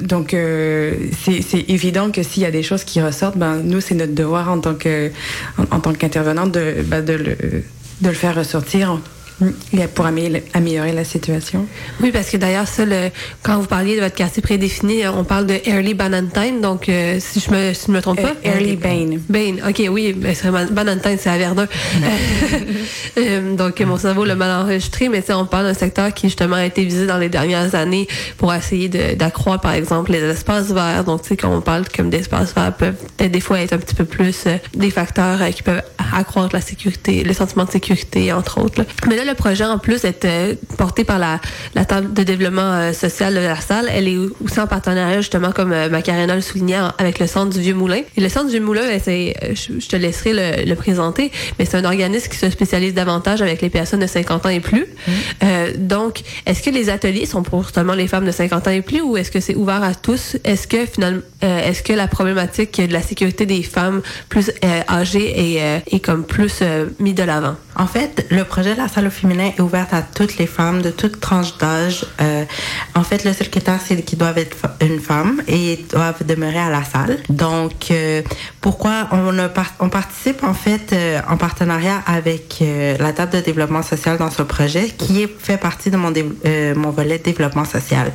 donc 0.00 0.32
euh, 0.32 0.94
c'est 1.22 1.68
évident 1.68 2.10
que 2.10 2.22
s'il 2.22 2.42
y 2.42 2.46
a 2.46 2.50
des 2.50 2.62
choses 2.62 2.84
qui 2.84 3.00
ressortent, 3.00 3.36
ben, 3.36 3.60
nous, 3.62 3.80
c'est 3.80 3.94
notre 3.94 4.14
devoir 4.14 4.50
en 4.50 4.60
tant 4.60 4.74
que 4.74 5.10
en, 5.58 5.76
en 5.76 5.80
tant 5.80 5.92
qu'intervenant 5.92 6.46
de, 6.46 6.76
ben, 6.84 7.04
de, 7.04 7.14
le, 7.14 7.36
de 8.00 8.08
le 8.08 8.14
faire 8.14 8.34
ressortir 8.36 9.00
pour 9.94 10.06
améliorer 10.06 10.92
la 10.92 11.04
situation. 11.04 11.66
Oui, 12.02 12.10
parce 12.10 12.30
que 12.30 12.36
d'ailleurs, 12.36 12.66
ça, 12.66 12.84
le, 12.84 13.10
quand 13.42 13.58
vous 13.58 13.66
parliez 13.66 13.96
de 13.96 14.00
votre 14.00 14.14
quartier 14.14 14.42
prédéfini, 14.42 15.06
on 15.06 15.24
parle 15.24 15.46
de 15.46 15.54
Early 15.64 15.94
Banantine, 15.94 16.60
donc 16.60 16.88
euh, 16.88 17.18
si 17.20 17.40
je 17.40 17.50
me, 17.50 17.72
si 17.72 17.90
me 17.90 18.00
trompe 18.00 18.20
pas. 18.20 18.34
Euh, 18.44 18.52
early 18.52 18.76
Bain. 18.76 19.18
Bain, 19.28 19.56
ok, 19.68 19.82
oui, 19.90 20.12
ben, 20.12 20.34
Banantine, 20.70 21.16
c'est 21.18 21.30
à 21.30 21.38
Verdun. 21.38 21.66
euh, 23.18 23.56
donc 23.56 23.80
mon 23.80 23.96
cerveau 23.96 24.24
l'a 24.24 24.34
mal 24.34 24.64
enregistré, 24.64 25.08
mais 25.08 25.22
on 25.30 25.46
parle 25.46 25.66
d'un 25.66 25.74
secteur 25.74 26.12
qui 26.12 26.26
justement 26.26 26.56
a 26.56 26.64
été 26.64 26.84
visé 26.84 27.06
dans 27.06 27.18
les 27.18 27.28
dernières 27.28 27.74
années 27.74 28.08
pour 28.36 28.52
essayer 28.52 28.88
d'accroître, 28.88 29.62
par 29.62 29.72
exemple, 29.72 30.12
les 30.12 30.22
espaces 30.22 30.72
verts. 30.72 31.04
Donc, 31.04 31.22
tu 31.22 31.28
sais, 31.28 31.36
quand 31.36 31.54
on 31.54 31.60
parle 31.60 31.84
comme 31.94 32.10
d'espaces 32.10 32.54
verts, 32.54 32.74
peuvent 32.74 32.96
peut-être 33.16 33.32
des 33.32 33.40
fois 33.40 33.60
être 33.60 33.72
un 33.72 33.78
petit 33.78 33.94
peu 33.94 34.04
plus 34.04 34.44
euh, 34.46 34.56
des 34.74 34.90
facteurs 34.90 35.38
qui 35.50 35.62
peuvent 35.62 35.82
accroître 36.14 36.54
la 36.54 36.60
sécurité, 36.60 37.24
le 37.24 37.32
sentiment 37.32 37.64
de 37.64 37.70
sécurité, 37.70 38.32
entre 38.32 38.60
autres. 38.60 38.84
Mais 39.08 39.16
là, 39.16 39.27
le 39.28 39.34
projet, 39.34 39.64
en 39.64 39.78
plus, 39.78 40.04
est 40.04 40.24
euh, 40.24 40.54
porté 40.76 41.04
par 41.04 41.18
la, 41.18 41.40
la 41.74 41.84
table 41.84 42.12
de 42.12 42.22
développement 42.22 42.72
euh, 42.72 42.92
social 42.92 43.34
de 43.34 43.40
la 43.40 43.60
salle. 43.60 43.88
Elle 43.92 44.08
est 44.08 44.16
aussi 44.16 44.58
en 44.58 44.66
partenariat, 44.66 45.20
justement, 45.20 45.52
comme 45.52 45.72
euh, 45.72 45.88
Macarena 45.88 46.34
le 46.34 46.40
soulignait, 46.40 46.78
avec 46.98 47.18
le 47.18 47.26
Centre 47.26 47.50
du 47.50 47.60
Vieux-Moulin. 47.60 48.00
Et 48.16 48.20
le 48.20 48.28
Centre 48.28 48.46
du 48.46 48.52
Vieux-Moulin, 48.52 48.82
ben, 48.82 49.00
c'est, 49.02 49.34
je, 49.54 49.86
te 49.86 49.96
laisserai 49.96 50.32
le, 50.32 50.64
le 50.68 50.74
présenter, 50.74 51.30
mais 51.58 51.64
c'est 51.64 51.76
un 51.76 51.84
organisme 51.84 52.28
qui 52.30 52.38
se 52.38 52.50
spécialise 52.50 52.94
davantage 52.94 53.42
avec 53.42 53.62
les 53.62 53.70
personnes 53.70 54.00
de 54.00 54.06
50 54.06 54.46
ans 54.46 54.48
et 54.48 54.60
plus. 54.60 54.86
Mmh. 54.86 55.12
Euh, 55.44 55.72
donc, 55.76 56.20
est-ce 56.46 56.62
que 56.62 56.70
les 56.70 56.90
ateliers 56.90 57.26
sont 57.26 57.42
pour 57.42 57.68
seulement 57.68 57.94
les 57.94 58.08
femmes 58.08 58.26
de 58.26 58.32
50 58.32 58.66
ans 58.66 58.70
et 58.70 58.82
plus 58.82 59.00
ou 59.00 59.16
est-ce 59.16 59.30
que 59.30 59.40
c'est 59.40 59.54
ouvert 59.54 59.82
à 59.82 59.94
tous? 59.94 60.36
Est-ce 60.44 60.66
que, 60.66 60.86
finalement, 60.86 61.22
est-ce 61.40 61.82
que 61.82 61.92
la 61.92 62.08
problématique 62.08 62.80
de 62.80 62.92
la 62.92 63.02
sécurité 63.02 63.46
des 63.46 63.62
femmes 63.62 64.02
plus 64.28 64.50
âgées 64.88 65.56
est, 65.56 65.82
est 65.90 66.00
comme 66.00 66.24
plus 66.24 66.62
mis 66.98 67.14
de 67.14 67.22
l'avant? 67.22 67.56
En 67.78 67.86
fait, 67.86 68.26
le 68.30 68.42
projet 68.44 68.74
de 68.74 68.78
la 68.78 68.88
salle 68.88 69.08
féminin 69.10 69.52
est 69.56 69.60
ouvert 69.60 69.86
à 69.92 70.02
toutes 70.02 70.36
les 70.38 70.46
femmes 70.46 70.82
de 70.82 70.90
toute 70.90 71.20
tranche 71.20 71.56
d'âge. 71.58 72.04
Euh, 72.20 72.44
en 72.96 73.04
fait, 73.04 73.24
le 73.24 73.32
seul 73.32 73.48
critère, 73.48 73.78
c'est 73.84 74.02
qu'ils 74.02 74.18
doivent 74.18 74.38
être 74.38 74.56
une 74.80 74.98
femme 74.98 75.42
et 75.46 75.84
doivent 75.90 76.24
demeurer 76.26 76.58
à 76.58 76.70
la 76.70 76.82
salle. 76.82 77.18
Donc, 77.28 77.90
euh, 77.90 78.22
pourquoi 78.60 79.08
on, 79.12 79.32
on 79.78 79.88
participe 79.88 80.42
en 80.42 80.54
fait 80.54 80.92
euh, 80.92 81.20
en 81.28 81.36
partenariat 81.36 82.02
avec 82.06 82.58
euh, 82.62 82.96
la 82.98 83.12
table 83.12 83.32
de 83.32 83.40
développement 83.40 83.82
social 83.82 84.18
dans 84.18 84.30
ce 84.30 84.42
projet 84.42 84.88
qui 84.88 85.28
fait 85.38 85.58
partie 85.58 85.90
de 85.90 85.96
mon, 85.96 86.12
mon 86.74 86.90
volet 86.90 87.18
développement 87.18 87.64
social. 87.64 88.12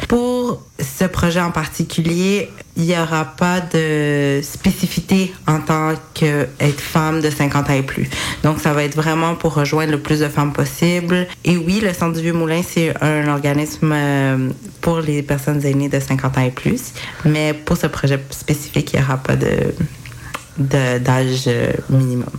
Ce 0.79 1.05
projet 1.05 1.39
en 1.39 1.51
particulier, 1.51 2.49
il 2.75 2.83
n'y 2.83 2.97
aura 2.97 3.25
pas 3.25 3.61
de 3.61 4.41
spécificité 4.41 5.33
en 5.47 5.59
tant 5.59 5.93
qu'être 6.13 6.81
femme 6.81 7.21
de 7.21 7.29
50 7.29 7.69
ans 7.69 7.73
et 7.73 7.83
plus. 7.83 8.09
Donc, 8.43 8.59
ça 8.59 8.73
va 8.73 8.83
être 8.83 8.95
vraiment 8.95 9.35
pour 9.35 9.53
rejoindre 9.53 9.91
le 9.91 9.99
plus 9.99 10.19
de 10.19 10.27
femmes 10.27 10.53
possible. 10.53 11.27
Et 11.43 11.57
oui, 11.57 11.79
le 11.81 11.93
Centre 11.93 12.13
du 12.15 12.21
Vieux-Moulin, 12.21 12.61
c'est 12.67 12.93
un 13.01 13.27
organisme 13.27 13.91
euh, 13.93 14.49
pour 14.81 14.99
les 14.99 15.21
personnes 15.21 15.63
aînées 15.65 15.89
de 15.89 15.99
50 15.99 16.37
ans 16.37 16.41
et 16.41 16.51
plus. 16.51 16.93
Mais 17.25 17.53
pour 17.53 17.77
ce 17.77 17.87
projet 17.87 18.19
spécifique, 18.31 18.93
il 18.93 18.99
n'y 18.99 19.05
aura 19.05 19.17
pas 19.17 19.35
de 19.35 19.73
d'âge 20.57 21.45
euh, 21.47 21.73
minimum. 21.89 22.29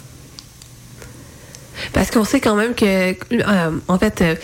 Parce 1.93 2.11
qu'on 2.11 2.25
sait 2.25 2.41
quand 2.41 2.55
même 2.55 2.75
que, 2.75 2.85
euh, 2.85 3.71
en 3.89 3.99
fait, 3.99 4.21
euh, 4.23 4.35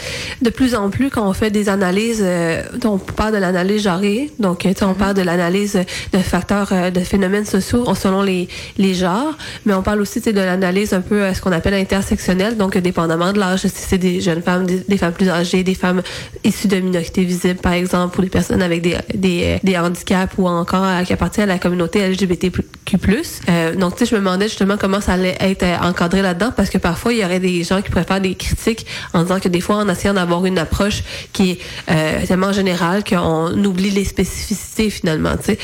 de 0.42 0.50
plus 0.50 0.74
en 0.74 0.90
plus, 0.90 1.10
quand 1.10 1.28
on 1.28 1.32
fait 1.32 1.50
des 1.50 1.68
analyses, 1.68 2.22
euh, 2.22 2.62
on 2.84 2.98
parle 2.98 3.34
de 3.34 3.38
l'analyse 3.38 3.82
genrée, 3.82 4.30
donc 4.38 4.66
on 4.82 4.86
mhm. 4.86 4.94
parle 4.94 5.14
de 5.14 5.22
l'analyse 5.22 5.78
de 6.12 6.18
facteurs, 6.18 6.72
de 6.92 7.00
phénomènes 7.00 7.44
sociaux 7.44 7.84
selon 7.94 8.22
les, 8.22 8.48
les 8.78 8.94
genres, 8.94 9.36
mais 9.66 9.74
on 9.74 9.82
parle 9.82 10.00
aussi 10.00 10.20
de 10.20 10.30
l'analyse 10.32 10.92
un 10.92 11.00
peu 11.00 11.32
ce 11.34 11.40
qu'on 11.40 11.52
appelle 11.52 11.74
intersectionnelle, 11.74 12.56
donc 12.56 12.76
dépendamment 12.78 13.32
de 13.32 13.38
l'âge, 13.38 13.60
si 13.60 13.70
c'est 13.74 13.98
des 13.98 14.20
jeunes 14.20 14.42
femmes, 14.42 14.66
des, 14.66 14.98
femmes 14.98 15.12
plus 15.12 15.28
âgées, 15.28 15.62
des 15.62 15.74
femmes 15.74 16.02
issues 16.44 16.68
de 16.68 16.80
minorités 16.80 17.24
visibles, 17.24 17.60
par 17.60 17.72
exemple, 17.72 18.18
ou 18.18 18.22
des 18.22 18.28
personnes 18.28 18.62
avec 18.62 18.82
des, 18.82 18.96
des, 19.14 19.58
des 19.62 19.78
handicaps 19.78 20.34
ou 20.38 20.48
encore 20.48 20.86
qui 21.04 21.12
appartiennent 21.12 21.50
à 21.50 21.54
la 21.54 21.58
communauté 21.58 22.08
LGBTQ+. 22.08 22.62
donc, 23.78 23.96
tu 23.96 23.98
sais, 23.98 24.06
je 24.06 24.14
me 24.14 24.20
demandais 24.20 24.48
justement 24.48 24.76
comment 24.78 25.00
ça 25.00 25.14
allait 25.14 25.36
être 25.40 25.64
encadré 25.82 26.22
là-dedans, 26.22 26.52
parce 26.56 26.70
que 26.70 26.78
parfois, 26.78 27.12
il 27.12 27.18
y 27.18 27.22
des 27.38 27.62
gens 27.64 27.82
qui 27.82 27.90
pourraient 27.90 28.04
faire 28.04 28.20
des 28.20 28.34
critiques 28.34 28.86
en 29.14 29.22
disant 29.22 29.40
que 29.40 29.48
des 29.48 29.60
fois, 29.60 29.76
en 29.76 29.88
essayant 29.88 30.14
d'avoir 30.14 30.44
une 30.46 30.58
approche 30.58 31.02
qui 31.32 31.52
est 31.52 31.58
euh, 31.90 32.26
tellement 32.26 32.52
générale 32.52 33.04
qu'on 33.04 33.52
oublie 33.64 33.90
les 33.90 34.04
spécificités 34.04 34.90
finalement. 34.90 35.36
Tu 35.36 35.44
sais. 35.44 35.58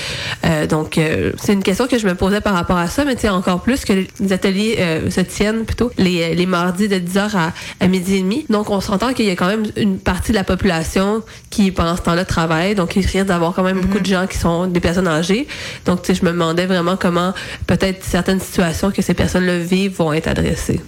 Euh, 0.44 0.66
donc, 0.66 0.98
euh, 0.98 1.32
c'est 1.40 1.52
une 1.52 1.62
question 1.62 1.86
que 1.86 1.98
je 1.98 2.06
me 2.06 2.14
posais 2.14 2.40
par 2.40 2.54
rapport 2.54 2.78
à 2.78 2.88
ça, 2.88 3.04
mais 3.04 3.14
tu 3.14 3.22
sais, 3.22 3.28
encore 3.28 3.62
plus 3.62 3.84
que 3.84 3.92
les 3.92 4.32
ateliers 4.32 4.76
se 5.10 5.20
tiennent 5.20 5.64
plutôt 5.64 5.90
les, 5.98 6.34
les 6.34 6.46
mardis 6.46 6.88
de 6.88 6.96
10h 6.96 7.36
à, 7.36 7.52
à 7.80 7.86
midi 7.88 8.16
et 8.16 8.20
demi. 8.20 8.46
Donc, 8.50 8.70
on 8.70 8.80
s'entend 8.80 9.12
qu'il 9.12 9.26
y 9.26 9.30
a 9.30 9.36
quand 9.36 9.48
même 9.48 9.64
une 9.76 9.98
partie 9.98 10.32
de 10.32 10.36
la 10.36 10.44
population 10.44 11.22
qui, 11.50 11.70
pendant 11.70 11.96
ce 11.96 12.02
temps-là, 12.02 12.24
travaille. 12.24 12.74
Donc, 12.74 12.96
il 12.96 13.06
risque 13.06 13.26
d'avoir 13.26 13.54
quand 13.54 13.62
même 13.62 13.80
beaucoup 13.80 14.00
de 14.00 14.06
gens 14.06 14.26
qui 14.26 14.38
sont 14.38 14.66
des 14.66 14.80
personnes 14.80 15.08
âgées. 15.08 15.46
Donc, 15.84 16.02
tu 16.02 16.08
sais, 16.08 16.20
je 16.20 16.24
me 16.24 16.30
demandais 16.30 16.66
vraiment 16.66 16.96
comment 16.96 17.32
peut-être 17.66 18.04
certaines 18.04 18.40
situations 18.40 18.90
que 18.90 19.02
ces 19.02 19.14
personnes-là 19.14 19.58
vivent 19.58 19.96
vont 19.96 20.12
être 20.12 20.28
adressées. 20.28 20.80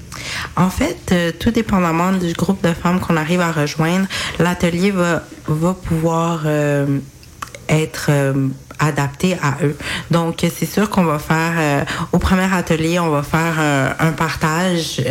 En 0.56 0.70
fait, 0.70 0.98
euh, 1.12 1.32
tout 1.38 1.50
dépendamment 1.50 2.12
du 2.12 2.32
groupe 2.32 2.62
de 2.62 2.72
femmes 2.72 3.00
qu'on 3.00 3.16
arrive 3.16 3.40
à 3.40 3.52
rejoindre, 3.52 4.06
l'atelier 4.38 4.90
va, 4.90 5.22
pouvoir 5.74 6.42
euh, 6.46 6.98
être 7.68 8.06
euh, 8.10 8.48
adapté 8.78 9.34
à 9.42 9.56
eux. 9.64 9.76
Donc, 10.10 10.44
c'est 10.56 10.66
sûr 10.66 10.88
qu'on 10.90 11.04
va 11.04 11.18
faire, 11.18 11.84
au 12.12 12.18
premier 12.18 12.52
atelier, 12.52 13.00
on 13.00 13.10
va 13.10 13.24
faire 13.24 13.58
un 13.98 14.12
partage 14.12 15.02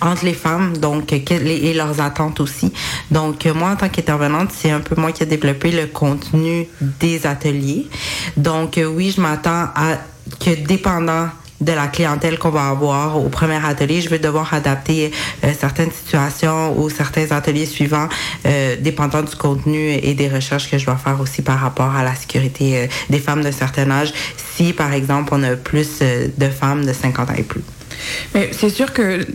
entre 0.00 0.24
les 0.24 0.32
femmes 0.32 0.76
donc 0.76 1.12
et 1.12 1.74
leurs 1.74 2.00
attentes 2.00 2.38
aussi. 2.38 2.72
Donc, 3.10 3.46
moi, 3.46 3.70
en 3.70 3.76
tant 3.76 3.88
qu'intervenante, 3.88 4.50
c'est 4.56 4.70
un 4.70 4.78
peu 4.78 4.94
moi 4.94 5.10
qui 5.10 5.24
ai 5.24 5.26
développé 5.26 5.72
le 5.72 5.86
contenu 5.86 6.68
des 6.80 7.26
ateliers. 7.26 7.88
Donc, 8.36 8.78
oui, 8.80 9.12
je 9.14 9.20
m'attends 9.20 9.70
à 9.74 9.98
que 10.38 10.50
dépendant 10.50 11.28
de 11.60 11.72
la 11.72 11.88
clientèle 11.88 12.38
qu'on 12.38 12.50
va 12.50 12.68
avoir 12.68 13.18
au 13.18 13.28
premier 13.28 13.64
atelier. 13.64 14.00
Je 14.00 14.08
vais 14.08 14.18
devoir 14.18 14.54
adapter 14.54 15.10
euh, 15.44 15.52
certaines 15.58 15.90
situations 15.90 16.78
ou 16.78 16.88
certains 16.90 17.30
ateliers 17.32 17.66
suivants, 17.66 18.08
euh, 18.46 18.76
dépendant 18.80 19.22
du 19.22 19.34
contenu 19.34 19.92
et 19.92 20.14
des 20.14 20.28
recherches 20.28 20.70
que 20.70 20.78
je 20.78 20.86
dois 20.86 20.96
faire 20.96 21.20
aussi 21.20 21.42
par 21.42 21.58
rapport 21.58 21.94
à 21.94 22.04
la 22.04 22.14
sécurité 22.14 22.78
euh, 22.78 22.86
des 23.10 23.18
femmes 23.18 23.42
de 23.42 23.50
certain 23.50 23.90
âge, 23.90 24.12
si 24.36 24.72
par 24.72 24.92
exemple 24.92 25.32
on 25.32 25.42
a 25.42 25.56
plus 25.56 26.00
de 26.00 26.48
femmes 26.48 26.84
de 26.84 26.92
50 26.92 27.30
ans 27.30 27.34
et 27.36 27.42
plus. 27.42 27.62
Mais 28.34 28.50
c'est 28.52 28.70
sûr 28.70 28.92
que 28.92 29.26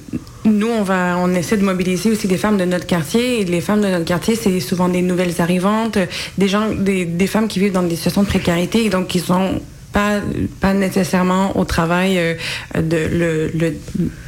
nous, 0.46 0.68
on 0.68 0.84
va, 0.84 1.18
on 1.18 1.34
essaie 1.34 1.58
de 1.58 1.64
mobiliser 1.64 2.12
aussi 2.12 2.28
des 2.28 2.38
femmes 2.38 2.58
de 2.58 2.66
notre 2.66 2.86
quartier. 2.86 3.44
Les 3.46 3.62
femmes 3.62 3.82
de 3.82 3.88
notre 3.88 4.06
quartier, 4.06 4.36
c'est 4.36 4.60
souvent 4.60 4.90
des 4.90 5.02
nouvelles 5.02 5.40
arrivantes, 5.40 5.98
des 6.38 6.48
gens, 6.48 6.70
des, 6.70 7.06
des 7.06 7.28
femmes 7.28 7.48
qui 7.48 7.60
vivent 7.60 7.72
dans 7.72 7.84
des 7.84 7.96
situations 7.96 8.24
de 8.24 8.28
précarité 8.28 8.86
et 8.86 8.90
donc 8.90 9.08
qui 9.08 9.20
sont 9.20 9.62
pas, 9.94 10.20
pas 10.60 10.74
nécessairement 10.74 11.56
au 11.58 11.64
travail 11.64 12.18
euh, 12.18 12.34
de 12.76 12.98
le, 12.98 13.52
le 13.54 13.74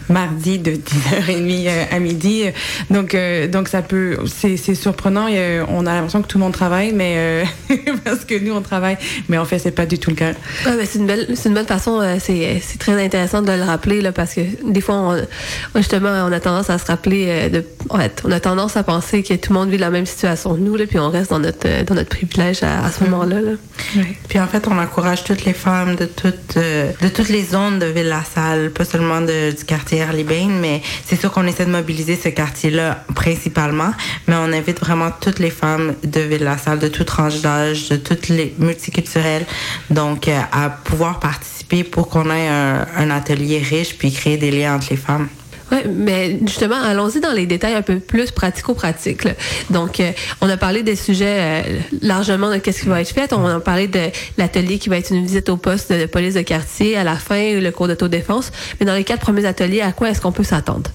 mardi 0.10 0.60
de 0.60 0.72
10h30 0.72 1.68
euh, 1.68 1.84
à 1.92 2.00
midi. 2.00 2.46
Donc, 2.90 3.16
euh, 3.16 3.48
donc 3.48 3.68
ça 3.68 3.82
peut, 3.82 4.18
c'est, 4.28 4.58
c'est 4.58 4.76
surprenant. 4.76 5.28
On 5.70 5.86
a 5.86 5.94
l'impression 5.94 6.22
que 6.22 6.28
tout 6.28 6.38
le 6.38 6.44
monde 6.44 6.54
travaille, 6.54 6.94
mais 6.94 7.44
parce 8.04 8.26
que 8.26 8.38
nous 8.40 8.54
on 8.54 8.62
travaille, 8.62 8.98
mais 9.30 9.38
en 9.38 9.46
fait 9.46 9.60
c'est 9.60 9.72
pas 9.72 9.86
du 9.86 10.00
tout 10.00 10.12
le 10.12 10.16
cas. 10.16 10.34
mais 10.66 10.86
c'est 10.86 11.00
une 11.00 11.08
belle, 11.08 11.28
c'est 11.36 11.50
une 11.50 11.56
bonne 11.56 11.66
façon. 11.66 12.02
c'est, 12.20 12.62
c'est 12.64 12.78
très 12.78 13.04
intéressant 13.04 13.42
de 13.42 13.52
le 13.52 13.64
rappeler 13.64 14.02
là, 14.02 14.12
parce 14.12 14.34
que 14.34 14.42
des 14.64 14.82
fois, 14.82 14.96
on, 14.96 15.18
justement, 15.76 16.10
on 16.28 16.32
a 16.32 16.40
tendance 16.40 16.70
à 16.70 16.78
se 16.78 16.86
rappeler 16.86 17.50
de, 17.50 17.64
en 17.90 17.98
fait, 17.98 18.22
on 18.26 18.32
a 18.32 18.40
tendance 18.40 18.78
à 18.78 18.84
penser 18.84 19.24
que 19.24 19.34
tout 19.34 19.54
le 19.54 19.60
monde 19.60 19.70
vit 19.70 19.78
la 19.78 19.90
même 19.90 20.06
situation 20.06 20.56
que 20.56 20.60
nous, 20.60 20.76
là, 20.76 20.86
puis 20.88 21.00
on 21.00 21.10
reste 21.10 21.32
dans 21.32 21.40
notre 21.40 21.84
dans 21.84 21.96
notre 21.96 22.10
privilège 22.10 22.64
à, 22.64 22.90
ce 22.92 23.04
mm-hmm. 23.04 23.10
moment-là. 23.10 23.42
Là. 23.42 23.52
Puis 24.28 24.40
en 24.40 24.48
fait, 24.48 24.68
on 24.68 24.78
encourage 24.78 25.24
toutes 25.24 25.46
les 25.46 25.54
femmes 25.54 25.96
de 25.96 26.06
toutes 26.06 26.58
de 26.58 27.08
toutes 27.10 27.30
les 27.30 27.44
zones 27.44 27.80
de 27.80 27.86
Ville-la-Salle, 27.88 28.72
pas 28.72 28.86
seulement 28.86 29.22
de, 29.22 29.52
du 29.52 29.64
quartier 29.64 29.95
mais 30.50 30.82
c'est 31.06 31.20
sûr 31.20 31.32
qu'on 31.32 31.46
essaie 31.48 31.66
de 31.66 31.72
mobiliser 31.72 32.16
ce 32.16 32.30
quartier-là 32.30 33.04
principalement, 33.16 33.92
mais 34.28 34.36
on 34.36 34.52
invite 34.52 34.80
vraiment 34.80 35.12
toutes 35.20 35.40
les 35.40 35.50
femmes 35.50 35.96
de 36.04 36.20
Ville-la-Salle, 36.22 36.80
de 36.80 36.88
toute 36.88 37.08
tranche 37.08 37.42
d'âge, 37.42 37.90
de 37.90 37.98
toutes 37.98 38.30
les 38.30 38.54
multiculturelles, 38.60 39.46
donc 39.90 40.28
euh, 40.28 40.40
à 40.52 40.70
pouvoir 40.70 41.20
participer 41.20 41.84
pour 41.84 42.10
qu'on 42.10 42.30
ait 42.30 42.48
un, 42.48 42.86
un 42.98 43.10
atelier 43.10 43.60
riche 43.60 43.98
puis 43.98 44.12
créer 44.12 44.38
des 44.38 44.52
liens 44.52 44.76
entre 44.76 44.88
les 44.92 44.98
femmes. 44.98 45.28
Oui, 45.72 45.80
mais 45.88 46.40
justement, 46.46 46.76
allons-y 46.76 47.20
dans 47.20 47.32
les 47.32 47.48
détails 47.48 47.74
un 47.74 47.82
peu 47.82 48.00
plus 48.00 48.32
pratico-pratiques. 48.32 49.28
Donc, 49.72 50.00
euh, 50.00 50.12
on 50.42 50.50
a 50.50 50.58
parlé 50.58 50.84
des 50.84 50.96
sujets 50.96 51.38
euh, 51.40 51.80
largement 52.02 52.52
de 52.52 52.58
qu'est-ce 52.58 52.82
qui 52.82 52.88
va 52.88 53.02
être 53.02 53.10
fait. 53.10 53.34
On 53.34 53.46
a 53.46 53.60
parlé 53.60 53.88
de 53.88 54.12
l'atelier 54.38 54.78
qui 54.78 54.90
va 54.90 54.98
être 54.98 55.12
une 55.12 55.26
visite 55.26 55.50
au 55.50 55.58
poste 55.58 55.92
de 55.92 56.06
police 56.06 56.36
de 56.36 56.42
quartier, 56.42 56.98
à 56.98 57.04
la 57.04 57.16
fin, 57.16 57.60
le 57.60 57.72
cours 57.72 57.88
d'autodéfense. 57.88 58.52
Mais 58.80 58.86
dans 58.86 58.94
les 58.94 59.04
quatre 59.04 59.22
premiers 59.22 59.46
ateliers, 59.46 59.82
à 59.82 59.92
quoi 59.92 60.10
est-ce 60.10 60.22
qu'on 60.22 60.32
peut 60.32 60.44
s'attendre? 60.44 60.92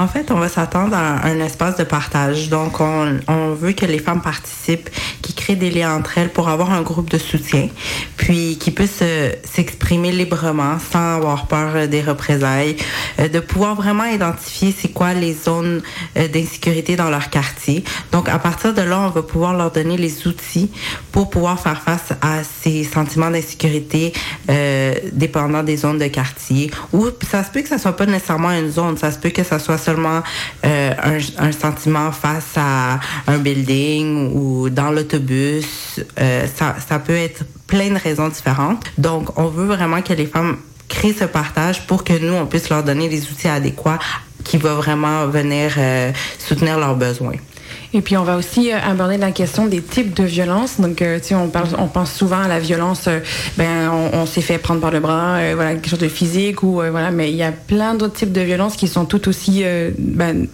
En 0.00 0.08
fait, 0.08 0.30
on 0.30 0.38
va 0.38 0.48
s'attendre 0.48 0.96
à 0.96 1.26
un 1.26 1.40
espace 1.40 1.76
de 1.76 1.84
partage. 1.84 2.48
Donc, 2.48 2.80
on, 2.80 3.52
veut 3.52 3.72
que 3.72 3.84
les 3.84 3.98
femmes 3.98 4.22
participent, 4.22 4.88
qui 5.20 5.34
créent 5.34 5.56
des 5.56 5.70
liens 5.70 5.94
entre 5.94 6.16
elles 6.16 6.30
pour 6.30 6.48
avoir 6.48 6.72
un 6.72 6.80
groupe 6.80 7.10
de 7.10 7.18
soutien, 7.18 7.68
puis 8.16 8.56
qui 8.58 8.70
puissent 8.70 9.02
euh, 9.02 9.32
s'exprimer 9.44 10.10
librement 10.10 10.78
sans 10.78 11.16
avoir 11.16 11.48
peur 11.48 11.86
des 11.86 12.00
représailles, 12.00 12.76
euh, 13.18 13.28
de 13.28 13.40
pouvoir 13.40 13.74
vraiment 13.74 14.04
identifier 14.04 14.74
c'est 14.74 14.88
quoi 14.88 15.12
les 15.12 15.34
zones 15.34 15.82
euh, 16.16 16.28
d'insécurité 16.28 16.96
dans 16.96 17.10
leur 17.10 17.28
quartier. 17.28 17.84
Donc, 18.10 18.30
à 18.30 18.38
partir 18.38 18.72
de 18.72 18.80
là, 18.80 19.00
on 19.00 19.10
va 19.10 19.22
pouvoir 19.22 19.52
leur 19.52 19.70
donner 19.70 19.98
les 19.98 20.26
outils 20.26 20.70
pour 21.12 21.28
pouvoir 21.28 21.60
faire 21.60 21.82
face 21.82 22.14
à 22.22 22.42
ces 22.42 22.84
sentiments 22.84 23.30
d'insécurité 23.30 24.14
dépendant 25.12 25.62
des 25.62 25.76
zones 25.76 25.98
de 25.98 26.06
quartier. 26.06 26.70
Ou 26.92 27.08
ça 27.30 27.44
se 27.44 27.50
peut 27.50 27.60
que 27.60 27.68
ça 27.68 27.78
soit 27.78 27.96
pas 27.96 28.06
nécessairement 28.06 28.50
une 28.50 28.70
zone, 28.70 28.96
ça 28.96 29.12
se 29.12 29.18
peut 29.18 29.30
que 29.30 29.44
ça 29.44 29.58
soit 29.58 29.78
euh, 29.98 30.92
un, 31.38 31.52
sentiment 31.52 32.12
face 32.12 32.56
à 32.56 33.00
un 33.26 33.38
building 33.38 34.32
ou 34.34 34.70
dans 34.70 34.90
l'autobus. 34.90 36.00
Euh, 36.18 36.46
ça, 36.54 36.76
ça 36.86 36.98
peut 36.98 37.16
être 37.16 37.44
plein 37.66 37.90
de 37.90 37.98
raisons 37.98 38.28
différentes. 38.28 38.84
Donc, 38.98 39.38
on 39.38 39.46
veut 39.46 39.66
vraiment 39.66 40.02
que 40.02 40.12
les 40.12 40.26
femmes 40.26 40.56
créent 40.88 41.14
ce 41.14 41.24
partage 41.24 41.86
pour 41.86 42.04
que 42.04 42.12
nous, 42.12 42.34
on 42.34 42.46
puisse 42.46 42.68
leur 42.68 42.82
donner 42.82 43.08
les 43.08 43.22
outils 43.30 43.48
adéquats 43.48 43.98
qui 44.44 44.56
vont 44.56 44.74
vraiment 44.74 45.26
venir 45.26 45.74
euh, 45.78 46.12
soutenir 46.38 46.78
leurs 46.78 46.96
besoins. 46.96 47.36
Et 47.92 48.02
puis 48.02 48.16
on 48.16 48.22
va 48.22 48.36
aussi 48.36 48.72
euh, 48.72 48.78
aborder 48.78 49.16
la 49.16 49.32
question 49.32 49.66
des 49.66 49.82
types 49.82 50.14
de 50.14 50.22
violence. 50.22 50.80
Donc, 50.80 51.02
euh, 51.02 51.18
tu 51.18 51.28
sais, 51.28 51.34
on, 51.34 51.48
parle, 51.48 51.68
on 51.78 51.88
pense 51.88 52.12
souvent 52.12 52.40
à 52.40 52.48
la 52.48 52.60
violence, 52.60 53.06
euh, 53.08 53.20
ben 53.56 53.90
on, 54.12 54.26
s'est 54.26 54.40
fait 54.42 54.58
prendre 54.58 54.80
par 54.80 54.92
le 54.92 55.00
bras, 55.00 55.54
voilà, 55.54 55.74
quelque 55.74 55.88
chose 55.88 55.98
de 55.98 56.08
physique 56.08 56.62
ou 56.62 56.74
voilà, 56.74 57.10
mais 57.10 57.30
il 57.30 57.36
y 57.36 57.42
a 57.42 57.50
plein 57.50 57.94
d'autres 57.94 58.14
types 58.14 58.32
de 58.32 58.40
violences 58.42 58.76
qui 58.76 58.86
sont 58.86 59.06
tout 59.06 59.28
aussi 59.28 59.64
ben, 59.98 60.46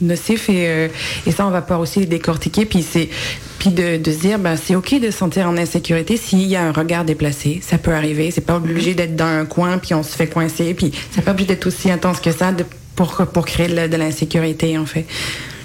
nocifs 0.00 0.48
et, 0.48 0.90
et 1.26 1.30
ça 1.30 1.46
on 1.46 1.50
va 1.50 1.62
pouvoir 1.62 1.80
aussi 1.80 2.00
les 2.00 2.06
décortiquer. 2.06 2.64
Puis 2.64 2.82
c'est 2.82 3.08
puis 3.58 3.70
de, 3.70 3.98
de 3.98 4.12
se 4.12 4.18
dire 4.18 4.38
ben 4.38 4.56
c'est 4.56 4.74
ok 4.74 4.98
de 5.00 5.10
se 5.10 5.18
sentir 5.18 5.46
en 5.46 5.56
insécurité 5.56 6.16
s'il 6.16 6.42
y 6.42 6.56
a 6.56 6.62
un 6.62 6.72
regard 6.72 7.04
déplacé, 7.04 7.60
ça 7.62 7.78
peut 7.78 7.92
arriver. 7.92 8.30
C'est 8.32 8.40
pas 8.40 8.56
obligé 8.56 8.94
d'être 8.94 9.14
dans 9.14 9.24
un 9.24 9.44
coin 9.44 9.78
puis 9.78 9.94
on 9.94 10.02
se 10.02 10.16
fait 10.16 10.26
coincer, 10.26 10.74
puis 10.74 10.90
c'est 11.12 11.22
pas 11.22 11.30
obligé 11.30 11.48
d'être 11.48 11.66
aussi 11.66 11.90
intense 11.90 12.18
que 12.18 12.32
ça 12.32 12.50
de, 12.50 12.64
pour 12.96 13.14
pour 13.14 13.44
créer 13.44 13.68
de 13.68 13.96
l'insécurité 13.96 14.76
en 14.76 14.86
fait. 14.86 15.06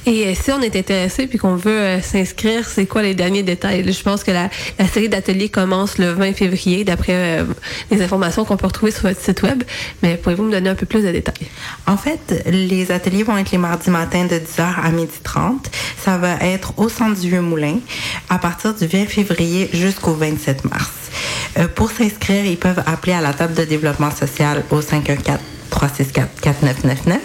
Et 0.05 0.27
euh, 0.27 0.33
si 0.33 0.51
on 0.51 0.61
est 0.61 0.75
intéressé 0.75 1.27
puis 1.27 1.37
qu'on 1.37 1.55
veut 1.55 1.71
euh, 1.71 2.01
s'inscrire, 2.01 2.67
c'est 2.67 2.85
quoi 2.85 3.01
les 3.01 3.13
derniers 3.13 3.43
détails? 3.43 3.91
Je 3.91 4.03
pense 4.03 4.23
que 4.23 4.31
la, 4.31 4.49
série 4.91 5.09
d'ateliers 5.09 5.49
commence 5.49 5.97
le 5.97 6.11
20 6.11 6.33
février, 6.33 6.83
d'après 6.83 7.13
euh, 7.13 7.43
les 7.91 8.01
informations 8.01 8.45
qu'on 8.45 8.57
peut 8.57 8.67
retrouver 8.67 8.91
sur 8.91 9.03
votre 9.03 9.19
site 9.19 9.41
web. 9.43 9.63
Mais 10.01 10.15
pouvez-vous 10.15 10.43
me 10.43 10.51
donner 10.51 10.69
un 10.69 10.75
peu 10.75 10.85
plus 10.85 11.03
de 11.03 11.11
détails? 11.11 11.47
En 11.85 11.97
fait, 11.97 12.43
les 12.47 12.91
ateliers 12.91 13.23
vont 13.23 13.37
être 13.37 13.51
les 13.51 13.57
mardis 13.57 13.89
matins 13.89 14.25
de 14.25 14.35
10h 14.35 14.61
à 14.61 14.91
12h30. 14.91 15.65
Ça 15.97 16.17
va 16.17 16.35
être 16.41 16.73
au 16.77 16.89
centre 16.89 17.19
du 17.19 17.29
Vieux-Moulin 17.29 17.79
à 18.29 18.39
partir 18.39 18.73
du 18.73 18.87
20 18.87 19.05
février 19.05 19.69
jusqu'au 19.73 20.13
27 20.13 20.65
mars. 20.65 20.91
Pour 21.75 21.91
s'inscrire, 21.91 22.45
ils 22.45 22.57
peuvent 22.57 22.83
appeler 22.85 23.13
à 23.13 23.21
la 23.21 23.33
table 23.33 23.53
de 23.53 23.63
développement 23.63 24.11
social 24.11 24.63
au 24.69 24.81
514 24.81 25.39
364 25.69 26.41
4999 26.41 27.19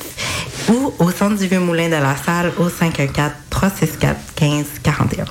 ou 0.69 0.93
au 0.99 1.11
centre 1.11 1.37
du 1.37 1.47
Vieux-Moulin 1.47 1.87
de 1.87 1.93
la 1.93 2.17
salle 2.17 2.53
au 2.59 2.69
514 2.69 3.33
364 3.51 4.17
1541. 4.41 5.25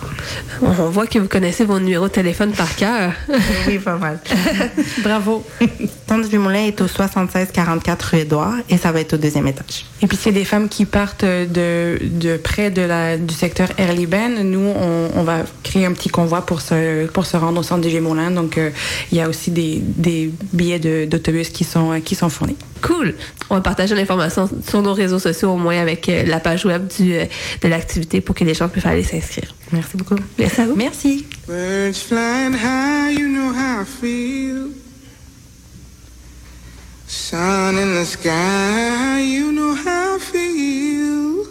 On 0.61 0.89
voit 0.89 1.07
que 1.07 1.19
vous 1.19 1.27
connaissez 1.27 1.65
vos 1.65 1.79
numéros 1.79 2.07
de 2.07 2.13
téléphone 2.13 2.51
par 2.51 2.73
cœur. 2.75 3.11
oui, 3.67 3.79
pas 3.79 3.97
mal. 3.97 4.19
Bravo. 5.03 5.45
Le 5.59 5.67
centre 6.07 6.23
du 6.23 6.29
Vieux-Moulin 6.29 6.67
est 6.67 6.81
au 6.81 6.88
76 6.88 7.49
44 7.51 8.03
rue 8.03 8.19
Édouard 8.19 8.55
et 8.69 8.77
ça 8.77 8.91
va 8.91 9.01
être 9.01 9.13
au 9.13 9.17
deuxième 9.17 9.47
étage. 9.47 9.86
Et 10.01 10.07
puis, 10.07 10.17
c'est 10.19 10.31
des 10.31 10.45
femmes 10.45 10.69
qui 10.69 10.86
partent 10.86 11.25
de, 11.25 11.99
de 12.01 12.38
près 12.38 12.71
de 12.71 12.81
la, 12.81 13.17
du 13.17 13.34
secteur 13.34 13.69
Erliben. 13.77 14.41
Nous, 14.49 14.59
on, 14.59 15.09
on, 15.15 15.23
va 15.23 15.39
créer 15.63 15.86
un 15.86 15.91
petit 15.91 16.09
convoi 16.09 16.45
pour 16.45 16.61
se, 16.61 17.07
pour 17.07 17.25
se 17.25 17.36
rendre 17.36 17.59
au 17.59 17.63
centre 17.63 17.81
du 17.81 17.89
Vieux-Moulin. 17.89 18.31
Donc, 18.31 18.57
euh, 18.57 18.69
il 19.11 19.17
y 19.17 19.21
a 19.21 19.27
aussi 19.27 19.51
des, 19.51 19.79
des 19.81 20.31
billets 20.53 21.07
d'autobus 21.07 21.49
qui 21.49 21.65
sont, 21.65 21.99
qui 22.01 22.15
sont 22.15 22.29
fournis. 22.29 22.57
Cool. 22.81 23.15
On 23.49 23.55
va 23.55 23.61
partager 23.61 23.95
l'information 23.95 24.49
sur 24.67 24.81
nos 24.81 24.93
réseaux 24.93 25.19
sociaux, 25.24 25.51
au 25.51 25.57
moins 25.57 25.80
avec 25.80 26.07
euh, 26.09 26.24
la 26.24 26.39
page 26.39 26.65
web 26.65 26.88
du, 26.88 27.15
euh, 27.15 27.26
de 27.61 27.67
l'activité 27.67 28.21
pour 28.21 28.36
que 28.36 28.43
les 28.43 28.53
gens 28.53 28.69
puissent 28.69 28.86
aller 28.86 29.03
s'inscrire. 29.03 29.53
Merci 29.71 29.97
beaucoup. 29.97 30.15
Merci 30.38 30.61
à 30.61 30.65
vous. 30.67 30.76
Merci. 30.76 31.26
Birds 31.47 31.99
flying 32.07 32.53
high, 32.53 33.17
you 33.17 33.28
know 33.28 33.51
how 33.51 33.82
I 33.82 33.86
feel. 33.86 34.69
Sun 37.07 37.78
in 37.78 37.95
the 37.95 38.05
sky, 38.05 39.21
you 39.21 39.51
know 39.51 39.76
how 39.76 40.15
I 40.15 40.19
feel. 40.19 41.45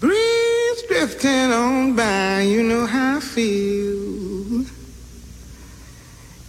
Breeze 0.00 0.82
drifting 0.88 1.52
on 1.52 1.94
by, 1.94 2.42
you 2.42 2.62
know 2.62 2.86
how 2.86 3.18
I 3.18 3.20
feel. 3.20 4.64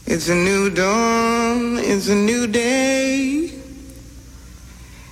It's 0.06 0.30
a 0.30 0.36
new 0.36 0.70
dawn, 0.70 1.78
it's 1.80 2.10
a 2.10 2.16
new 2.16 2.46
day. 2.46 3.51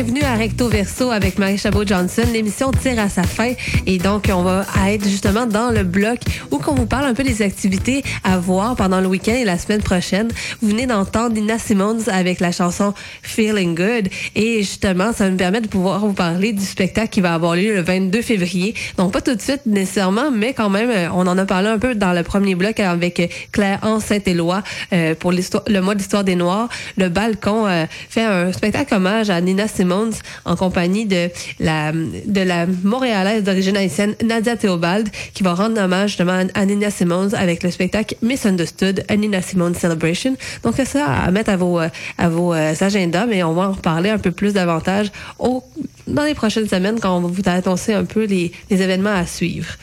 Bienvenue 0.00 0.22
à 0.22 0.36
Recto 0.36 0.68
Verso 0.68 1.10
avec 1.10 1.40
Marie 1.40 1.58
Chabot-Johnson. 1.58 2.22
L'émission 2.32 2.70
tire 2.70 3.00
à 3.00 3.08
sa 3.08 3.24
fin 3.24 3.54
et 3.84 3.98
donc 3.98 4.30
on 4.32 4.42
va 4.44 4.64
être 4.86 5.02
justement 5.02 5.44
dans 5.44 5.72
le 5.72 5.82
bloc 5.82 6.20
où 6.52 6.58
qu'on 6.58 6.76
vous 6.76 6.86
parle 6.86 7.06
un 7.06 7.14
peu 7.14 7.24
des 7.24 7.42
activités 7.42 8.04
à 8.22 8.38
voir 8.38 8.76
pendant 8.76 9.00
le 9.00 9.08
week-end 9.08 9.34
et 9.34 9.44
la 9.44 9.58
semaine 9.58 9.82
prochaine. 9.82 10.28
Vous 10.62 10.68
venez 10.68 10.86
d'entendre 10.86 11.34
Nina 11.34 11.58
Simmons 11.58 12.06
avec 12.06 12.38
la 12.38 12.52
chanson 12.52 12.94
Feeling 13.22 13.74
Good 13.74 14.08
et 14.36 14.58
justement 14.58 15.12
ça 15.12 15.28
me 15.28 15.36
permet 15.36 15.62
de 15.62 15.66
pouvoir 15.66 15.98
vous 16.06 16.12
parler 16.12 16.52
du 16.52 16.64
spectacle 16.64 17.08
qui 17.08 17.20
va 17.20 17.34
avoir 17.34 17.56
lieu 17.56 17.74
le 17.74 17.82
22 17.82 18.22
février. 18.22 18.76
Donc 18.98 19.12
pas 19.12 19.20
tout 19.20 19.34
de 19.34 19.42
suite 19.42 19.66
nécessairement, 19.66 20.30
mais 20.30 20.54
quand 20.54 20.70
même 20.70 20.90
euh, 20.90 21.08
on 21.12 21.26
en 21.26 21.36
a 21.36 21.44
parlé 21.44 21.70
un 21.70 21.78
peu 21.80 21.96
dans 21.96 22.12
le 22.12 22.22
premier 22.22 22.54
bloc 22.54 22.78
avec 22.78 23.50
Claire 23.50 23.80
Anne 23.82 23.98
Saint-Éloi 23.98 24.62
euh, 24.92 25.16
pour 25.16 25.32
le 25.32 25.80
mois 25.80 25.96
d'histoire 25.96 26.22
des 26.22 26.36
Noirs. 26.36 26.68
Le 26.96 27.08
balcon 27.08 27.66
euh, 27.66 27.86
fait 28.08 28.22
un 28.22 28.52
spectacle 28.52 28.94
hommage 28.94 29.28
à 29.28 29.40
Nina 29.40 29.66
Simmons 29.66 29.87
en 29.92 30.56
compagnie 30.56 31.06
de 31.06 31.30
la 31.60 31.92
de 31.92 32.40
la 32.40 32.66
Montréalaise 32.84 33.42
d'origine 33.42 33.76
haïtienne 33.76 34.14
Nadia 34.22 34.56
Theobald 34.56 35.08
qui 35.34 35.42
va 35.42 35.54
rendre 35.54 35.80
hommage 35.80 36.10
justement 36.10 36.46
à 36.54 36.64
Nina 36.64 36.90
Simmons 36.90 37.32
avec 37.34 37.62
le 37.62 37.70
spectacle 37.70 38.16
Misunderstood, 38.22 39.04
a 39.08 39.16
Nina 39.16 39.42
Simmons 39.42 39.74
Celebration. 39.74 40.36
Donc 40.62 40.74
ça 40.84 41.06
à 41.06 41.30
mettre 41.30 41.50
à 41.50 41.56
vos 41.56 41.78
à 41.78 42.28
vos 42.28 42.52
agendas, 42.52 43.26
mais 43.26 43.42
on 43.42 43.52
va 43.52 43.68
en 43.68 43.72
reparler 43.72 44.10
un 44.10 44.18
peu 44.18 44.30
plus 44.30 44.52
davantage 44.52 45.10
au 45.38 45.62
dans 46.08 46.24
les 46.24 46.34
prochaines 46.34 46.68
semaines 46.68 46.98
quand 47.00 47.16
on 47.16 47.20
vous 47.20 47.42
annoncer 47.46 47.92
un 47.92 48.04
peu 48.04 48.24
les, 48.24 48.52
événements 48.70 49.14
à 49.14 49.26
suivre. 49.26 49.74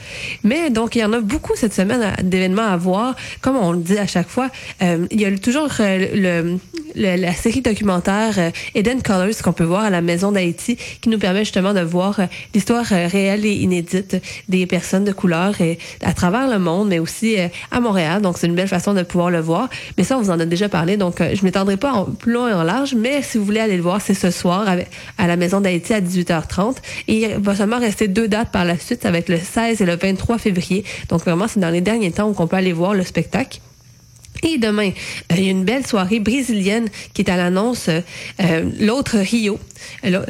Mais 0.44 0.70
donc, 0.70 0.96
il 0.96 1.00
y 1.00 1.06
en 1.06 1.14
a 1.14 1.20
beaucoup 1.20 1.54
cette 1.56 1.74
semaine 1.74 2.14
d'événements 2.24 2.68
à 2.68 2.78
voir. 2.78 3.16
Comme 3.42 3.58
on 3.58 3.72
le 3.72 3.80
dit 3.80 3.98
à 3.98 4.08
chaque 4.08 4.30
fois, 4.30 4.50
euh, 4.82 5.06
il 5.12 5.22
y 5.22 5.26
a 5.26 5.38
toujours 5.38 5.70
euh, 5.80 6.58
le, 6.96 7.16
la 7.16 7.34
série 7.34 7.62
documentaire 7.62 8.34
euh, 8.38 8.52
Eden 8.74 9.02
Colors 9.02 9.42
qu'on 9.44 9.54
peut 9.54 9.64
voir 9.64 9.84
à 9.84 9.90
la 9.90 10.02
Maison 10.02 10.32
d'Haïti 10.32 10.78
qui 11.02 11.10
nous 11.10 11.20
permet 11.20 11.40
justement 11.40 11.74
de 11.74 11.82
voir 11.82 12.20
l'histoire 12.54 12.86
réelle 12.86 13.46
et 13.46 13.54
inédite 13.54 14.18
des 14.50 14.66
personnes 14.66 15.04
de 15.04 15.12
couleur 15.12 15.54
à 16.02 16.14
travers 16.14 16.48
le 16.48 16.60
monde, 16.60 16.90
mais 16.90 17.00
aussi 17.00 17.36
à 17.72 17.80
Montréal. 17.80 18.22
Donc, 18.22 18.38
c'est 18.38 18.48
une 18.48 18.56
belle 18.56 18.68
façon 18.68 18.94
de 18.94 19.04
pouvoir 19.04 19.30
le 19.30 19.40
voir. 19.40 19.70
Mais 19.98 20.04
ça, 20.04 20.18
on 20.18 20.22
vous 20.22 20.32
en 20.32 20.40
a 20.40 20.46
déjà 20.46 20.70
parlé, 20.70 20.98
donc 20.98 21.22
je 21.22 21.44
m'étendrai 21.44 21.78
pas 21.78 21.92
en 21.92 22.06
plus 22.06 22.34
long 22.34 22.48
et 22.48 22.54
en 22.54 22.64
large, 22.64 22.96
mais 22.96 23.22
si 23.22 23.38
vous 23.38 23.46
voulez 23.46 23.60
aller 23.60 23.78
le 23.78 23.84
voir, 23.84 24.02
c'est 24.02 24.14
ce 24.14 24.32
soir 24.32 24.66
à 25.18 25.28
la 25.28 25.36
Maison 25.36 25.62
d'Haïti 25.62 25.94
à 25.94 26.02
18h30. 26.16 26.78
Et 27.08 27.24
il 27.24 27.38
va 27.40 27.56
seulement 27.56 27.80
rester 27.80 28.08
deux 28.08 28.28
dates 28.28 28.52
par 28.52 28.66
la 28.66 28.78
suite, 28.78 29.02
ça 29.04 29.12
va 29.12 29.18
être 29.18 29.30
le 29.30 29.38
16 29.38 29.82
et 29.82 29.86
le 29.86 29.96
23 29.96 30.38
février. 30.38 30.84
Donc, 31.10 31.22
vraiment, 31.22 31.48
c'est 31.48 31.60
dans 31.60 31.70
les 31.70 31.82
derniers 31.82 32.12
temps 32.12 32.32
qu'on 32.34 32.48
peut 32.48 32.58
aller 32.58 32.74
voir 32.74 32.94
le 32.94 33.04
spectacle. 33.04 33.60
Et 34.44 34.58
demain, 34.58 34.90
euh, 35.32 35.36
il 35.38 35.44
y 35.46 35.48
a 35.48 35.52
une 35.52 35.64
belle 35.66 35.86
soirée 35.86 36.20
brésilienne 36.20 36.88
qui 37.14 37.22
est 37.22 37.30
à 37.30 37.38
l'annonce 37.38 37.90
euh, 37.90 38.70
l'autre 38.80 39.18
Rio. 39.18 39.60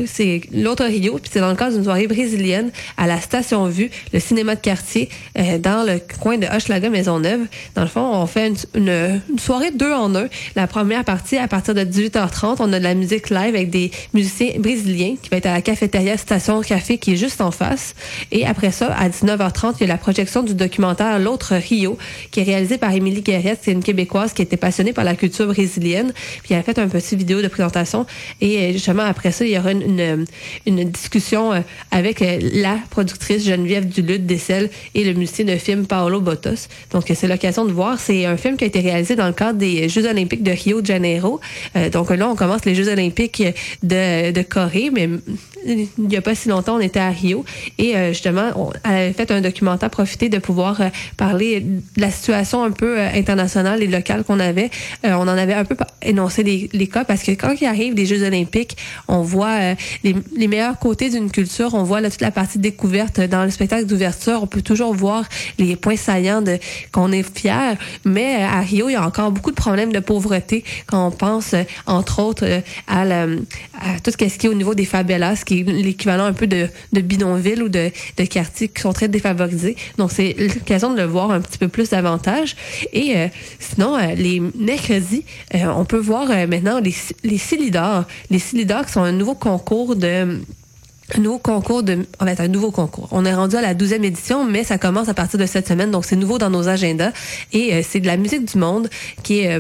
C'est 0.06 0.42
l'autre 0.54 0.86
Rio, 0.86 1.14
puis 1.18 1.30
c'est 1.32 1.40
dans 1.40 1.50
le 1.50 1.56
cadre 1.56 1.74
d'une 1.76 1.84
soirée 1.84 2.08
brésilienne 2.08 2.72
à 2.98 3.08
la 3.08 3.20
Station 3.22 3.68
Vue, 3.68 3.90
le 4.14 4.20
cinéma 4.20 4.56
de 4.56 4.60
quartier, 4.62 5.10
euh, 5.38 5.58
dans 5.60 5.84
le 5.86 6.00
coin 6.20 6.38
de 6.38 6.46
Hochelaga 6.48 6.90
Maisonneuve. 6.90 7.42
Dans 7.76 7.84
le 7.84 7.88
fond, 7.88 8.02
on 8.14 8.26
fait 8.26 8.48
une, 8.48 8.56
une- 8.76 9.22
soirée 9.40 9.72
deux 9.72 9.92
en 9.94 10.14
un. 10.16 10.28
La 10.56 10.68
première 10.68 11.04
partie, 11.04 11.38
à 11.38 11.48
partir 11.48 11.74
de 11.74 11.82
18h30, 11.84 12.58
on 12.60 12.72
a 12.74 12.80
de 12.80 12.84
la 12.84 12.96
musique 12.96 13.30
live 13.30 13.56
avec 13.56 13.70
des 13.70 13.92
musiciens 14.14 14.52
brésiliens 14.60 15.16
qui 15.22 15.30
va 15.30 15.38
être 15.38 15.46
à 15.46 15.54
la 15.54 15.62
cafétéria 15.62 16.18
Station 16.18 16.62
Café 16.62 16.98
qui 16.98 17.14
est 17.14 17.18
juste 17.18 17.42
en 17.42 17.52
face. 17.52 17.96
Et 18.32 18.46
après 18.46 18.72
ça, 18.72 18.94
à 18.94 19.10
19h30, 19.10 19.76
il 19.80 19.82
y 19.82 19.84
a 19.86 19.88
la 19.88 19.98
projection 19.98 20.44
du 20.44 20.54
documentaire 20.54 21.20
L'autre 21.20 21.56
Rio, 21.56 21.98
qui 22.32 22.40
est 22.42 22.44
réalisé 22.44 22.78
par 22.78 22.94
Émilie 22.94 23.22
Guérette. 23.22 23.60
C'est 23.64 23.72
une 23.72 23.84
Québécoise 23.96 24.34
qui 24.34 24.42
était 24.42 24.58
passionnée 24.58 24.92
par 24.92 25.06
la 25.06 25.16
culture 25.16 25.48
brésilienne. 25.48 26.12
Puis 26.44 26.54
elle 26.54 26.60
a 26.60 26.64
fait 26.64 26.78
un 26.80 26.90
petit 26.90 27.16
vidéo 27.16 27.42
de 27.42 27.48
présentation. 27.48 28.06
Et 28.42 28.58
euh, 28.58 28.72
justement, 28.74 29.04
après 29.04 29.32
ça, 29.32 29.46
il 29.46 29.52
y 29.52 29.58
aura 29.58 29.72
une, 29.72 30.26
une 30.66 30.84
discussion 30.84 31.54
euh, 31.54 31.62
avec 31.92 32.22
euh, 32.22 32.40
la 32.54 32.78
productrice 32.90 33.46
Geneviève 33.46 33.88
Duluth 33.88 34.26
Dessel 34.26 34.70
et 34.94 35.06
le 35.06 35.14
musicien 35.14 35.46
de 35.46 35.56
film 35.56 35.88
Paolo 35.88 36.20
Botos. 36.20 36.68
Donc, 36.92 37.06
c'est 37.14 37.28
l'occasion 37.28 37.66
de 37.66 37.72
voir. 37.72 38.00
C'est 38.00 38.26
un 38.26 38.38
film 38.38 38.58
qui 38.58 38.66
a 38.66 38.68
été 38.68 38.82
réalisé 38.82 39.16
dans 39.16 39.28
le 39.28 39.34
cadre 39.34 39.58
des 39.58 39.88
Jeux 39.88 40.06
olympiques 40.08 40.44
de 40.44 40.52
Rio 40.52 40.82
de 40.82 40.86
Janeiro. 40.86 41.40
Euh, 41.76 41.90
donc 41.90 42.10
là, 42.10 42.28
on 42.30 42.36
commence 42.36 42.66
les 42.66 42.76
Jeux 42.76 42.90
olympiques 42.90 43.44
de, 43.82 44.32
de 44.32 44.42
Corée, 44.42 44.90
mais 44.92 45.10
il 45.66 45.88
n'y 45.98 46.18
a 46.18 46.22
pas 46.22 46.36
si 46.36 46.50
longtemps, 46.50 46.76
on 46.76 46.80
était 46.80 47.00
à 47.00 47.10
Rio. 47.10 47.44
Et 47.78 47.96
euh, 47.96 48.10
justement, 48.10 48.52
on, 48.56 48.72
avait 48.84 49.14
fait 49.14 49.32
un 49.32 49.42
documentaire, 49.42 49.90
profiter 49.90 50.30
de 50.30 50.38
pouvoir 50.38 50.82
euh, 50.82 50.90
parler 51.18 51.60
de 51.62 51.82
la 52.02 52.12
situation 52.12 52.64
un 52.64 52.72
peu 52.72 53.00
euh, 53.00 53.10
internationale 53.16 53.82
et 53.82 53.88
locale 53.88 54.24
qu'on 54.24 54.40
avait. 54.40 54.70
Euh, 55.06 55.14
on 55.14 55.22
en 55.24 55.28
avait 55.30 55.54
un 55.54 55.66
peu 55.66 55.76
énoncé 56.02 56.44
les, 56.44 56.70
les 56.74 56.88
cas 56.88 57.04
parce 57.04 57.24
que 57.24 57.32
quand 57.32 57.54
il 57.60 57.66
arrive 57.66 57.94
des 57.96 58.06
Jeux 58.06 58.24
olympiques, 58.26 58.78
on 59.08 59.22
voit 59.22 59.74
les, 60.04 60.16
les 60.36 60.48
meilleurs 60.48 60.78
côtés 60.80 61.10
d'une 61.10 61.32
culture. 61.32 61.74
On 61.74 61.84
voit 61.84 62.02
là, 62.02 62.10
toute 62.10 62.22
la 62.22 62.32
partie 62.32 62.60
découverte 62.60 63.20
dans 63.20 63.44
le 63.44 63.50
spectacle 63.50 63.86
d'ouverture. 63.86 64.40
On 64.44 64.48
peut 64.48 64.62
toujours 64.62 64.94
voir 64.94 65.26
les 65.58 65.76
points 65.76 65.96
saillants 65.96 66.42
de 66.42 66.60
qu'on 66.92 67.12
est 67.12 67.24
fier. 67.38 67.76
Mais 68.06 68.36
à 68.44 68.60
Rio, 68.62 68.90
il 68.90 68.94
y 68.94 68.96
a 68.96 69.06
encore 69.06 69.32
beaucoup 69.32 69.52
de 69.52 69.56
problèmes 69.56 69.92
de 69.92 70.00
pauvreté 70.00 70.64
quand 70.88 71.08
on 71.08 71.12
pense, 71.12 71.56
entre 71.88 72.20
autres, 72.22 72.62
à, 72.88 73.06
la- 73.06 73.24
à 73.80 74.00
tout 74.04 74.12
ce 74.12 74.18
qui 74.18 74.26
est 74.26 74.50
au 74.50 74.54
niveau 74.54 74.76
des 74.76 74.86
favelas, 74.86 75.44
qui 75.46 75.55
l'équivalent 75.64 76.26
un 76.26 76.34
peu 76.34 76.48
de, 76.48 76.68
de 76.94 77.02
bidonville 77.02 77.64
ou 77.64 77.70
de, 77.70 77.92
de 78.18 78.26
quartiers 78.26 78.68
qui 78.68 78.82
sont 78.82 78.94
très 78.94 79.08
défavorisés. 79.08 79.76
Donc, 79.98 80.12
c'est 80.12 80.36
l'occasion 80.38 80.94
de 80.94 80.98
le 80.98 81.06
voir 81.06 81.32
un 81.32 81.42
petit 81.42 81.58
peu 81.58 81.68
plus 81.68 81.90
davantage. 81.90 82.56
Et 82.94 83.18
euh, 83.18 83.28
sinon, 83.60 83.98
euh, 83.98 84.14
les 84.16 84.40
mercredis, 84.40 85.24
euh, 85.54 85.66
on 85.76 85.86
peut 85.86 85.98
voir 85.98 86.28
maintenant 86.48 86.80
les, 86.80 86.94
les 87.24 87.38
Silidars. 87.38 88.06
Les 88.30 88.40
Silidars 88.40 88.86
qui 88.86 88.94
sont 88.94 89.04
un 89.04 89.12
nouveau 89.12 89.36
concours 89.36 89.96
de 89.96 90.40
un 91.16 91.22
nouveau 91.22 91.38
concours 91.38 91.84
de 91.84 92.00
en 92.20 92.26
fait 92.26 92.40
un 92.40 92.48
nouveau 92.48 92.72
concours. 92.72 93.08
On 93.12 93.26
est 93.26 93.34
rendu 93.36 93.56
à 93.56 93.62
la 93.62 93.76
12e 93.76 94.04
édition 94.04 94.44
mais 94.44 94.64
ça 94.64 94.80
commence 94.80 95.08
à 95.08 95.14
partir 95.14 95.40
de 95.40 95.46
cette 95.46 95.68
semaine 95.68 95.92
donc 95.92 96.04
c'est 96.04 96.16
nouveau 96.16 96.40
dans 96.40 96.50
nos 96.50 96.68
agendas 96.68 97.12
et 97.54 97.84
c'est 97.84 98.00
de 98.00 98.08
la 98.08 98.18
musique 98.18 98.46
du 98.52 98.58
monde 98.58 98.90
qui 99.22 99.42
est 99.42 99.60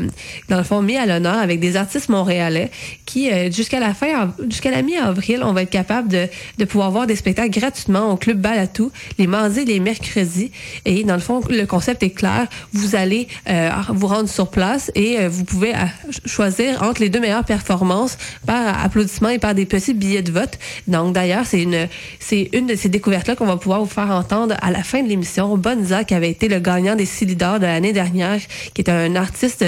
dans 0.49 0.57
le 0.57 0.63
fond 0.63 0.81
mis 0.81 0.97
à 0.97 1.05
l'honneur 1.05 1.37
avec 1.37 1.59
des 1.59 1.75
artistes 1.75 2.09
montréalais 2.09 2.71
qui 3.05 3.31
euh, 3.31 3.51
jusqu'à 3.51 3.79
la 3.79 3.93
fin 3.93 4.33
jusqu'à 4.49 4.71
la 4.71 4.81
mi-avril, 4.81 5.41
on 5.43 5.53
va 5.53 5.61
être 5.63 5.69
capable 5.69 6.07
de 6.07 6.27
de 6.57 6.65
pouvoir 6.65 6.91
voir 6.91 7.07
des 7.07 7.15
spectacles 7.15 7.51
gratuitement 7.51 8.11
au 8.11 8.17
club 8.17 8.39
Balatou 8.39 8.91
les 9.17 9.27
mardis 9.27 9.59
et 9.61 9.65
les 9.65 9.79
mercredis 9.79 10.51
et 10.85 11.03
dans 11.03 11.13
le 11.13 11.19
fond 11.19 11.41
le 11.49 11.65
concept 11.65 12.01
est 12.03 12.09
clair, 12.11 12.47
vous 12.73 12.95
allez 12.95 13.27
euh, 13.49 13.69
vous 13.89 14.07
rendre 14.07 14.29
sur 14.29 14.49
place 14.49 14.91
et 14.95 15.19
euh, 15.19 15.29
vous 15.29 15.43
pouvez 15.43 15.73
euh, 15.75 15.79
ch- 16.05 16.21
choisir 16.25 16.81
entre 16.83 17.01
les 17.01 17.09
deux 17.09 17.19
meilleures 17.19 17.43
performances 17.45 18.17
par 18.45 18.83
applaudissement 18.83 19.29
et 19.29 19.39
par 19.39 19.53
des 19.53 19.65
petits 19.65 19.93
billets 19.93 20.21
de 20.23 20.31
vote. 20.31 20.57
Donc 20.87 21.13
d'ailleurs, 21.13 21.45
c'est 21.45 21.61
une 21.61 21.87
c'est 22.19 22.49
une 22.53 22.65
de 22.67 22.75
ces 22.75 22.89
découvertes 22.89 23.27
là 23.27 23.35
qu'on 23.35 23.45
va 23.45 23.57
pouvoir 23.57 23.79
vous 23.81 23.89
faire 23.89 24.09
entendre 24.11 24.55
à 24.61 24.71
la 24.71 24.83
fin 24.83 25.03
de 25.03 25.09
l'émission. 25.09 25.55
Bonza 25.57 26.03
qui 26.03 26.13
avait 26.15 26.29
été 26.31 26.47
le 26.47 26.59
gagnant 26.59 26.95
des 26.95 27.05
Silidor 27.05 27.59
de 27.59 27.65
l'année 27.65 27.93
dernière, 27.93 28.39
qui 28.73 28.81
est 28.81 28.89
un 28.89 29.15
artiste 29.15 29.63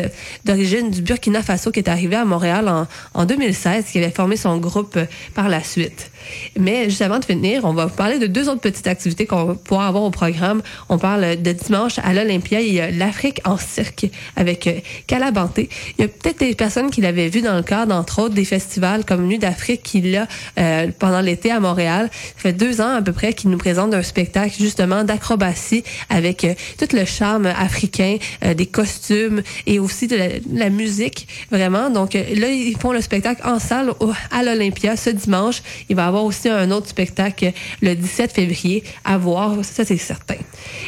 d'origine 0.45 0.89
du 0.89 1.01
Burkina 1.01 1.43
Faso 1.43 1.71
qui 1.71 1.79
est 1.79 1.89
arrivé 1.89 2.15
à 2.15 2.25
Montréal 2.25 2.67
en, 2.67 2.87
en 3.13 3.25
2016, 3.27 3.85
qui 3.91 3.97
avait 3.99 4.09
formé 4.09 4.37
son 4.37 4.57
groupe 4.57 4.97
euh, 4.97 5.05
par 5.35 5.49
la 5.49 5.63
suite. 5.63 6.11
Mais 6.57 6.85
juste 6.85 7.01
avant 7.01 7.19
de 7.19 7.25
finir, 7.25 7.65
on 7.65 7.73
va 7.73 7.85
vous 7.85 7.95
parler 7.95 8.19
de 8.19 8.27
deux 8.27 8.49
autres 8.49 8.61
petites 8.61 8.87
activités 8.87 9.25
qu'on 9.25 9.45
va 9.45 9.55
pouvoir 9.55 9.87
avoir 9.87 10.03
au 10.03 10.11
programme. 10.11 10.61
On 10.89 10.97
parle 10.97 11.41
de 11.41 11.51
dimanche 11.51 11.99
à 12.03 12.13
l'Olympia, 12.13 12.61
il 12.61 12.73
y 12.73 12.81
a 12.81 12.91
l'Afrique 12.91 13.41
en 13.45 13.57
cirque 13.57 14.07
avec 14.35 14.67
euh, 14.67 14.79
Calabanté. 15.07 15.69
Il 15.97 16.01
y 16.01 16.05
a 16.05 16.07
peut-être 16.07 16.39
des 16.39 16.55
personnes 16.55 16.89
qui 16.89 17.01
l'avaient 17.01 17.29
vu 17.29 17.41
dans 17.41 17.55
le 17.55 17.63
cadre, 17.63 17.93
entre 17.93 18.23
autres, 18.23 18.35
des 18.35 18.45
festivals 18.45 19.05
comme 19.05 19.25
Nuit 19.27 19.39
d'Afrique 19.39 19.83
qu'il 19.83 20.15
a 20.15 20.27
euh, 20.59 20.87
pendant 20.97 21.21
l'été 21.21 21.51
à 21.51 21.59
Montréal. 21.59 22.09
Ça 22.11 22.41
fait 22.41 22.53
deux 22.53 22.81
ans 22.81 22.95
à 22.95 23.01
peu 23.01 23.13
près 23.13 23.33
qu'il 23.33 23.49
nous 23.49 23.57
présente 23.57 23.93
un 23.93 24.03
spectacle 24.03 24.55
justement 24.59 25.03
d'acrobatie 25.03 25.83
avec 26.09 26.45
tout 26.77 26.95
le 26.95 27.05
charme 27.05 27.45
africain, 27.45 28.17
des 28.55 28.65
costumes 28.65 29.41
et 29.65 29.79
aussi 29.79 30.07
de 30.07 30.17
la, 30.53 30.69
musique, 30.69 31.27
vraiment. 31.51 31.89
Donc 31.89 32.13
là, 32.13 32.49
ils 32.49 32.77
font 32.77 32.91
le 32.91 33.01
spectacle 33.01 33.16
en 33.43 33.59
salle 33.59 33.91
à 34.31 34.43
l'Olympia 34.43 34.95
ce 34.95 35.09
dimanche. 35.09 35.61
Il 35.89 35.95
va 35.95 36.03
y 36.03 36.07
avoir 36.07 36.23
aussi 36.23 36.49
un 36.49 36.71
autre 36.71 36.87
spectacle 36.87 37.51
le 37.81 37.95
17 37.95 38.31
février 38.31 38.83
à 39.03 39.17
voir, 39.17 39.63
ça 39.63 39.85
c'est 39.85 39.97
certain. 39.97 40.35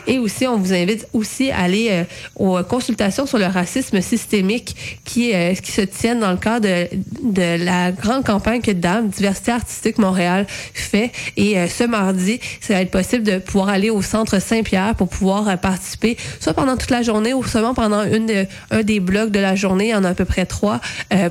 Et 0.10 0.18
aussi, 0.18 0.48
on 0.48 0.58
vous 0.58 0.74
invite 0.74 1.08
aussi 1.14 1.52
à 1.52 1.60
aller 1.60 1.90
euh, 1.92 2.04
aux 2.36 2.64
consultations 2.64 3.28
sur 3.28 3.38
le 3.38 3.46
racisme 3.46 4.02
systémique 4.02 5.00
qui, 5.06 5.36
euh, 5.36 5.54
se 5.54 5.82
tiennent 5.82 6.20
dans 6.20 6.32
le 6.32 6.38
cadre 6.38 6.68
de, 7.24 7.64
la 7.64 7.92
grande 7.92 8.26
campagne 8.26 8.60
que 8.60 8.72
DAM, 8.72 9.10
Diversité 9.10 9.52
artistique 9.52 10.00
Montréal, 10.00 10.48
fait. 10.74 11.12
Et 11.38 11.60
euh, 11.60 11.68
ce 11.68 11.84
mardi, 11.84 12.40
ça 12.60 12.74
va 12.74 12.82
être 12.82 12.90
possible 12.90 13.24
de 13.24 13.38
pouvoir 13.38 13.70
aller 13.70 13.92
au 13.92 14.02
centre 14.02 14.42
Saint-Pierre 14.42 14.96
pour 14.96 15.10
pouvoir 15.10 15.60
participer, 15.60 16.18
soit 16.40 16.54
pendant 16.54 16.76
toute 16.76 16.90
la 16.90 17.04
journée 17.04 17.36
ou 17.36 17.44
seulement 17.44 17.76
pendant 17.76 18.04
une 18.04 18.48
un 18.72 18.82
des 18.82 19.00
blocs 19.00 19.30
de 19.30 19.40
la 19.40 19.56
journée, 19.56 19.90
il 19.90 19.92
y 19.92 19.96
en 19.96 20.04
a 20.04 20.10
à 20.10 20.14
peu 20.16 20.26
près 20.26 20.46
trois, 20.46 20.80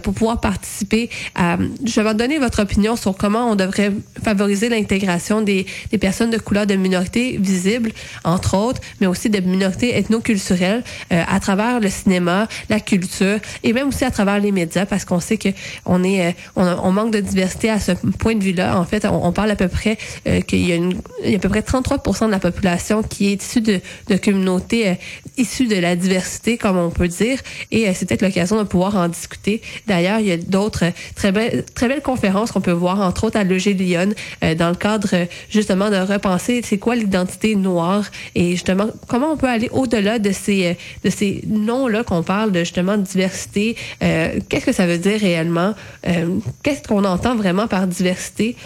pour 0.03 0.14
pouvoir 0.14 0.41
participer. 0.41 1.11
Je 1.37 2.01
vais 2.01 2.14
donner 2.14 2.39
votre 2.39 2.62
opinion 2.62 2.97
sur 2.97 3.16
comment 3.16 3.51
on 3.51 3.57
devrait 3.57 3.93
favoriser 4.22 4.68
l'intégration 4.68 5.43
des, 5.43 5.66
des 5.91 5.99
personnes 5.99 6.31
de 6.31 6.39
couleur 6.39 6.66
de 6.66 6.74
minorités 6.74 7.37
visibles, 7.39 7.93
entre 8.24 8.57
autres, 8.57 8.67
mais 9.00 9.06
aussi 9.06 9.30
de 9.30 9.40
minorités 9.40 9.96
ethnoculturelles 9.96 10.82
euh, 11.12 11.22
à 11.26 11.40
travers 11.40 11.80
le 11.80 11.88
cinéma, 11.88 12.48
la 12.68 12.80
culture 12.80 13.38
et 13.62 13.72
même 13.72 13.88
aussi 13.88 14.04
à 14.04 14.10
travers 14.10 14.38
les 14.40 14.52
médias 14.52 14.86
parce 14.86 15.04
qu'on 15.04 15.20
sait 15.20 15.38
que 15.38 15.48
on 15.84 16.04
est 16.04 16.28
euh, 16.28 16.32
on, 16.56 16.92
manque 16.92 17.12
de 17.12 17.20
diversité 17.20 17.70
à 17.70 17.80
ce 17.80 17.92
point 17.92 18.34
de 18.34 18.42
vue-là. 18.42 18.78
En 18.78 18.84
fait, 18.84 19.06
on, 19.06 19.32
parle 19.32 19.50
à 19.50 19.56
peu 19.56 19.68
près 19.68 19.98
euh, 20.26 20.40
qu'il 20.40 20.66
y 20.66 20.72
a 20.72 20.76
une 20.76 20.94
il 21.24 21.30
y 21.30 21.34
a 21.34 21.36
à 21.36 21.40
peu 21.40 21.48
près 21.48 21.60
33% 21.60 22.26
de 22.26 22.30
la 22.30 22.38
population 22.38 23.02
qui 23.02 23.32
est 23.32 23.42
issue 23.42 23.60
de, 23.60 23.80
de 24.08 24.16
communautés 24.16 24.88
euh, 24.88 24.94
issues 25.36 25.66
de 25.66 25.76
la 25.76 25.96
diversité, 25.96 26.56
comme 26.58 26.76
on 26.76 26.90
peut 26.90 27.08
dire, 27.08 27.38
et 27.70 27.92
c'est 27.94 28.06
peut-être 28.06 28.22
l'occasion 28.22 28.56
de 28.58 28.64
pouvoir 28.64 28.96
en 28.96 29.08
discuter. 29.08 29.62
D'ailleurs, 29.86 30.20
il 30.20 30.26
y 30.26 30.32
a 30.32 30.36
d'autres 30.36 30.84
très 31.14 31.32
belles 31.32 31.64
très 31.74 31.88
belles 31.88 32.02
conférences 32.02 32.52
qu'on 32.52 32.60
peut 32.60 32.72
voir, 32.72 33.00
entre 33.00 33.24
autres 33.24 33.38
à 33.38 33.44
l'EG 33.44 33.74
Lyon, 33.74 34.10
dans 34.56 34.68
le 34.70 34.74
cadre 34.74 35.26
justement 35.50 35.90
de 35.90 35.96
repenser 35.96 36.62
c'est 36.64 36.78
quoi 36.78 36.96
l'identité 36.96 37.54
noire 37.54 38.04
justement 38.53 38.88
comment 39.07 39.32
on 39.32 39.36
peut 39.36 39.49
aller 39.49 39.68
au-delà 39.72 40.18
de 40.18 40.32
ces 40.32 40.66
euh, 40.66 40.74
de 41.05 41.11
ces 41.11 41.42
noms-là 41.46 42.05
qu'on 42.05 42.22
parle 42.22 42.53
de 42.53 42.61
justement 42.61 42.96
diversité. 42.96 43.76
Euh, 44.03 44.38
Qu'est-ce 44.49 44.66
que 44.66 44.72
ça 44.72 44.86
veut 44.86 44.99
dire 44.99 45.20
réellement? 45.20 45.74
Euh, 46.07 46.38
Qu'est-ce 46.62 46.86
qu'on 46.86 47.05
entend 47.05 47.34
vraiment 47.36 47.66
par 47.66 47.86
diversité? 47.86 48.57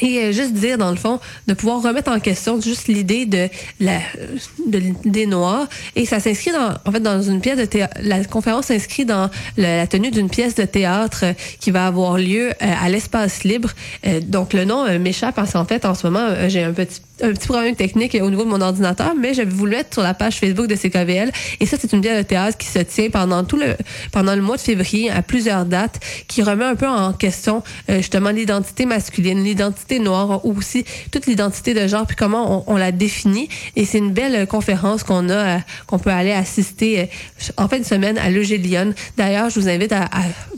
Et 0.00 0.32
juste 0.32 0.52
dire, 0.52 0.78
dans 0.78 0.90
le 0.90 0.96
fond, 0.96 1.18
de 1.48 1.54
pouvoir 1.54 1.82
remettre 1.82 2.12
en 2.12 2.20
question 2.20 2.60
juste 2.60 2.86
l'idée 2.86 3.26
de 3.26 3.48
la 3.80 3.98
de 4.64 4.78
l'idée 4.78 5.26
noire. 5.26 5.66
Et 5.96 6.06
ça 6.06 6.20
s'inscrit 6.20 6.52
dans, 6.52 6.74
en 6.84 6.92
fait, 6.92 7.00
dans 7.00 7.20
une 7.20 7.40
pièce 7.40 7.58
de 7.58 7.64
théâtre. 7.64 7.96
La 8.00 8.24
conférence 8.24 8.66
s'inscrit 8.66 9.04
dans 9.04 9.30
la, 9.56 9.88
tenue 9.88 10.12
d'une 10.12 10.30
pièce 10.30 10.54
de 10.54 10.62
théâtre 10.62 11.24
qui 11.58 11.72
va 11.72 11.88
avoir 11.88 12.18
lieu 12.18 12.52
à 12.60 12.88
l'espace 12.88 13.42
libre. 13.42 13.70
Donc, 14.22 14.52
le 14.52 14.64
nom 14.64 14.86
m'échappe 15.00 15.34
parce 15.34 15.54
qu'en 15.54 15.64
fait, 15.64 15.84
en 15.84 15.96
ce 15.96 16.06
moment, 16.06 16.28
j'ai 16.46 16.62
un 16.62 16.72
petit 16.72 17.00
un 17.22 17.32
petit 17.32 17.48
problème 17.48 17.74
technique 17.76 18.16
au 18.20 18.30
niveau 18.30 18.44
de 18.44 18.48
mon 18.48 18.60
ordinateur, 18.60 19.14
mais 19.18 19.34
j'avais 19.34 19.50
voulu 19.50 19.72
mettre 19.72 19.94
sur 19.94 20.02
la 20.02 20.14
page 20.14 20.38
Facebook 20.38 20.66
de 20.66 20.74
CKVL. 20.74 21.32
Et 21.60 21.66
ça, 21.66 21.76
c'est 21.80 21.92
une 21.92 22.00
pièce 22.00 22.18
de 22.18 22.22
théâtre 22.22 22.58
qui 22.58 22.66
se 22.66 22.78
tient 22.78 23.10
pendant 23.10 23.44
tout 23.44 23.56
le 23.56 23.76
pendant 24.12 24.34
le 24.34 24.42
mois 24.42 24.56
de 24.56 24.62
février 24.62 25.10
à 25.10 25.22
plusieurs 25.22 25.64
dates, 25.64 26.00
qui 26.28 26.42
remet 26.42 26.64
un 26.64 26.74
peu 26.74 26.88
en 26.88 27.12
question 27.12 27.62
euh, 27.88 27.98
justement 27.98 28.30
l'identité 28.30 28.86
masculine, 28.86 29.42
l'identité 29.42 29.98
noire, 29.98 30.44
ou 30.44 30.56
aussi 30.56 30.84
toute 31.10 31.26
l'identité 31.26 31.74
de 31.74 31.86
genre, 31.86 32.06
puis 32.06 32.16
comment 32.16 32.64
on, 32.66 32.76
la 32.76 32.92
définit. 32.92 33.48
Et 33.76 33.84
c'est 33.84 33.98
une 33.98 34.12
belle 34.12 34.46
conférence 34.46 35.02
qu'on 35.02 35.28
a, 35.28 35.32
euh, 35.32 35.58
qu'on 35.86 35.98
peut 35.98 36.10
aller 36.10 36.32
assister 36.32 37.00
euh, 37.00 37.04
en 37.56 37.68
fin 37.68 37.78
de 37.78 37.84
semaine 37.84 38.18
à 38.18 38.30
l'EG 38.30 38.58
Lyon. 38.58 38.94
D'ailleurs, 39.16 39.50
je 39.50 39.60
vous 39.60 39.68
invite 39.68 39.92
à, 39.92 40.08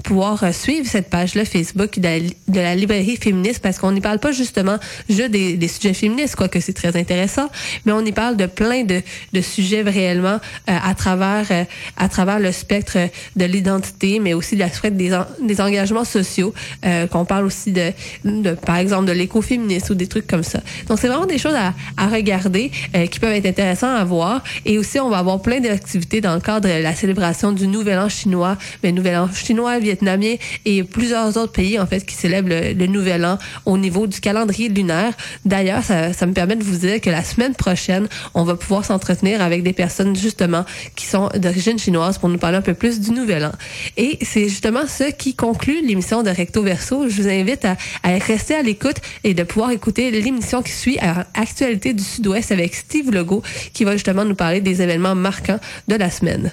pouvoir 0.04 0.52
suivre 0.52 0.86
cette 0.86 1.10
page-là 1.10 1.44
Facebook 1.44 1.98
de 2.00 2.54
la, 2.54 2.74
librairie 2.74 3.16
féministe 3.16 3.60
parce 3.60 3.78
qu'on 3.78 3.92
n'y 3.92 4.00
parle 4.00 4.18
pas 4.18 4.32
justement 4.32 4.76
juste 5.08 5.30
des, 5.30 5.56
des 5.56 5.68
sujets 5.68 5.94
féministes, 5.94 6.34
quoique 6.52 6.64
c'est 6.64 6.72
très 6.72 6.96
intéressant, 6.96 7.48
mais 7.84 7.92
on 7.92 8.04
y 8.04 8.12
parle 8.12 8.36
de 8.36 8.46
plein 8.46 8.84
de, 8.84 9.00
de 9.32 9.40
sujets 9.40 9.82
réellement 9.82 10.38
euh, 10.68 10.78
à 10.82 10.94
travers 10.94 11.46
euh, 11.50 11.64
à 11.96 12.08
travers 12.08 12.38
le 12.38 12.52
spectre 12.52 12.98
de 13.36 13.44
l'identité, 13.44 14.20
mais 14.20 14.34
aussi 14.34 14.54
de 14.54 14.60
l'aspect 14.60 14.90
des, 14.90 15.18
des 15.40 15.60
engagements 15.60 16.04
sociaux, 16.04 16.52
euh, 16.84 17.06
qu'on 17.06 17.24
parle 17.24 17.46
aussi 17.46 17.72
de, 17.72 17.92
de 18.24 18.52
par 18.52 18.76
exemple 18.76 19.06
de 19.06 19.12
l'écoféminisme 19.12 19.92
ou 19.92 19.96
des 19.96 20.06
trucs 20.06 20.26
comme 20.26 20.42
ça. 20.42 20.60
Donc 20.88 20.98
c'est 20.98 21.08
vraiment 21.08 21.26
des 21.26 21.38
choses 21.38 21.54
à, 21.54 21.74
à 21.96 22.08
regarder 22.08 22.70
qui 23.10 23.18
peuvent 23.20 23.32
être 23.32 23.46
intéressantes 23.46 23.98
à 23.98 24.04
voir. 24.04 24.42
Et 24.64 24.78
aussi 24.78 25.00
on 25.00 25.08
va 25.08 25.18
avoir 25.18 25.40
plein 25.40 25.60
d'activités 25.60 26.20
dans 26.20 26.34
le 26.34 26.40
cadre 26.40 26.68
de 26.68 26.82
la 26.82 26.94
célébration 26.94 27.52
du 27.52 27.66
Nouvel 27.66 27.98
An 27.98 28.08
chinois, 28.08 28.56
mais 28.82 28.92
Nouvel 28.92 29.16
An 29.16 29.28
chinois, 29.32 29.78
vietnamien 29.78 30.34
et 30.64 30.82
plusieurs 30.82 31.36
autres 31.36 31.52
pays 31.52 31.78
en 31.78 31.86
fait 31.86 32.04
qui 32.04 32.14
célèbrent 32.14 32.50
le, 32.50 32.72
le 32.72 32.86
Nouvel 32.86 33.24
An 33.24 33.38
au 33.64 33.78
niveau 33.78 34.06
du 34.06 34.20
calendrier 34.20 34.68
lunaire. 34.68 35.14
D'ailleurs, 35.44 35.82
ça, 35.82 36.12
ça 36.12 36.26
me 36.26 36.32
permet 36.32 36.41
de 36.46 36.64
vous 36.64 36.76
dire 36.76 37.00
que 37.00 37.10
la 37.10 37.24
semaine 37.24 37.54
prochaine, 37.54 38.08
on 38.34 38.44
va 38.44 38.54
pouvoir 38.54 38.84
s'entretenir 38.84 39.42
avec 39.42 39.62
des 39.62 39.72
personnes 39.72 40.14
justement 40.16 40.64
qui 40.94 41.06
sont 41.06 41.28
d'origine 41.36 41.78
chinoise 41.78 42.18
pour 42.18 42.28
nous 42.28 42.38
parler 42.38 42.58
un 42.58 42.62
peu 42.62 42.74
plus 42.74 43.00
du 43.00 43.10
Nouvel 43.12 43.46
An. 43.46 43.52
Et 43.96 44.18
c'est 44.22 44.48
justement 44.48 44.86
ce 44.86 45.10
qui 45.10 45.34
conclut 45.34 45.80
l'émission 45.86 46.22
de 46.22 46.30
Recto 46.30 46.62
Verso. 46.62 47.08
Je 47.08 47.22
vous 47.22 47.28
invite 47.28 47.64
à, 47.64 47.76
à 48.02 48.18
rester 48.18 48.54
à 48.54 48.62
l'écoute 48.62 48.96
et 49.24 49.34
de 49.34 49.42
pouvoir 49.42 49.70
écouter 49.70 50.10
l'émission 50.10 50.62
qui 50.62 50.72
suit 50.72 50.98
à 50.98 51.26
Actualité 51.34 51.94
du 51.94 52.02
Sud-Ouest 52.02 52.52
avec 52.52 52.74
Steve 52.74 53.10
Legault 53.10 53.42
qui 53.72 53.84
va 53.84 53.92
justement 53.92 54.24
nous 54.24 54.34
parler 54.34 54.60
des 54.60 54.82
événements 54.82 55.14
marquants 55.14 55.60
de 55.88 55.94
la 55.96 56.10
semaine. 56.10 56.52